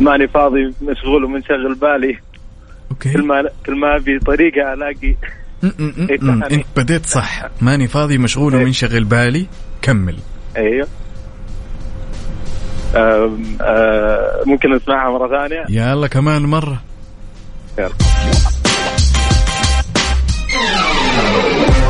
ماني 0.00 0.28
فاضي 0.28 0.74
مشغول 0.82 1.24
ومنشغل 1.24 1.74
بالي. 1.74 2.18
okay. 2.90 3.12
كل 3.12 3.22
ما 3.22 3.44
كل 3.66 3.74
ما 3.74 3.96
أبي 3.96 4.18
طريقة 4.18 4.72
ألاقي 4.72 5.16
م- 5.62 6.02
إيه؟ 6.10 6.56
انت 6.56 6.66
بديت 6.76 7.06
صح. 7.06 7.42
ماني 7.60 7.88
فاضي 7.88 8.18
مشغول 8.18 8.54
إيه. 8.54 8.62
ومنشغل 8.62 9.04
بالي 9.04 9.46
كمل. 9.82 10.16
أيوه. 10.56 10.86
آم، 12.94 13.56
آه، 13.60 14.42
ممكن 14.46 14.74
نسمعها 14.76 15.10
مرة 15.10 15.28
ثانية؟ 15.28 15.64
يلا 15.68 16.06
كمان 16.06 16.42
مرة. 16.42 16.82
يلا. 17.78 17.90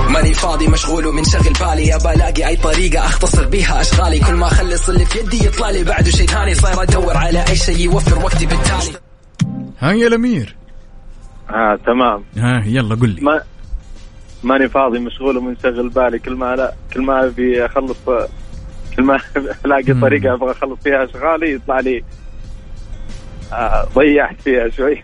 ماني 0.09 0.35
فاضي 0.35 0.67
مشغول 0.69 1.07
ومنشغل 1.07 1.53
بالي 1.53 1.95
ابى 1.95 2.11
الاقي 2.15 2.47
أي 2.47 2.57
طريقة 2.57 3.07
أختصر 3.07 3.49
بيها 3.49 3.81
أشغالي. 3.81 4.19
كل 4.21 4.33
ما 4.35 4.47
أخلص 4.47 4.89
اللي 4.89 5.05
في 5.05 5.19
يدي 5.19 5.47
يطلع 5.47 5.71
لي 5.71 5.85
بعده 5.85 6.11
شيء 6.11 6.27
ثاني. 6.27 6.55
صاير 6.55 6.83
أدور 6.83 7.17
على 7.17 7.45
أي 7.49 7.57
شيء 7.57 7.81
يوفر 7.81 8.25
وقتي 8.25 8.47
بالتالي. 8.47 8.99
ها 9.81 9.93
يا 9.93 10.07
الأمير. 10.07 10.57
ها 11.51 11.79
تمام. 11.87 12.25
ها 12.37 12.63
يلا 12.67 12.95
قل 12.95 13.09
لي. 13.09 13.21
ما 13.21 13.41
ماني 14.43 14.69
فاضي 14.69 14.99
مشغول 14.99 15.37
ومنشغل 15.37 15.89
بالي. 15.89 16.19
كل 16.19 16.35
ما 16.35 16.57
لا 16.57 16.75
كل 16.95 17.01
ما 17.03 17.25
أبي 17.27 17.67
أخلص 17.67 17.97
كل 18.97 19.03
ما 19.03 19.21
ألاقي. 19.67 20.01
طريقة 20.01 20.35
أبغى 20.35 20.51
أخلص 20.51 20.79
فيها 20.85 21.05
أشغالي 21.05 21.53
يطلع 21.55 21.81
لي 21.81 22.05
آه، 23.53 23.89
ضيعت 23.95 24.37
فيها 24.45 24.69
شوي. 24.69 25.03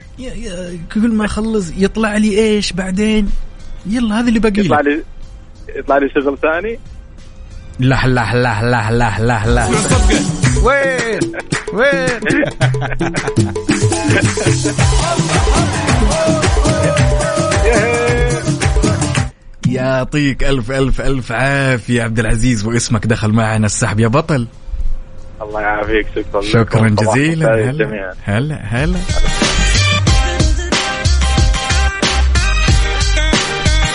كل 0.95 1.09
ما 1.13 1.25
أخلص 1.25 1.73
يطلع 1.77 2.17
لي 2.17 2.39
إيش 2.39 2.73
بعدين؟ 2.73 3.31
يلا 3.87 4.21
هذا 4.21 4.29
اللي 4.29 4.41
باقي 4.41 4.61
يطلع 4.61 4.81
لي 4.81 4.95
لي 4.95 5.03
يطلع 5.77 5.99
لي 5.99 6.09
شغل 6.11 6.39
ثاني؟ 6.39 6.79
لا 7.79 8.07
لا 8.07 8.35
لا 8.35 8.63
لا 8.63 8.91
لا 8.91 9.19
لا 9.21 9.47
لا. 9.47 9.67
وين؟ 10.65 11.21
وين؟ 11.73 12.45
يعطيك 19.77 20.45
ألف 20.45 20.71
ألف 20.71 21.01
ألف 21.01 21.33
عافية 21.33 22.03
عبد 22.03 22.19
العزيز 22.19 22.65
واسمك 22.67 23.07
دخل 23.07 23.33
معنا 23.33 23.67
السحب. 23.67 24.01
يا 24.01 24.09
بطل. 24.09 24.47
الله 25.43 25.61
يعافيك 25.61 26.07
شكرا 26.15 26.43
شكرا 26.43 26.89
جزيلا. 26.89 27.71
هلا 27.71 28.15
هلا 28.25 28.61
هلا. 28.65 28.99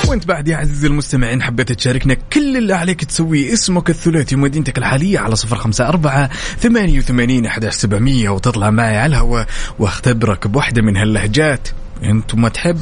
وانت 0.07 0.27
بعد 0.27 0.47
يا 0.47 0.57
عزيزي 0.57 0.87
المستمعين 0.87 1.43
حبيت 1.43 1.71
تشاركنا 1.71 2.13
كل 2.33 2.57
اللي 2.57 2.73
عليك 2.73 3.03
تسويه. 3.03 3.53
اسمك 3.53 3.89
الثلاثي 3.89 4.35
ومدينتك 4.35 4.77
الحالية 4.77 5.19
على 5.19 5.35
صفر 5.35 5.55
خمسة 5.55 5.87
أربعة 5.87 6.29
ثمانية 6.59 6.99
وثمانين 6.99 7.45
سبعمية 7.69 8.29
وتطلع 8.29 8.69
معي 8.69 8.97
على 8.97 9.05
الهواء 9.05 9.47
واختبرك 9.79 10.47
بواحدة 10.47 10.81
من 10.81 10.97
هاللهجات. 10.97 11.67
انت 12.03 12.35
ما 12.35 12.49
تحب. 12.49 12.79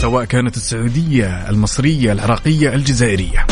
سواء 0.00 0.24
كانت 0.24 0.56
السعودية 0.56 1.50
المصرية 1.50 2.12
العراقية 2.12 2.74
الجزائرية. 2.74 3.46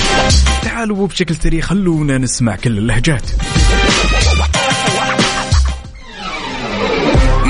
تعالوا 0.62 1.06
بشكل 1.06 1.34
سريع 1.34 1.60
خلونا 1.60 2.18
نسمع 2.18 2.56
كل 2.56 2.78
اللهجات. 2.78 3.30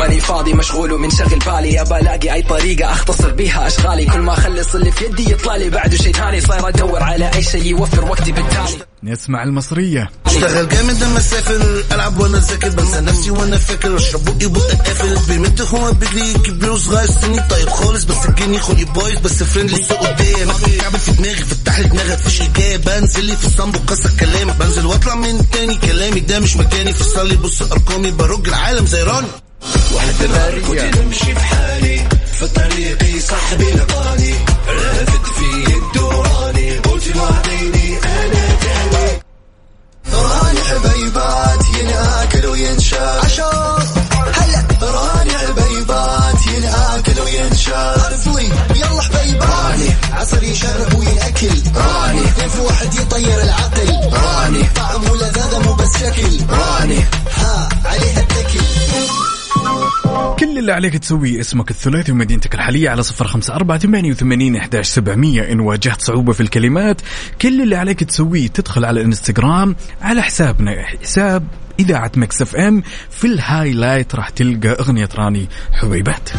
ماني 0.05 0.21
فاضي 0.21 0.53
مشغول 0.55 0.93
ومنشغل 0.93 1.39
بالي. 1.39 1.81
ابى 1.81 1.97
ألاقي 1.97 2.33
أي 2.33 2.43
طريقة 2.43 2.93
أختصر 2.93 3.31
بيها 3.31 3.67
أشغالي. 3.67 4.05
كل 4.07 4.19
ما 4.19 4.33
أخلص 4.33 4.75
اللي 4.75 4.93
في 4.93 5.05
يدي 5.05 5.33
يطلع 5.33 5.57
لي. 5.57 5.71
بعده 5.71 5.97
شيء 5.97 6.13
ثاني 6.13 6.41
صاير 6.41 6.69
أدور 6.69 7.03
على 7.03 7.31
أي 7.35 7.43
شيء 7.43 7.67
يوفر 7.67 8.05
وقتي 8.05 8.33
بالتالي. 8.33 8.85
نسمع 9.03 9.43
المصرية. 9.43 10.11
أشتغل 10.27 10.69
جامد 10.69 11.03
لما 11.03 11.19
اسافر 11.19 11.85
ألعب 11.93 12.21
وأنا 12.21 12.39
ذاكر. 12.39 12.69
بنسى 12.69 13.01
نفسي 13.01 13.31
وأنا 13.31 13.59
فاكر. 13.59 13.97
أشرب 13.97 14.25
بقي 14.25 14.47
بقى 14.51 14.75
قافل 14.75 15.19
بيمد 15.29 15.63
هو 15.75 15.93
بيجري 15.93 16.33
كبير 16.33 16.73
وصغير 16.73 17.11
سني 17.11 17.41
طيب 17.41 17.69
خالص. 17.69 18.05
بس 18.05 18.27
الجني 18.29 18.59
خلي 18.59 18.85
بايظ. 18.85 19.19
بس 19.19 19.43
فريندلي 19.43 19.79
بص 19.79 19.93
قدام. 19.93 20.49
كعب 20.81 20.97
في 20.97 21.13
دماغي. 21.13 21.45
فتح 21.45 21.79
لي 21.79 21.89
دماغك 21.89 22.19
مفيش 22.19 22.41
اجابه 22.41 23.01
بنزل 23.01 23.25
لي 23.25 23.37
في 23.37 23.47
الصنب 23.47 23.77
وكسر 23.77 24.11
كلامي. 24.21 24.53
بنزل 24.53 24.87
وأطلع 24.87 25.15
من 25.15 25.51
تاني 25.51 25.75
كلامي. 25.75 26.21
ده 26.21 26.41
مش 26.41 26.57
مكاني. 26.57 26.93
فصل 26.93 27.29
لي 27.29 27.37
بص 27.37 27.63
أرقامي. 27.63 28.11
برج 28.11 28.49
العالم 28.49 28.87
زي 28.87 29.03
راني. 29.03 29.29
كنت 30.67 30.97
نمشي 30.97 31.33
بحالي 31.33 32.09
في 32.39 32.47
طريقي 32.49 33.21
صاحبي 33.21 33.71
لقاني. 33.71 34.35
رافد 34.69 35.25
فيه 35.37 35.77
الدوراني 35.77 36.79
قلت 36.79 37.17
وعديني 37.17 37.99
أنا 37.99 38.57
تاني 38.63 39.21
راني 40.13 40.61
حبيبات 40.61 41.65
ينأكل 41.79 42.47
وينشال 42.47 43.21
عشان 43.25 43.79
هلا 44.35 44.65
راني 44.83 45.39
حبيبات 45.39 46.47
ينأكل 46.47 47.21
وينشال 47.21 48.01
أصلي 48.15 48.49
يلا 48.75 49.03
حبيبات 49.03 49.51
راني 49.51 49.89
عصر 50.13 50.43
يشرب 50.43 50.99
وينأكل 50.99 51.63
راني 51.77 52.23
كيف 52.41 52.61
واحد 52.61 52.95
يطير 52.95 53.43
العقل. 53.43 53.89
راني 54.13 54.63
طعم 54.77 55.11
ولذاذة 55.11 55.59
مو 55.59 55.73
بس 55.75 55.97
شكل 55.99 56.41
راني 56.51 57.05
ها 57.37 57.69
عليها 57.85 58.21
التكل. 58.21 58.65
كل 60.39 60.59
اللي 60.59 60.73
عليك 60.73 60.99
تسويه 60.99 61.41
اسمك 61.41 61.71
الثلاثي 61.71 62.13
ومدينتك 62.13 62.55
الحالية 62.55 62.91
على 62.91 63.03
صفر 63.03 63.27
خمسة 63.27 63.55
أربعة 63.55 63.79
ثمانية 63.79 64.11
وثمانين 64.11 64.57
إحداش 64.57 64.87
سبعمية. 64.87 65.53
إن 65.53 65.61
واجهت 65.61 66.03
صعوبة 66.03 66.33
في 66.33 66.41
الكلمات 66.41 67.01
كل 67.43 67.63
اللي 67.63 67.77
عليك 67.77 68.05
تسويه 68.05 68.49
تدخل 68.49 68.85
على 68.85 69.01
الانستغرام 69.01 69.77
على 70.03 70.23
حسابنا 70.23 70.83
حساب 71.03 71.47
إذاعة 71.81 72.13
Mix 72.17 72.43
FM. 72.43 72.83
في 73.11 73.27
ال 73.27 73.36
highlight 73.36 74.15
راح 74.15 74.29
تلقى 74.29 74.69
أغنية 74.69 75.09
راني 75.17 75.49
حبيبات. 75.73 76.31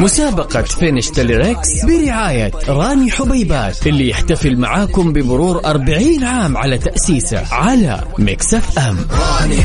مسابقة 0.00 0.62
فينش 0.62 1.08
تليركس 1.10 1.68
برعاية 1.84 2.50
راني 2.68 3.10
حبيبات 3.10 3.86
اللي 3.86 4.08
يحتفل 4.10 4.56
معاكم 4.56 5.12
بمرور 5.12 5.64
40 5.64 6.24
عام 6.24 6.56
على 6.56 6.78
تأسيسه 6.78 7.54
على 7.54 8.00
Mix 8.18 8.54
FM. 8.54 8.96
راني 9.10 9.56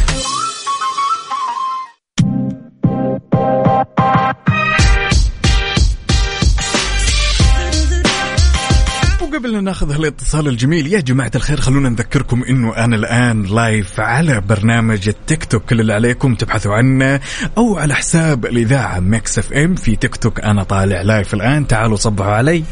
لا 9.55 9.61
ناخذ 9.61 9.91
هالاتصال 9.91 10.47
الجميل. 10.47 10.87
يا 10.87 10.99
جماعة 10.99 11.31
الخير 11.35 11.61
خلونا 11.61 11.89
نذكركم 11.89 12.43
إنه 12.43 12.75
أنا 12.75 12.95
الآن 12.95 13.43
live 13.43 13.99
على 13.99 14.41
برنامج 14.41 15.07
التيك 15.07 15.45
توك. 15.45 15.63
كل 15.63 15.79
اللي 15.79 15.93
عليكم 15.93 16.35
تبحثوا 16.35 16.75
عنه 16.75 17.19
أو 17.57 17.77
على 17.77 17.95
حساب 17.95 18.45
الإذاعة 18.45 18.99
Mix 18.99 19.39
FM 19.39 19.75
في 19.75 19.95
تيك 19.95 20.15
توك. 20.15 20.39
أنا 20.39 20.63
طالع 20.63 21.01
live 21.01 21.33
الآن. 21.33 21.67
تعالوا 21.67 21.97
صبحوا 21.97 22.31
علي. 22.31 22.63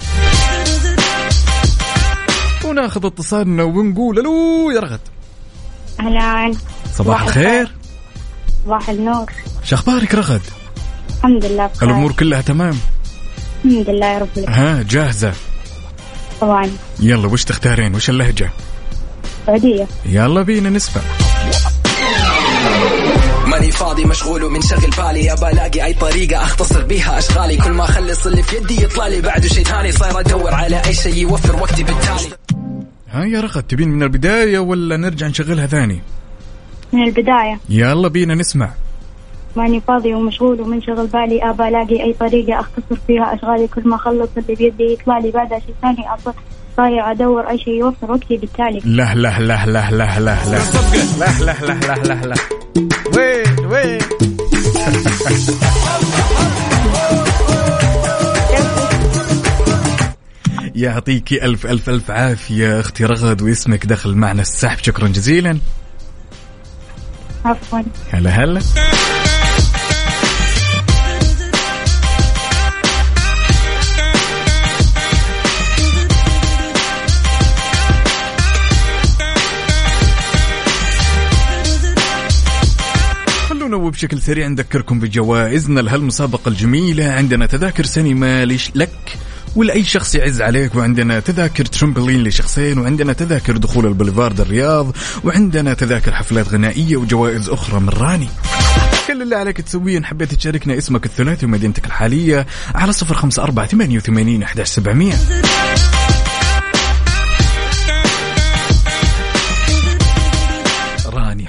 وناخذ 2.65 3.05
اتصالنا 3.05 3.63
ونقول 3.63 4.19
ألو 4.19 4.71
يا 4.75 4.79
رغد. 4.79 4.99
أهلا 5.99 6.53
صباح 6.93 7.23
الخير. 7.23 7.71
صباح. 8.65 8.89
النور 8.89 9.31
شخبارك 9.63 10.15
رغد؟ 10.15 10.41
الحمد 11.17 11.45
لله 11.45 11.67
بخير. 11.67 11.89
الأمور 11.89 12.11
كلها 12.11 12.41
تمام؟ 12.41 12.77
الحمد 13.65 13.89
لله 13.89 14.05
يا 14.05 14.19
رب 14.19 14.27
العالمين. 14.37 14.77
ها 14.77 14.83
جاهزة. 14.89 15.33
طبعا. 16.43 16.69
يلا 16.99 17.27
وش 17.27 17.43
تختارين؟ 17.43 17.95
وش 17.95 18.09
اللهجة؟ 18.09 18.49
سعودية 19.45 19.87
يلا 20.05 20.41
بينا 20.41 20.69
نسمع. 20.69 21.01
ماني 23.47 23.71
فاضي 23.71 24.05
مشغول 24.05 24.43
ومنشغل 24.43 24.89
بالي. 24.97 25.33
ابى 25.33 25.47
الاقي 25.47 25.85
أي 25.85 25.93
طريقة 25.93 26.43
أختصر 26.43 26.83
بيها 26.83 27.17
أشغالي. 27.17 27.57
كل 27.57 27.71
ما 27.71 27.83
أخلص 27.83 28.25
اللي 28.25 28.43
في 28.43 28.55
يدي 28.55 28.83
يطلع 28.83 29.07
لي. 29.07 29.21
بعده 29.21 29.47
شيء 29.47 29.63
ثاني 29.63 29.91
صاير 29.91 30.19
أدور 30.19 30.53
على 30.53 30.85
أي 30.85 30.93
شيء 30.93 31.17
يوفر 31.17 31.55
وقتي 31.55 31.83
بالتالي. 31.83 32.35
ها 33.11 33.25
يا 33.25 33.41
رغد 33.41 33.63
تبين 33.63 33.89
من 33.89 34.03
البداية 34.03 34.59
ولا 34.59 34.97
نرجع 34.97 35.27
نشغلها 35.27 35.67
ثاني؟ 35.67 36.01
من 36.93 37.03
البداية. 37.03 37.59
يلا 37.69 38.07
بينا 38.07 38.35
نسمع. 38.35 38.69
ماني 39.55 39.81
فاضي 39.87 40.13
ومشغول 40.13 40.61
ومنشغل 40.61 41.07
بالي 41.07 41.49
أبى 41.49 41.67
ألاقي 41.67 42.03
أي 42.03 42.13
طريقة 42.13 42.59
أختصر 42.59 42.95
فيها 43.07 43.33
أشغالي 43.35 43.67
كل 43.67 43.81
ما 43.89 43.95
أخلص 43.95 44.29
اللي 44.37 44.55
بيدي 44.55 44.83
يطلع 44.93 45.17
لي 45.17 45.31
بعدها 45.31 45.59
شيء 45.59 45.75
ثاني 45.81 46.03
أص- 46.07 46.33
صاير 46.77 47.11
أدور 47.11 47.49
أي 47.49 47.57
شيء 47.57 47.73
يوفر 47.73 48.11
وقتي 48.11 48.37
بالتالي 48.37 48.79
لا 48.85 49.13
لا 49.15 49.39
لا 49.39 49.65
لا 49.65 49.91
لا 49.91 50.19
لا 50.19 50.19
لا 50.19 50.37
لا 50.45 50.59
لا 51.19 51.55
لا 51.65 51.73
لا 51.87 52.03
لا 52.03 52.25
لا 52.25 52.35
وين 53.17 53.65
وين 53.65 53.99
يعطيكي 60.75 61.45
ألف 61.45 61.65
ألف 61.65 61.89
ألف 61.89 62.11
عافية 62.11 62.79
أختي 62.79 63.05
رغد 63.05 63.41
واسمك 63.41 63.85
دخل 63.85 64.15
معنا 64.15 64.41
السحب 64.41 64.77
شكرا 64.83 65.07
جزيلا 65.07 65.57
عفوا 67.45 67.79
هلا 68.11 68.29
هلا 68.29 68.61
وبشكل 83.83 84.21
سريع 84.21 84.47
نذكركم 84.47 84.99
بجوائزنا. 84.99 85.79
لهالمسابقة 85.79 86.49
الجميلة 86.49 87.05
عندنا 87.05 87.45
تذاكر 87.45 87.85
سينما 87.85 88.45
ليش 88.45 88.71
لك 88.75 89.17
ولأي 89.55 89.83
شخص 89.83 90.15
يعز 90.15 90.41
عليك 90.41 90.75
وعندنا 90.75 91.19
تذاكر 91.19 91.65
ترمبلين 91.65 92.23
لشخصين 92.23 92.77
وعندنا 92.77 93.13
تذاكر 93.13 93.57
دخول 93.57 93.85
البوليفارد 93.85 94.39
الرياض 94.39 94.95
وعندنا 95.23 95.73
تذاكر 95.73 96.13
حفلات 96.13 96.49
غنائية 96.49 96.97
وجوائز 96.97 97.49
أخرى 97.49 97.79
من 97.79 97.89
راني. 97.89 98.27
كل 99.07 99.21
اللي 99.21 99.35
عليك 99.35 99.61
تسويه 99.61 99.97
إن 99.97 100.05
حبيت 100.05 100.33
تشاركنا 100.33 100.77
اسمك 100.77 101.05
الثلاثي 101.05 101.45
ومدينتك 101.45 101.85
الحالية 101.85 102.47
على 102.75 102.91
صفر 102.93 103.15
خمسة 103.15 103.43
أربعة 103.43 103.67
ثمانية 103.67 103.97
وثمانين 103.97 104.43
أحداش 104.43 104.67
سبعمية. 104.67 105.13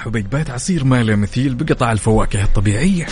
حبيبات 0.05 0.51
عصير 0.51 0.85
ما 0.85 1.03
له 1.03 1.17
مثيل 1.17 1.55
بقطع 1.55 1.93
الفواكه 1.93 2.45
الطبيعية. 2.45 3.07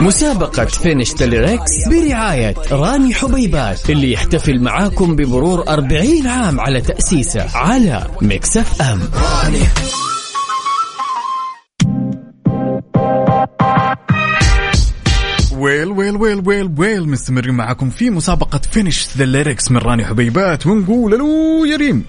مسابقة 0.00 0.64
finish 0.64 1.12
the 1.12 1.37
lyrics 1.37 1.88
برعاية 1.88 2.54
راني 2.72 3.14
حبيبات 3.14 3.90
اللي 3.90 4.12
يحتفل 4.12 4.60
معاكم 4.60 5.16
بمرور 5.16 5.68
40 5.68 6.26
عام 6.26 6.60
على 6.60 6.80
تأسيسه 6.80 7.56
على 7.56 8.06
Mix 8.22 8.82
FM. 8.82 9.00
well 15.58 15.88
well 15.88 16.16
well 16.16 16.42
well 16.46 16.70
well 16.78 17.08
مستمرين 17.08 17.54
معاكم 17.54 17.90
في 17.90 18.10
مسابقة 18.10 18.60
finish 18.70 19.08
the 19.16 19.24
lyrics 19.24 19.70
من 19.70 19.78
راني 19.78 20.04
حبيبات 20.04 20.66
ونقول 20.66 21.14
ألو 21.14 21.64
يا 21.64 21.76
ريم. 21.76 22.04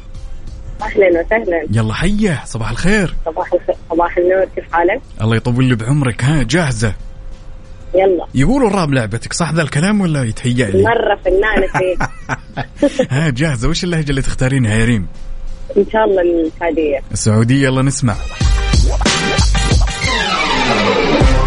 أهلا 0.81 1.07
وسهلا. 1.25 1.65
يلا 1.71 1.93
حيه 1.93 2.41
صباح 2.45 2.69
الخير. 2.71 3.15
صباح 3.25 3.53
الخير 3.53 3.75
صباح 3.89 4.17
النور 4.17 4.45
كيف 4.55 4.73
حالك؟ 4.73 5.01
الله 5.21 5.35
يطول 5.35 5.65
لي 5.65 5.75
بعمرك 5.75 6.23
ها 6.23 6.43
جاهزة؟ 6.43 6.93
يلا. 7.95 8.25
يقولوا 8.35 8.69
الراب 8.69 8.93
لعبتك 8.93 9.33
صح 9.33 9.51
ذا 9.53 9.61
الكلام 9.61 10.01
ولا 10.01 10.23
يتهيأ 10.23 10.65
لي؟ 10.69 10.83
مرة 10.83 11.19
فنانة 11.25 11.67
فيه 11.77 11.97
ها 13.11 13.29
جاهزة. 13.29 13.69
وش 13.69 13.83
اللهجة 13.83 14.09
اللي 14.09 14.21
تختارينها 14.21 14.75
يا 14.75 14.85
ريم؟ 14.85 15.07
إن 15.77 15.85
شاء 15.93 16.05
الله 16.05 16.21
السعودية. 16.21 16.99
السعودية 17.11 17.63
يلا 17.67 17.81
نسمع. 17.81 18.15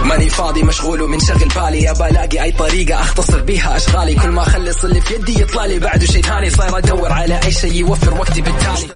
ماني 0.04 0.28
فاضي 0.28 0.62
مشغول 0.62 1.02
ومنشغل 1.02 1.48
بالي. 1.56 1.90
ابى 1.90 2.04
الاقي 2.10 2.42
أي 2.42 2.52
طريقة 2.52 3.00
أختصر 3.00 3.40
بيها 3.42 3.76
أشغالي. 3.76 4.14
كل 4.14 4.28
ما 4.28 4.42
أخلص 4.42 4.84
اللي 4.84 5.00
في 5.00 5.14
يدي 5.14 5.42
يطلع 5.42 5.64
لي. 5.66 5.78
بعده 5.78 6.06
شيء 6.06 6.22
ثاني 6.22 6.50
صاير 6.50 6.78
أدور 6.78 7.12
على 7.12 7.40
أي 7.44 7.50
شيء 7.50 7.72
يوفر 7.72 8.14
وقتي 8.14 8.40
بالتالي. 8.42 8.94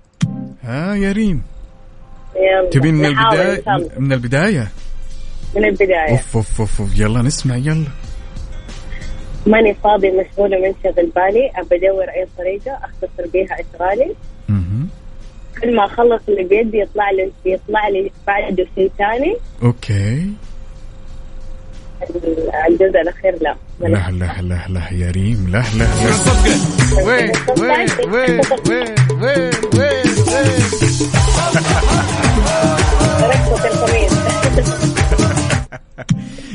ها 0.65 0.95
يا 0.95 1.13
ريم. 1.13 1.43
يلا 2.37 2.71
تبين 2.71 2.95
من 2.95 3.05
البداية. 3.05 3.63
من 3.99 4.13
البداية؟ 4.13 4.69
من 5.57 5.65
البداية. 5.65 6.11
أوف 6.11 6.37
أوف 6.37 6.61
أوف 6.61 6.81
أوف. 6.81 6.99
يلا 6.99 7.23
نسمع 7.23 7.57
يلا. 7.57 7.87
ماني 9.47 9.75
فاضي 9.75 10.11
مشغول 10.11 10.55
ومنشغل 10.55 11.11
بالي. 11.17 11.51
أبى 11.57 11.77
أدور 11.77 12.05
أي 12.05 12.27
طريقة 12.39 12.79
أختصر 12.85 13.31
بيها 13.33 13.57
اشغالي 13.61 14.15
مهم. 14.49 14.89
كل 15.63 15.77
ما 15.77 15.85
أخلص 15.85 16.23
اللي 16.29 16.45
بيدي 16.45 16.79
يطلع 16.79 17.11
لي 17.11 17.33
يطلع 17.45 17.89
لي 17.89 18.11
بعده 18.27 18.67
شيء 18.75 18.91
ثاني. 18.99 19.37
okay. 19.63 20.33
الجزء 22.69 23.01
الاخير 23.01 23.39
لا. 23.41 23.57
لا 23.81 24.11
لا 24.11 24.43
لا 24.43 24.67
لا 24.69 24.93
يا 24.93 25.11
ريم 25.11 25.49
لا 25.51 25.65
لا 25.75 25.85
لا. 25.85 27.05
وين 27.05 27.33
وين 27.59 27.89
وين 28.13 28.41
وين 28.67 28.95
وين 29.21 29.51
وين 29.75 30.05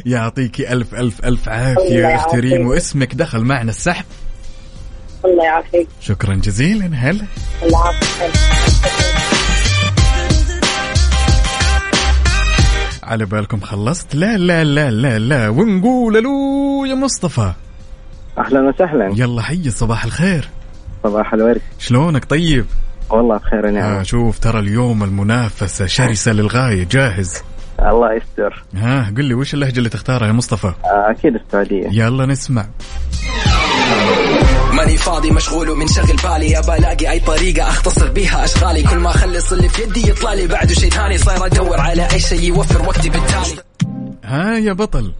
يعطيكي 0.05 0.73
ألف 0.73 0.95
ألف 0.95 1.25
ألف 1.25 1.49
الله 1.49 1.59
عافية 1.59 1.93
يا 1.93 2.15
أختي 2.15 2.39
ريم. 2.39 2.67
واسمك 2.67 3.15
دخل 3.15 3.39
معنا 3.39 3.69
السحب. 3.69 4.05
الله 5.25 5.43
يعافيك. 5.43 5.87
شكرا 6.01 6.35
جزيلا 6.35 6.85
هلا. 6.95 7.25
الله 7.63 7.85
يعافيك. 7.85 8.98
على 13.09 13.25
بالكم 13.25 13.59
خلصت. 13.59 14.15
لا 14.15 14.37
لا 14.37 14.63
لا 14.63 14.91
لا 14.91 15.19
لا 15.19 15.49
ونقول 15.49 16.17
ألو 16.17 16.85
يا 16.85 16.95
مصطفى. 16.95 17.53
أهلا 18.37 18.69
وسهلا. 18.69 19.13
يلا 19.15 19.41
حي 19.41 19.69
صباح 19.69 20.05
الخير. 20.05 20.49
صباح 21.03 21.33
الورد. 21.33 21.61
شلونك 21.79 22.25
طيب؟ 22.25 22.65
والله 23.09 23.37
بخير 23.37 23.69
نعم 23.69 23.83
آه 23.83 24.03
شوف 24.03 24.39
ترى 24.39 24.59
اليوم 24.59 25.03
المنافسة 25.03 25.85
شرسة 25.85 26.31
للغاية 26.31 26.87
جاهز؟ 26.91 27.43
الله 27.79 28.13
يستر. 28.13 28.63
ها 28.75 29.13
قل 29.17 29.25
لي 29.25 29.33
وش 29.33 29.53
اللهجة 29.53 29.77
اللي 29.77 29.89
تختارها 29.89 30.27
يا 30.27 30.31
مصطفى؟ 30.31 30.67
آه، 30.67 31.11
أكيد 31.11 31.35
السعودية. 31.35 31.87
يلا 31.91 32.25
نسمع. 32.25 32.65
ماني 34.73 34.97
فاضي 34.97 35.31
مشغول 35.31 35.69
ومنشغل 35.69 36.15
بالي. 36.23 36.59
ابى 36.59 36.77
الاقي 36.79 37.11
أي 37.11 37.19
طريقة 37.19 37.63
أختصر 37.63 38.11
بيها 38.11 38.43
أشغالي. 38.43 38.83
كل 38.83 38.97
ما 38.97 39.09
أخلص 39.09 39.53
اللي 39.53 39.69
في 39.69 39.81
يدي 39.83 40.09
يطلع 40.09 40.33
لي. 40.33 40.47
بعده 40.47 40.73
شيء 40.73 40.89
ثاني 40.89 41.17
صاير 41.17 41.45
أدور 41.45 41.79
على 41.79 42.01
أي 42.13 42.19
شيء 42.19 42.43
يوفر 42.43 42.81
وقتي 42.87 43.09
بالتالي. 43.09 43.61
ها 44.23 44.57
يا 44.57 44.73
بطل. 44.73 45.11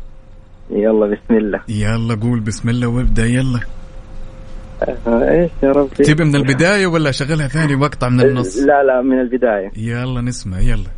يلا 0.71 1.05
بسم 1.05 1.37
الله. 1.37 1.59
يلا 1.69 2.15
قول 2.21 2.39
بسم 2.39 2.69
الله 2.69 2.87
وابدأ 2.87 3.25
يلا. 3.25 3.59
آه، 5.07 5.31
إيش 5.31 5.51
يا 5.63 5.71
ربي؟ 5.71 6.03
تبي 6.03 6.23
من 6.23 6.35
البداية 6.35 6.87
ولا 6.87 7.11
شغلها 7.11 7.47
ثاني؟ 7.47 7.75
واقطع 7.75 8.09
من 8.09 8.21
النص. 8.21 8.57
لا 8.57 8.83
لا 8.83 9.01
من 9.01 9.19
البداية. 9.21 9.71
يلا 9.77 10.21
نسمع 10.21 10.59
يلا. 10.59 10.89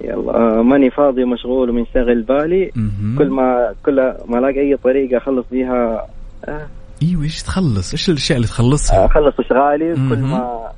يلا. 0.00 0.34
آه، 0.34 0.62
ماني 0.62 0.90
فاضي 0.90 1.24
مشغول 1.24 1.70
ومنشغل 1.70 2.22
بالي. 2.22 2.70
كل 3.18 3.30
ما 3.30 3.74
كل 3.84 4.14
ما 4.28 4.38
ألاقي 4.38 4.60
أي 4.60 4.76
طريقة 4.76 5.16
أخلص 5.16 5.46
بيها 5.50 6.06
آه، 6.48 6.66
أيوه 7.02 7.22
إيش 7.22 7.42
تخلص 7.42 7.92
إيش 7.92 8.08
الأشياء 8.10 8.36
اللي 8.36 8.48
تخلصها 8.48 9.06
اخلص 9.06 9.34
إشغالي 9.40 9.94
كل. 9.94 10.18
ما؟ 10.18 10.72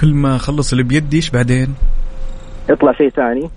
كل 0.00 0.14
ما 0.14 0.36
أخلص 0.36 0.72
اللي 0.72 0.84
بيدي 0.84 1.16
إيش 1.16 1.30
بعدين 1.30 1.74
يطلع 2.70 2.92
شيء 2.92 3.08
ثاني 3.10 3.50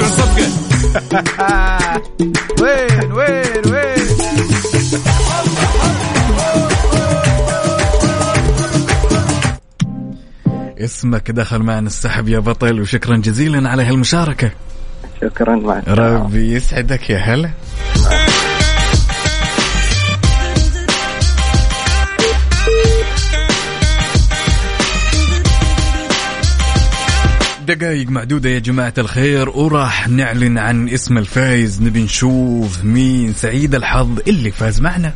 اسمع 0.00 0.36
الصفقة 0.96 2.02
وين 2.62 3.12
وين 3.12 3.72
وين 3.72 3.94
اسمك 10.78 11.30
دخل 11.30 11.58
معنا 11.62 11.86
السحب 11.86 12.28
يا 12.28 12.38
بطل 12.38 12.80
وشكرا 12.80 13.16
جزيلا 13.16 13.68
على 13.70 13.82
هالمشاركة 13.82 14.50
شكرا 15.20 15.56
مع 15.56 15.78
السلامة. 15.78 16.24
ربي 16.24 16.52
يسعدك 16.52 17.10
يا 17.10 17.18
هلا 17.18 17.50
دقائق 27.64 28.10
معدودة 28.10 28.50
يا 28.50 28.58
جماعة 28.58 28.94
الخير 28.98 29.48
وراح 29.48 30.08
نعلن 30.08 30.58
عن 30.58 30.88
اسم 30.88 31.18
الفايز 31.18 31.82
نبي 31.82 32.02
نشوف 32.02 32.84
مين 32.84 33.32
سعيد 33.32 33.74
الحظ 33.74 34.18
اللي 34.28 34.50
فاز 34.50 34.80
معنا 34.80 35.12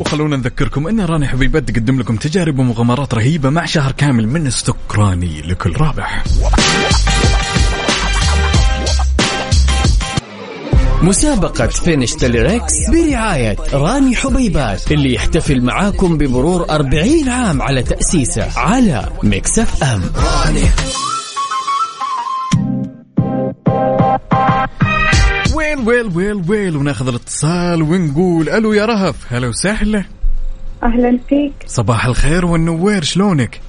وخلونا 0.00 0.36
نذكركم 0.36 0.88
إن 0.88 1.00
راني 1.00 1.28
حبيبات 1.28 1.70
تقدم 1.70 2.00
لكم 2.00 2.16
تجارب 2.16 2.58
ومغامرات 2.58 3.14
رهيبة 3.14 3.50
مع 3.50 3.64
شهر 3.64 3.92
كامل 3.92 4.28
من 4.28 4.46
استكراني 4.46 5.42
لكل 5.42 5.76
رابح. 5.76 6.24
مسابقة 11.04 11.66
finish 11.66 12.12
the 12.12 12.38
lyrics 12.38 12.90
برعاية 12.90 13.56
راني 13.72 14.16
حبيبات 14.16 14.92
اللي 14.92 15.14
يحتفل 15.14 15.62
معاكم 15.62 16.18
بمرور 16.18 16.70
40 16.70 17.28
عام 17.28 17.62
على 17.62 17.82
تأسيسه 17.82 18.58
على 18.58 19.08
Mix 19.22 19.84
FM 19.84 20.02
well 25.54 25.78
well 25.78 26.16
well 26.16 26.50
well 26.50 26.76
وناخذ 26.76 27.08
الاتصال 27.08 27.82
ونقول 27.82 28.48
ألو 28.48 28.72
يا 28.72 28.84
رهف 28.84 29.32
هلا 29.32 29.48
وسهلا 29.48 30.04
أهلا 30.82 31.18
فيك 31.28 31.52
صباح 31.66 32.06
الخير 32.06 32.46
والنوير 32.46 33.02
شلونك؟ 33.02 33.60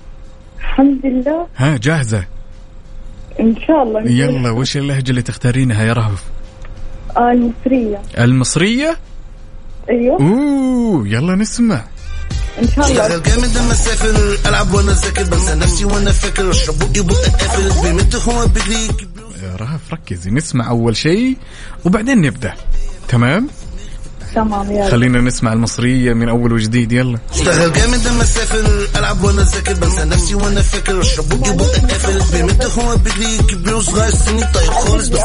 الحمد 0.59 1.05
لله 1.05 1.47
ها 1.55 1.77
جاهزة؟ 1.77 2.25
إن 3.39 3.55
شاء 3.67 3.83
الله 3.83 4.01
يلا 4.01 4.49
وش 4.51 4.77
اللهجة 4.77 5.09
اللي 5.09 5.21
تختارينها 5.21 5.83
يا 5.83 5.93
رهف؟ 5.93 6.34
المصرية. 7.17 8.01
المصرية؟ 8.17 8.97
أيوه. 9.89 10.19
أوه 10.19 11.07
يلا 11.07 11.35
نسمع. 11.35 11.85
إن 12.61 12.67
شاء 12.67 12.91
الله. 12.91 13.05
اشتغل 13.05 13.23
جامد 13.23 13.57
اما 13.57 13.71
اسافر 13.71 14.37
ألعب 14.49 14.73
وأنا 14.73 14.91
ذاكر 14.91 15.23
بنسى 15.23 15.55
نفسي 15.55 15.85
وأنا 15.85 16.11
فاكر. 16.11 16.51
أشرب 16.51 16.79
بقي 16.79 17.01
بقى 17.03 17.15
قافل 17.15 17.81
بيمت 17.83 18.15
هو 18.15 18.47
بيجري 18.47 18.87
يا 19.43 19.55
رهف 19.55 19.93
ركزي. 19.93 20.31
نسمع 20.31 20.69
أول 20.69 20.95
شيء 20.97 21.37
وبعدين 21.85 22.21
نبدأ. 22.21 22.53
تمام؟ 23.07 23.47
تمام 24.35 24.71
يلا. 24.71 24.89
خلينا 24.89 25.21
نسمع 25.21 25.53
المصرية 25.53 26.13
من 26.13 26.29
أول 26.29 26.53
وجديد 26.53 26.91
يلا. 26.91 27.19
أشتغل 27.33 27.73
جامد 27.73 28.07
اما 28.07 28.21
أسافر 28.21 28.87
ألعب 28.99 29.23
وأنا 29.23 29.41
ذاكر 29.41 29.73
بنسى 29.73 30.05
نفسي 30.05 30.35
وأنا 30.35 30.61
فاكر. 30.61 31.01
أشرب 31.01 31.29
بقي 31.29 31.55
بقى 31.57 31.67
قافل 31.67 32.37
بيمت 32.37 32.63
هو 32.79 32.95
بيجري 32.97 33.37
كبير 33.37 33.75
وصغير 33.75 34.09
سني 34.11 34.41
طيب 34.41 34.69
خالص 34.71 35.07
بس 35.07 35.21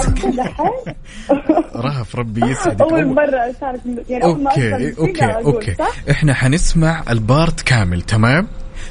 رهف 1.77 2.17
ربي 2.17 2.51
يسعدك. 2.51 2.81
أول 2.81 2.91
أول- 3.03 3.17
مرة 3.17 3.37
أشارك 3.57 3.81
يعني 4.09 4.25
أوكي 4.25 4.95
أوكي 4.99 5.25
أوكي. 5.25 5.75
صح؟ 5.75 5.91
إحنا 6.11 6.35
حنسمع 6.35 7.05
البارت 7.11 7.61
كامل 7.61 8.03
تمام؟ 8.03 8.47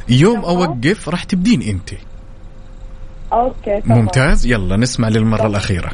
يوم 0.09 0.39
أوقف 0.45 1.09
راح 1.09 1.23
تبدين 1.23 1.61
أنت. 1.61 1.89
أوكي 3.33 3.81
تمام. 3.81 3.97
ممتاز 3.97 4.45
يلا 4.45 4.77
نسمع 4.77 5.07
للمرة 5.09 5.47
الأخيرة. 5.47 5.91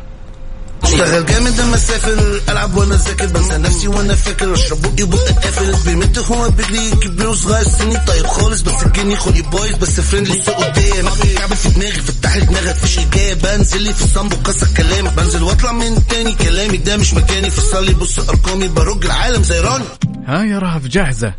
أشتغل 0.85 1.25
جامد 1.25 1.59
أما 1.59 1.75
أسافر 1.75 2.41
ألعب 2.49 2.75
وأنا 2.77 2.95
ذاكر 2.95 3.25
بنسى 3.25 3.57
نفسي 3.57 3.87
وأنا 3.87 4.15
فاكر. 4.15 4.53
أشرب 4.53 4.81
بقي 4.81 5.05
بقى 5.05 5.33
قافل 5.33 5.89
بيمت 5.91 6.17
هو 6.17 6.49
بيجري 6.49 6.91
كبير 6.91 7.29
وصغير 7.29 7.63
سني 7.63 7.97
طيب 7.97 8.25
خالص. 8.25 8.61
بس 8.61 8.83
الجني 8.85 9.15
خلقي 9.15 9.41
بايظ 9.41 9.75
بس 9.77 9.99
فريندلي 9.99 10.43
سوق 10.43 10.55
قدام 10.55 11.05
كعبل 11.37 11.55
في 11.55 11.69
دماغي. 11.69 11.91
فتح 11.91 12.35
لي 12.37 12.45
دماغك 12.45 12.75
فيش 12.75 12.99
اجابه 12.99 13.57
بنزل 13.57 13.81
لي 13.81 13.93
في 13.93 14.03
الصنب 14.03 14.33
وكسر 14.33 14.67
كلامك 14.77 15.13
بنزل 15.13 15.43
واطلع 15.43 15.71
من 15.71 16.07
تاني 16.09 16.31
كلامي. 16.31 16.77
ده 16.77 16.97
مش 16.97 17.13
مكاني. 17.13 17.49
فصل 17.49 17.85
لي 17.85 17.93
بص 17.93 18.29
أرقامي. 18.29 18.67
برج 18.67 19.05
العالم 19.05 19.43
زي 19.43 19.59
راني. 19.59 19.85
ها 20.27 20.43
يا 20.43 20.59
رهف 20.59 20.87
جاهزة؟ 20.87 21.33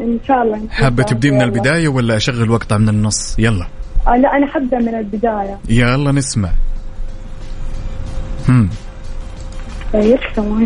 إن 0.00 0.18
شاء 0.28 0.42
الله. 0.42 0.60
حابة. 0.70 1.02
تبدي 1.02 1.30
من. 1.30 1.42
البداية 1.42 1.88
ولا 1.88 2.16
أشغل 2.16 2.50
وقطع 2.50 2.78
من 2.78 2.88
النص؟ 2.88 3.34
يلا. 3.38 3.66
آه 4.06 4.16
لا 4.16 4.36
أنا 4.36 4.46
حبدا 4.46 4.78
من 4.78 4.94
البداية. 4.94 5.58
يلا 5.68 6.12
نسمع. 6.12 6.50
طيب 9.92 10.18
بس 10.18 10.38
ما 10.38 10.64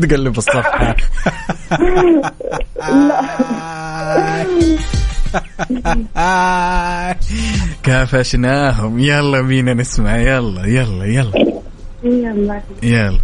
تقلب 0.08 0.38
الصفحة. 0.38 0.96
كافشناهم. 7.82 8.98
يلا 8.98 9.40
بينا 9.40 9.74
نسمع. 9.74 10.16
يلا 10.16 10.66
يلا 10.66 11.04
يلا. 11.04 11.60
يلا. 12.04 12.60
يلا. 12.82 13.18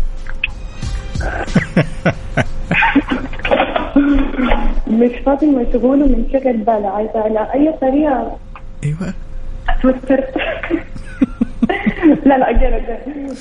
مش 4.86 5.10
فاضي 5.26 5.46
مشغول 5.46 6.02
ومنشغل 6.02 6.56
بالي 6.56 6.86
عايزة 6.86 7.18
على 7.20 7.52
أي 7.54 7.72
طريقة؟ 7.80 8.36
إيوه. 8.84 9.14
توترت 9.82 10.32
لا 12.26 12.38
لا 12.38 12.50
أجل 12.50 12.82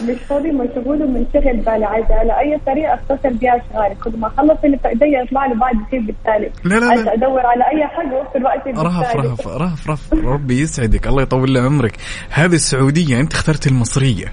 مش 0.09 0.17
فاضي 0.29 0.51
مشغول 0.51 1.03
ومنشغل 1.03 1.57
بالي. 1.57 1.85
عايزة 1.85 2.15
على 2.15 2.39
أي 2.39 2.59
طريقة 2.65 2.93
أختصر 2.93 3.29
بيها 3.29 3.61
أشغالي 3.71 3.95
كل 4.03 4.11
ما 4.19 4.27
أخلص 4.27 4.57
اللي 4.63 4.77
في 4.77 4.87
إيدي 4.87 5.05
يطلع 5.05 5.45
لي 5.45 5.55
بعد 5.55 5.75
شيء 5.91 5.99
بالتالي. 5.99 6.51
لا، 6.63 6.75
لا، 6.79 6.95
لا. 7.03 7.13
أدور 7.13 7.39
على 7.45 7.63
أي 7.63 7.87
حاجة 7.87 8.21
وفي 8.21 8.37
الوقت 8.37 8.67
رهف 8.67 9.07
بالتالي. 9.13 9.27
رهف 9.27 9.47
رهف 9.47 9.89
رهف. 9.89 10.13
ربي 10.13 10.61
يسعدك. 10.61 11.07
الله 11.07 11.21
يطول 11.21 11.51
لي 11.51 11.59
عمرك. 11.59 11.93
هذه 12.29 12.55
السعودية 12.55 13.19
أنت 13.19 13.33
اخترت 13.33 13.67
باللحظة 13.67 14.31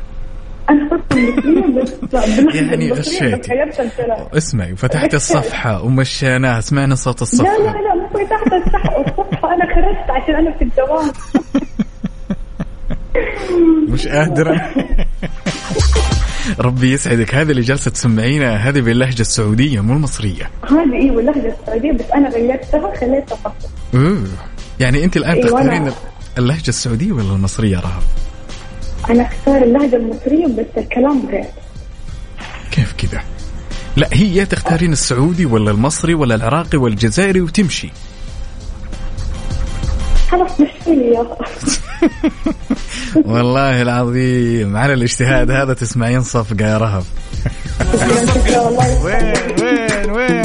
يعني 2.55 2.93
غشيتي. 2.93 3.53
اسمعي 4.37 4.76
فتحت 4.76 5.14
الصفحة 5.14 5.83
ومشيناها 5.83 6.61
سمعنا 6.61 6.95
صوت 6.95 7.16
لا 7.16 7.22
الصفحة. 7.22 7.59
لا 7.59 7.62
لا 7.62 7.95
مو 7.95 8.09
في 8.09 8.26
تحت 8.26 8.47
الصح- 8.53 8.97
الصفحة 8.99 9.55
أنا 9.55 9.74
خرجت 9.74 10.11
عشان 10.11 10.35
أنا 10.35 10.53
في 10.53 10.64
الدوام. 10.64 11.12
مش 13.89 14.07
قادر. 14.09 14.61
ربي 16.59 16.93
يسعدك. 16.93 17.35
هذه 17.35 17.51
اللي 17.51 17.63
جالسة 17.63 17.91
تسمعينها 17.91 18.57
هذه 18.57 18.81
باللهجة 18.81 19.21
السعودية 19.21 19.81
مو 19.81 19.93
المصرية. 19.93 20.51
هذه 20.71 20.95
أيوه 21.03 21.21
اللهجه 21.21 21.55
السعودية 21.61 21.93
بس 21.93 22.05
أنا 22.15 22.29
غيرتها 22.29 22.93
خليتها 23.01 23.39
مصر 23.45 23.69
أوه. 23.95 24.25
يعني 24.81 25.05
أنت 25.05 25.17
الآن 25.17 25.31
أيوة، 25.37 25.47
تختارين 25.49 25.91
أنا- 25.91 25.95
اللهجة 26.39 26.69
السعودية 26.69 27.13
ولا 27.13 27.33
المصرية 27.33 27.77
رهف 27.81 28.03
أنا 29.11 29.23
أختار 29.27 29.63
اللهجة 29.63 29.97
المصرية 29.97 30.47
بس 30.47 30.67
الكلام 30.79 31.27
غير. 31.31 31.45
كيف 32.71 32.93
كذا؟ 32.99 33.23
لا 33.97 34.09
هي 34.13 34.37
يا 34.37 34.45
تختارين 34.45 34.93
السعودي 34.93 35.47
ولا 35.47 35.71
المصري 35.71 36.15
ولا 36.15 36.35
العراقي 36.35 36.79
ولا 36.79 36.93
الجزائري 36.93 37.41
وتمشي. 37.41 37.91
خلاص 40.33 40.61
يا 40.87 41.26
والله 43.33 43.83
العظيم 43.83 44.76
على 44.76 44.93
الاجتهاد 44.93 45.51
هذا 45.51 45.74
تسمعين 45.74 46.22
صفقة 46.22 46.66
يا 46.66 46.78
رهف 46.78 47.07
وين 49.05 49.35
وين 49.61 50.11
وين 50.11 50.43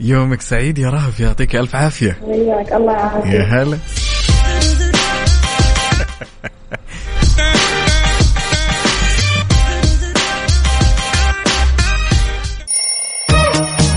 يومك 0.00 0.40
سعيد 0.40 0.78
يا 0.78 0.90
رهف 0.90 1.20
يعطيك 1.20 1.56
ألف 1.56 1.76
عافية. 1.76 2.18
وياك 2.22 2.72
الله 2.72 2.92
يعافيك 2.92 3.32
يا 3.32 3.42
هلا. 3.42 3.78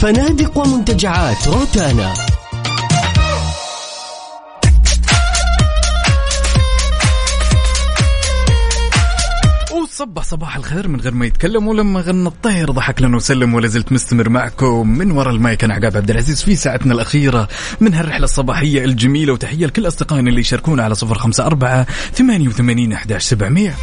فنادق 0.00 0.58
ومنتجعات 0.58 1.48
روتانا. 1.48 2.14
صبح 9.96 10.22
صباح 10.22 10.56
الخير 10.56 10.88
من 10.88 11.00
غير 11.00 11.14
ما 11.14 11.26
يتكلم 11.26 11.68
ولما 11.68 12.00
غنى 12.00 12.28
الطير 12.28 12.70
ضحك 12.70 13.02
لنا 13.02 13.16
وسلم 13.16 13.54
ولا 13.54 13.66
زلت 13.66 13.92
مستمر 13.92 14.28
معكم. 14.28 14.88
من 14.88 15.10
وراء 15.10 15.34
المايك 15.34 15.64
أنا 15.64 15.74
عقاب 15.74 15.96
عبد 15.96 16.10
العزيز 16.10 16.42
في 16.42 16.56
ساعتنا 16.56 16.94
الأخيرة. 16.94 17.48
من 17.80 17.94
هالرحلة 17.94 18.24
الصباحية 18.24 18.84
الجميلة 18.84 19.32
وتحية 19.32 19.66
لكل 19.66 19.86
أصدقائنا 19.86 20.28
اللي 20.30 20.40
يشاركونا 20.40 20.82
على 20.82 20.94
صفر 20.94 21.18
خمسة 21.18 21.46
أربعة 21.46 21.86
ثمانية 22.14 22.48
وثمانين 22.48 22.92
احداش 22.92 23.24
سبعمئه 23.24 23.74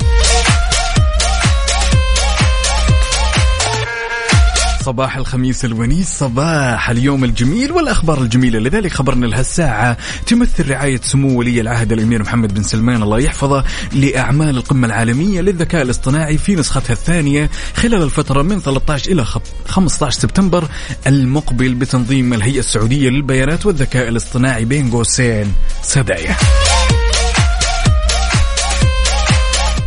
صباح 4.83 5.17
الخميس 5.17 5.65
الونيس 5.65 6.07
صباح 6.07 6.89
اليوم 6.89 7.23
الجميل 7.23 7.71
والأخبار 7.71 8.21
الجميلة. 8.21 8.59
لذلك 8.59 8.93
خبرنا 8.93 9.25
لهالساعة 9.25 9.97
تمثل 10.27 10.69
رعاية 10.69 11.01
سمو 11.03 11.39
ولي 11.39 11.61
العهد 11.61 11.91
الأمير 11.91 12.21
محمد 12.21 12.53
بن 12.53 12.63
سلمان. 12.63 13.03
الله 13.03 13.19
يحفظه 13.19 13.63
لأعمال 13.93 14.57
القمة 14.57 14.87
العالمية 14.87 15.41
للذكاء 15.41 15.81
الاصطناعي 15.81 16.37
في 16.37 16.55
نسختها 16.55 16.93
الثانية 16.93 17.49
خلال 17.75 18.03
الفترة 18.03 18.41
من 18.41 18.59
13 18.59 19.11
إلى 19.11 19.25
15 19.65 20.19
سبتمبر 20.19 20.67
المقبل 21.07 21.73
بتنظيم 21.73 22.33
الهيئة 22.33 22.59
السعودية 22.59 23.09
للبيانات 23.09 23.65
والذكاء 23.65 24.07
الاصطناعي 24.07 24.65
بين 24.65 24.91
قوسين. 24.91 25.53
سدايا. 25.83 26.35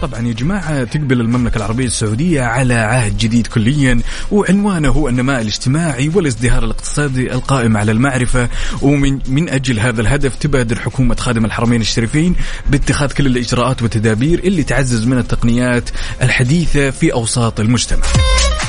طبعا 0.07 0.27
يا 0.27 0.33
جماعة 0.33 0.85
تقبل 0.85 1.21
المملكة 1.21 1.57
العربية 1.57 1.87
السعودية 1.87 2.43
على 2.43 2.75
عهد 2.75 3.19
جديد 3.19 3.47
كليا 3.47 4.01
وعنوانه 4.31 4.89
هو 4.89 5.09
النماء 5.09 5.41
الاجتماعي 5.41 6.11
والازدهار 6.15 6.65
الاقتصادي 6.65 7.33
القائم 7.33 7.77
على 7.77 7.93
المعرفة 7.93 8.49
ومن 8.83 9.19
من 9.29 9.49
أجل 9.49 9.81
هذا 9.81 10.01
الهدف 10.01 10.37
تبادر 10.37 10.79
حكومة 10.79 11.17
خادم 11.17 11.45
الحرمين 11.45 11.81
الشريفين 11.81 12.35
باتخاذ 12.71 13.13
كل 13.13 13.27
الإجراءات 13.27 13.83
والتدابير 13.83 14.39
اللي 14.39 14.63
تعزز 14.63 15.07
من 15.07 15.19
التقنيات 15.19 15.91
الحديثة 16.23 16.91
في 16.91 17.13
أوساط 17.13 17.61
المجتمع. 17.61 18.03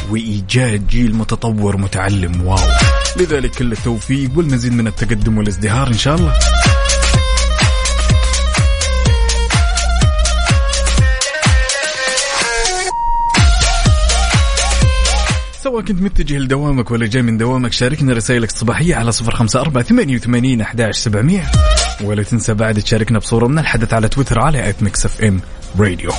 وإيجاد 0.09 0.87
جيل 0.87 1.15
متطور 1.15 1.77
متعلم 1.77 2.41
واو 2.41 2.67
لذلك 3.17 3.51
كل 3.51 3.71
التوفيق 3.71 4.29
والمزيد 4.35 4.73
من 4.73 4.87
التقدم 4.87 5.37
والازدهار 5.37 5.87
إن 5.87 5.97
شاء 5.97 6.15
الله. 6.15 6.33
سواء 15.67 15.81
كنت 15.83 16.01
متجه 16.01 16.37
لدوامك 16.37 16.91
ولا 16.91 17.07
جاي 17.07 17.21
من 17.21 17.37
دوامك 17.37 17.71
شاركنا 17.71 18.13
رسائلك 18.13 18.49
الصباحية 18.49 18.95
على 18.95 19.11
صفر 19.11 19.35
خمسة 19.35 19.61
أربعة 19.61 19.83
ثمانية 19.83 20.15
وثمانين 20.15 20.61
أحداش 20.61 20.97
سبعمية. 20.97 21.43
ولا 22.03 22.23
تنسى 22.23 22.53
بعد 22.53 22.81
تشاركنا 22.81 23.19
بصورة 23.19 23.47
من 23.47 23.59
الحدث 23.59 23.93
على 23.93 24.09
تويتر 24.09 24.39
على 24.39 24.69
at 24.69 24.83
Mix 24.83 25.05
FM 25.05 25.41
Radio 25.79 26.11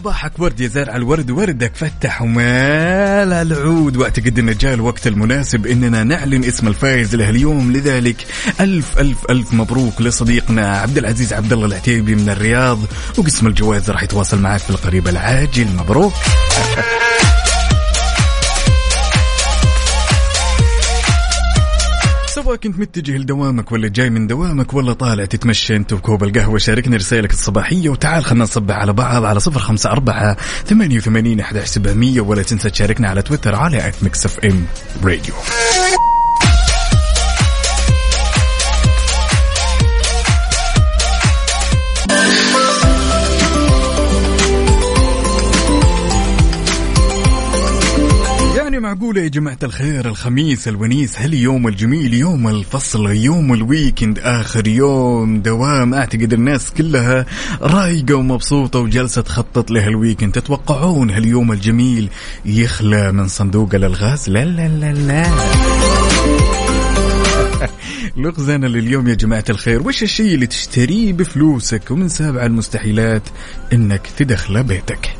صباحك 0.00 0.32
ورد 0.38 0.60
يا 0.60 0.68
زارع 0.68 0.96
الورد 0.96 1.30
وردك 1.30 1.76
فتح 1.76 2.22
ومال 2.22 3.32
العود. 3.32 3.96
واعتقد 3.96 4.38
ان 4.38 4.54
جاء 4.54 4.74
الوقت 4.74 5.06
المناسب 5.06 5.66
إننا 5.66 6.04
نعلن 6.04 6.44
اسم 6.44 6.68
الفائز 6.68 7.14
لهاليوم 7.14 7.72
لذلك 7.72 8.26
ألف 8.60 8.98
ألف 8.98 9.30
ألف 9.30 9.54
مبروك 9.54 10.02
لصديقنا 10.02 10.78
عبد 10.78 10.98
العزيز 10.98 11.32
عبد 11.32 11.52
الله 11.52 11.66
العتيبي 11.66 12.14
من 12.14 12.28
الرياض 12.28 12.78
وقسم 13.18 13.46
الجوائز 13.46 13.90
راح 13.90 14.02
يتواصل 14.02 14.38
معك 14.38 14.60
في 14.60 14.70
القريب 14.70 15.08
العاجل. 15.08 15.66
مبروك. 15.76 16.12
سواء 22.50 22.58
كنت 22.58 22.78
متجه 22.78 23.16
لدوامك 23.16 23.72
ولا 23.72 23.88
جاي 23.88 24.10
من 24.10 24.26
دوامك 24.26 24.74
ولا 24.74 24.92
طالع 24.92 25.24
تتمشى 25.24 25.76
أنت 25.76 25.94
بكوب 25.94 26.24
القهوة 26.24 26.58
شاركني 26.58 26.96
رسائلك 26.96 27.30
الصباحية 27.30 27.88
وتعال 27.88 28.24
خلنا 28.24 28.44
نصبح 28.44 28.76
على 28.76 28.92
بعض 28.92 29.24
على 29.24 29.40
صفر 29.40 29.60
خمسة 29.60 29.90
أربعة 29.90 30.36
ثمانية 30.66 30.96
وثمانين 30.96 31.40
أحد 31.40 31.58
سبعمية 31.58 32.20
ولا 32.20 32.42
تنسى 32.42 32.70
تشاركنا 32.70 33.08
على 33.08 33.22
تويتر 33.22 33.54
على 33.54 33.88
at 33.88 33.94
Mix 34.02 34.26
FM 34.26 34.64
راديو 35.04 35.34
معقولة 48.90 49.20
يا 49.20 49.28
جماعة 49.28 49.58
الخير؟ 49.62 50.08
الخميس 50.08 50.68
الونيس 50.68 51.18
هاليوم 51.18 51.68
الجميل 51.68 52.14
يوم 52.14 52.48
الفصل 52.48 53.10
يوم 53.10 53.54
ال 53.54 53.62
weekend 53.62 54.18
آخر 54.18 54.68
يوم 54.68 55.40
دوام 55.40 55.94
أعتقد 55.94 56.32
الناس 56.32 56.70
كلها 56.70 57.26
رايقة 57.62 58.14
ومبسوطة 58.14 58.78
وجلسة 58.78 59.22
تخطط 59.22 59.70
لهال 59.70 59.88
weekend 59.88 60.32
تتوقعون 60.32 61.10
هاليوم 61.10 61.52
الجميل 61.52 62.08
يخلى 62.44 63.12
من 63.12 63.28
صندوق 63.28 63.74
الألغاز؟ 63.74 64.30
لا 64.30 64.44
لا 64.44 64.68
لا 64.68 64.92
لا. 64.92 65.30
لغزنا 68.16 68.66
لليوم 68.66 69.08
يا 69.08 69.14
جماعة 69.14 69.44
الخير. 69.50 69.88
وش 69.88 70.02
الشيء 70.02 70.34
اللي 70.34 70.46
تشتريه 70.46 71.12
بفلوسك 71.12 71.90
ومن 71.90 72.08
سابع 72.08 72.46
المستحيلات 72.46 73.22
إنك 73.72 74.06
تدخله 74.16 74.62
بيتك؟ 74.62 75.10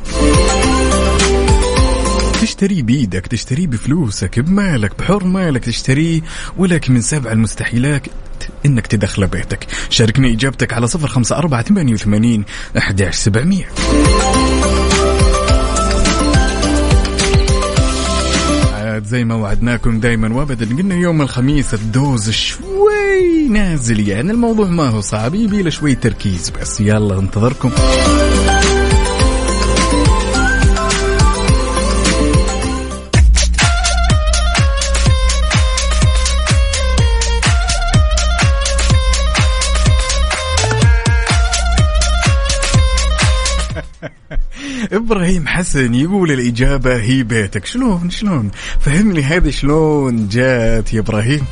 تشتريه 2.41 2.83
بيدك 2.83 3.27
تشتريه 3.27 3.67
بفلوسك 3.67 4.39
بمالك 4.39 4.99
بحر 4.99 5.23
مالك 5.23 5.65
تشتريه 5.65 6.21
ولكن 6.57 6.93
من 6.93 7.01
سبع 7.01 7.31
المستحيلات 7.31 8.07
إنك 8.65 8.87
تدخله 8.87 9.25
بيتك. 9.25 9.67
شاركني 9.89 10.33
إجابتك 10.33 10.73
على 10.73 10.87
صفر 10.87 11.07
خمسة 11.07 11.37
أربعة 11.37 11.61
ثمانية 11.61 11.93
وثمانين 11.93 12.43
أحداش 12.77 13.15
سبعمية. 13.15 13.65
زي 19.05 19.23
ما 19.23 19.35
وعدناكم 19.35 19.99
دايما 19.99 20.35
وابدا 20.35 20.65
قلنا 20.65 20.95
يوم 20.95 21.21
الخميس 21.21 21.73
الدوز 21.73 22.29
شوي 22.29 23.47
نازل 23.49 24.07
يعني 24.07 24.31
الموضوع 24.31 24.67
ما 24.67 24.89
هو 24.89 25.01
صعب 25.01 25.35
يبي 25.35 25.61
له 25.61 25.69
شوي 25.69 25.95
تركيز 25.95 26.49
بس. 26.49 26.81
يلا 26.81 27.19
انتظركم. 27.19 27.71
إبراهيم 44.91 45.47
حسن 45.47 45.95
يقول 45.95 46.31
الإجابة 46.31 47.01
هي 47.01 47.23
بيتك. 47.23 47.65
شلون؟ 47.65 48.09
شلون؟ 48.09 48.51
فهمني 48.79 49.21
هذه 49.23 49.49
شلون 49.49 50.27
جات 50.27 50.93
يا 50.93 50.99
إبراهيم. 50.99 51.45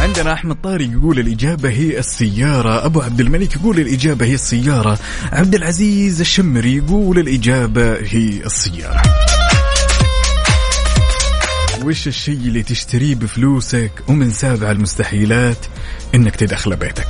عندنا 0.00 0.32
أحمد 0.32 0.56
طارق 0.62 0.90
يقول 0.90 1.18
الإجابة 1.18 1.70
هي 1.70 1.98
السيارة. 1.98 2.86
أبو 2.86 3.00
عبد 3.00 3.20
الملك 3.20 3.56
يقول 3.56 3.78
الإجابة 3.78 4.26
هي 4.26 4.34
السيارة. 4.34 4.98
عبد 5.32 5.54
العزيز 5.54 6.20
الشمري 6.20 6.76
يقول 6.76 7.18
الإجابة 7.18 7.94
هي 7.94 8.46
السيارة. 8.46 9.02
وش 11.84 12.06
الشيء 12.06 12.34
اللي 12.34 12.62
تشتريه 12.62 13.14
بفلوسك 13.14 13.92
ومن 14.08 14.30
سابع 14.30 14.70
المستحيلات؟ 14.70 15.66
إنك 16.14 16.36
تدخله 16.36 16.76
بيتك. 16.76 17.06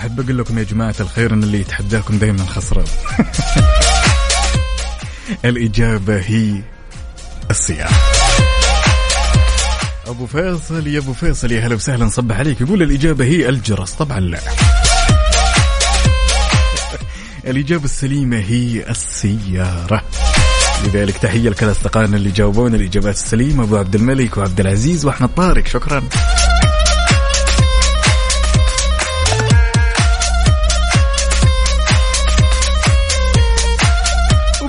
أحب 0.00 0.20
أقول 0.20 0.38
لكم 0.38 0.58
يا 0.58 0.62
جماعة 0.62 0.94
الخير 1.00 1.34
ان 1.34 1.42
اللي 1.42 1.60
يتحداكم 1.60 2.18
دائما 2.18 2.44
خسران. 2.44 2.84
الإجابة 5.44 6.20
هي 6.20 6.62
السياره 7.50 7.90
أبو 10.06 10.26
فيصل 10.26 10.86
يا 10.86 10.98
أبو 10.98 11.12
فيصل 11.12 11.52
يا 11.52 11.66
هلا 11.66 11.74
وسهلا 11.74 12.04
نصبح 12.04 12.38
عليك. 12.38 12.60
يقول 12.60 12.82
الإجابة 12.82 13.24
هي 13.24 13.48
الجرس. 13.48 13.92
طبعا 13.92 14.20
لا. 14.20 14.40
الإجابة 17.50 17.84
السليمة 17.84 18.38
هي 18.38 18.90
السيارة. 18.90 20.04
لذلك 20.84 21.16
تحية 21.16 21.48
لكل 21.48 21.70
اصدقائنا 21.70 22.16
اللي 22.16 22.30
جاوبونا 22.30 22.76
الإجابات 22.76 23.14
السليمة 23.14 23.64
أبو 23.64 23.76
عبد 23.76 23.94
الملك 23.94 24.36
وعبد 24.36 24.60
العزيز 24.60 25.04
واحمد 25.04 25.34
طارق. 25.34 25.66
شكرا. 25.66 26.02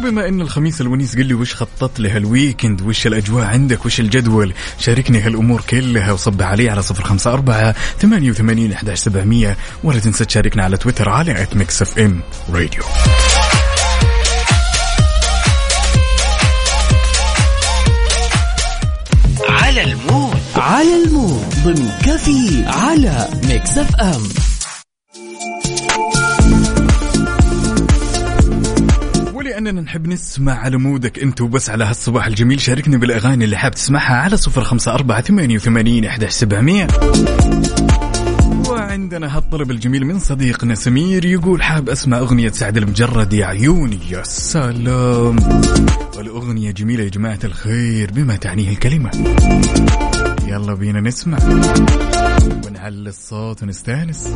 وبما 0.02 0.28
إن 0.28 0.42
الخميس 0.42 0.82
الونيس 0.82 1.16
قل 1.16 1.26
لي 1.26 1.34
وش 1.34 1.56
خططت 1.56 2.00
لهال 2.00 2.18
weekend؟ 2.18 2.82
وش 2.82 3.08
الأجواء 3.08 3.46
عندك؟ 3.46 3.86
وش 3.86 4.00
الجدول؟ 4.00 4.54
شاركني 4.80 5.22
هالأمور 5.22 5.62
كلها 5.70 6.12
وصبح 6.12 6.42
علي 6.42 6.70
على 6.70 6.82
صفر 6.82 7.04
خمسة 7.04 7.34
أربعة 7.34 7.76
ثمانية 8.00 8.30
وثمانين 8.30 8.74
أحد 8.74 8.94
سبعمية. 8.94 9.58
ولا 9.84 10.00
تنسى 10.00 10.26
تشاركنا 10.26 10.64
على 10.64 10.78
تويتر 10.78 11.10
على 11.10 11.42
at 11.42 11.56
Mix 11.56 11.82
FM 11.82 12.22
راديو 12.50 12.84
على 19.50 19.84
ال 19.84 19.94
mood. 19.94 20.42
على 20.56 21.04
ال 21.04 21.12
mood. 21.12 21.54
ضمن 21.64 21.90
كافيين 22.06 22.64
على 22.66 23.30
Mix 23.48 23.78
FM 23.78 24.51
ولأننا 29.52 29.82
نحب 29.82 30.08
نسمع 30.08 30.54
على 30.54 30.78
mood 30.78 31.11
ك 31.11 31.20
أنت 31.20 31.42
وبس 31.42 31.70
على 31.70 31.84
هالصباح 31.84 32.28
الجميل. 32.28 32.62
شاركني 32.62 32.98
بالأغاني 32.98 33.46
اللي 33.46 33.58
حاب 33.58 33.72
تسمعها 33.72 34.16
على 34.16 34.38
صفر 34.38 34.64
خمسة 34.64 34.94
أربعة 34.94 35.22
ثمانية 35.22 35.56
وثمانين 35.56 36.06
إحدى 36.06 36.30
سبعمية. 36.30 36.88
وعندنا 38.70 39.38
هالطلب 39.38 39.72
الجميل 39.72 40.06
من 40.06 40.20
صديقنا 40.20 40.76
سمير 40.76 41.26
يقول 41.26 41.64
حاب 41.64 41.90
أسمع 41.90 42.18
أغنية 42.18 42.50
سعد 42.50 42.78
لمجرد 42.78 43.34
يا 43.34 43.46
عيوني 43.46 44.00
يا 44.10 44.24
سلام. 44.24 45.36
والأغنية 46.18 46.72
جميلة 46.72 47.04
يا 47.04 47.10
جماعة 47.10 47.40
الخير 47.44 48.12
بما 48.12 48.36
تعنيه 48.36 48.70
الكلمة. 48.70 49.12
يلا 50.48 50.74
بينا 50.74 51.02
نسمع. 51.02 51.38
ونعلي 52.66 53.10
الصوت 53.10 53.64
ونستأنس. 53.64 54.28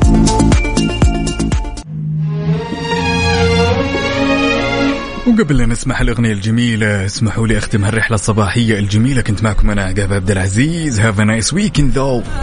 وقبل 5.28 5.58
لا 5.58 5.66
نسمع 5.66 6.02
الأغنية 6.02 6.34
الجميلة 6.34 7.06
اسمحوا 7.06 7.48
لي 7.48 7.58
أختم 7.58 7.86
هالرحلة 7.86 8.16
الصباحية 8.16 8.80
الجميلة. 8.80 9.22
كنت 9.22 9.44
معكم 9.44 9.70
أنا 9.70 9.84
عقاب 9.84 10.14
عبد 10.14 10.32
العزيز. 10.32 11.00
have 11.00 11.20
nice 11.20 11.54
weekend 11.54 11.92
though 11.98 12.24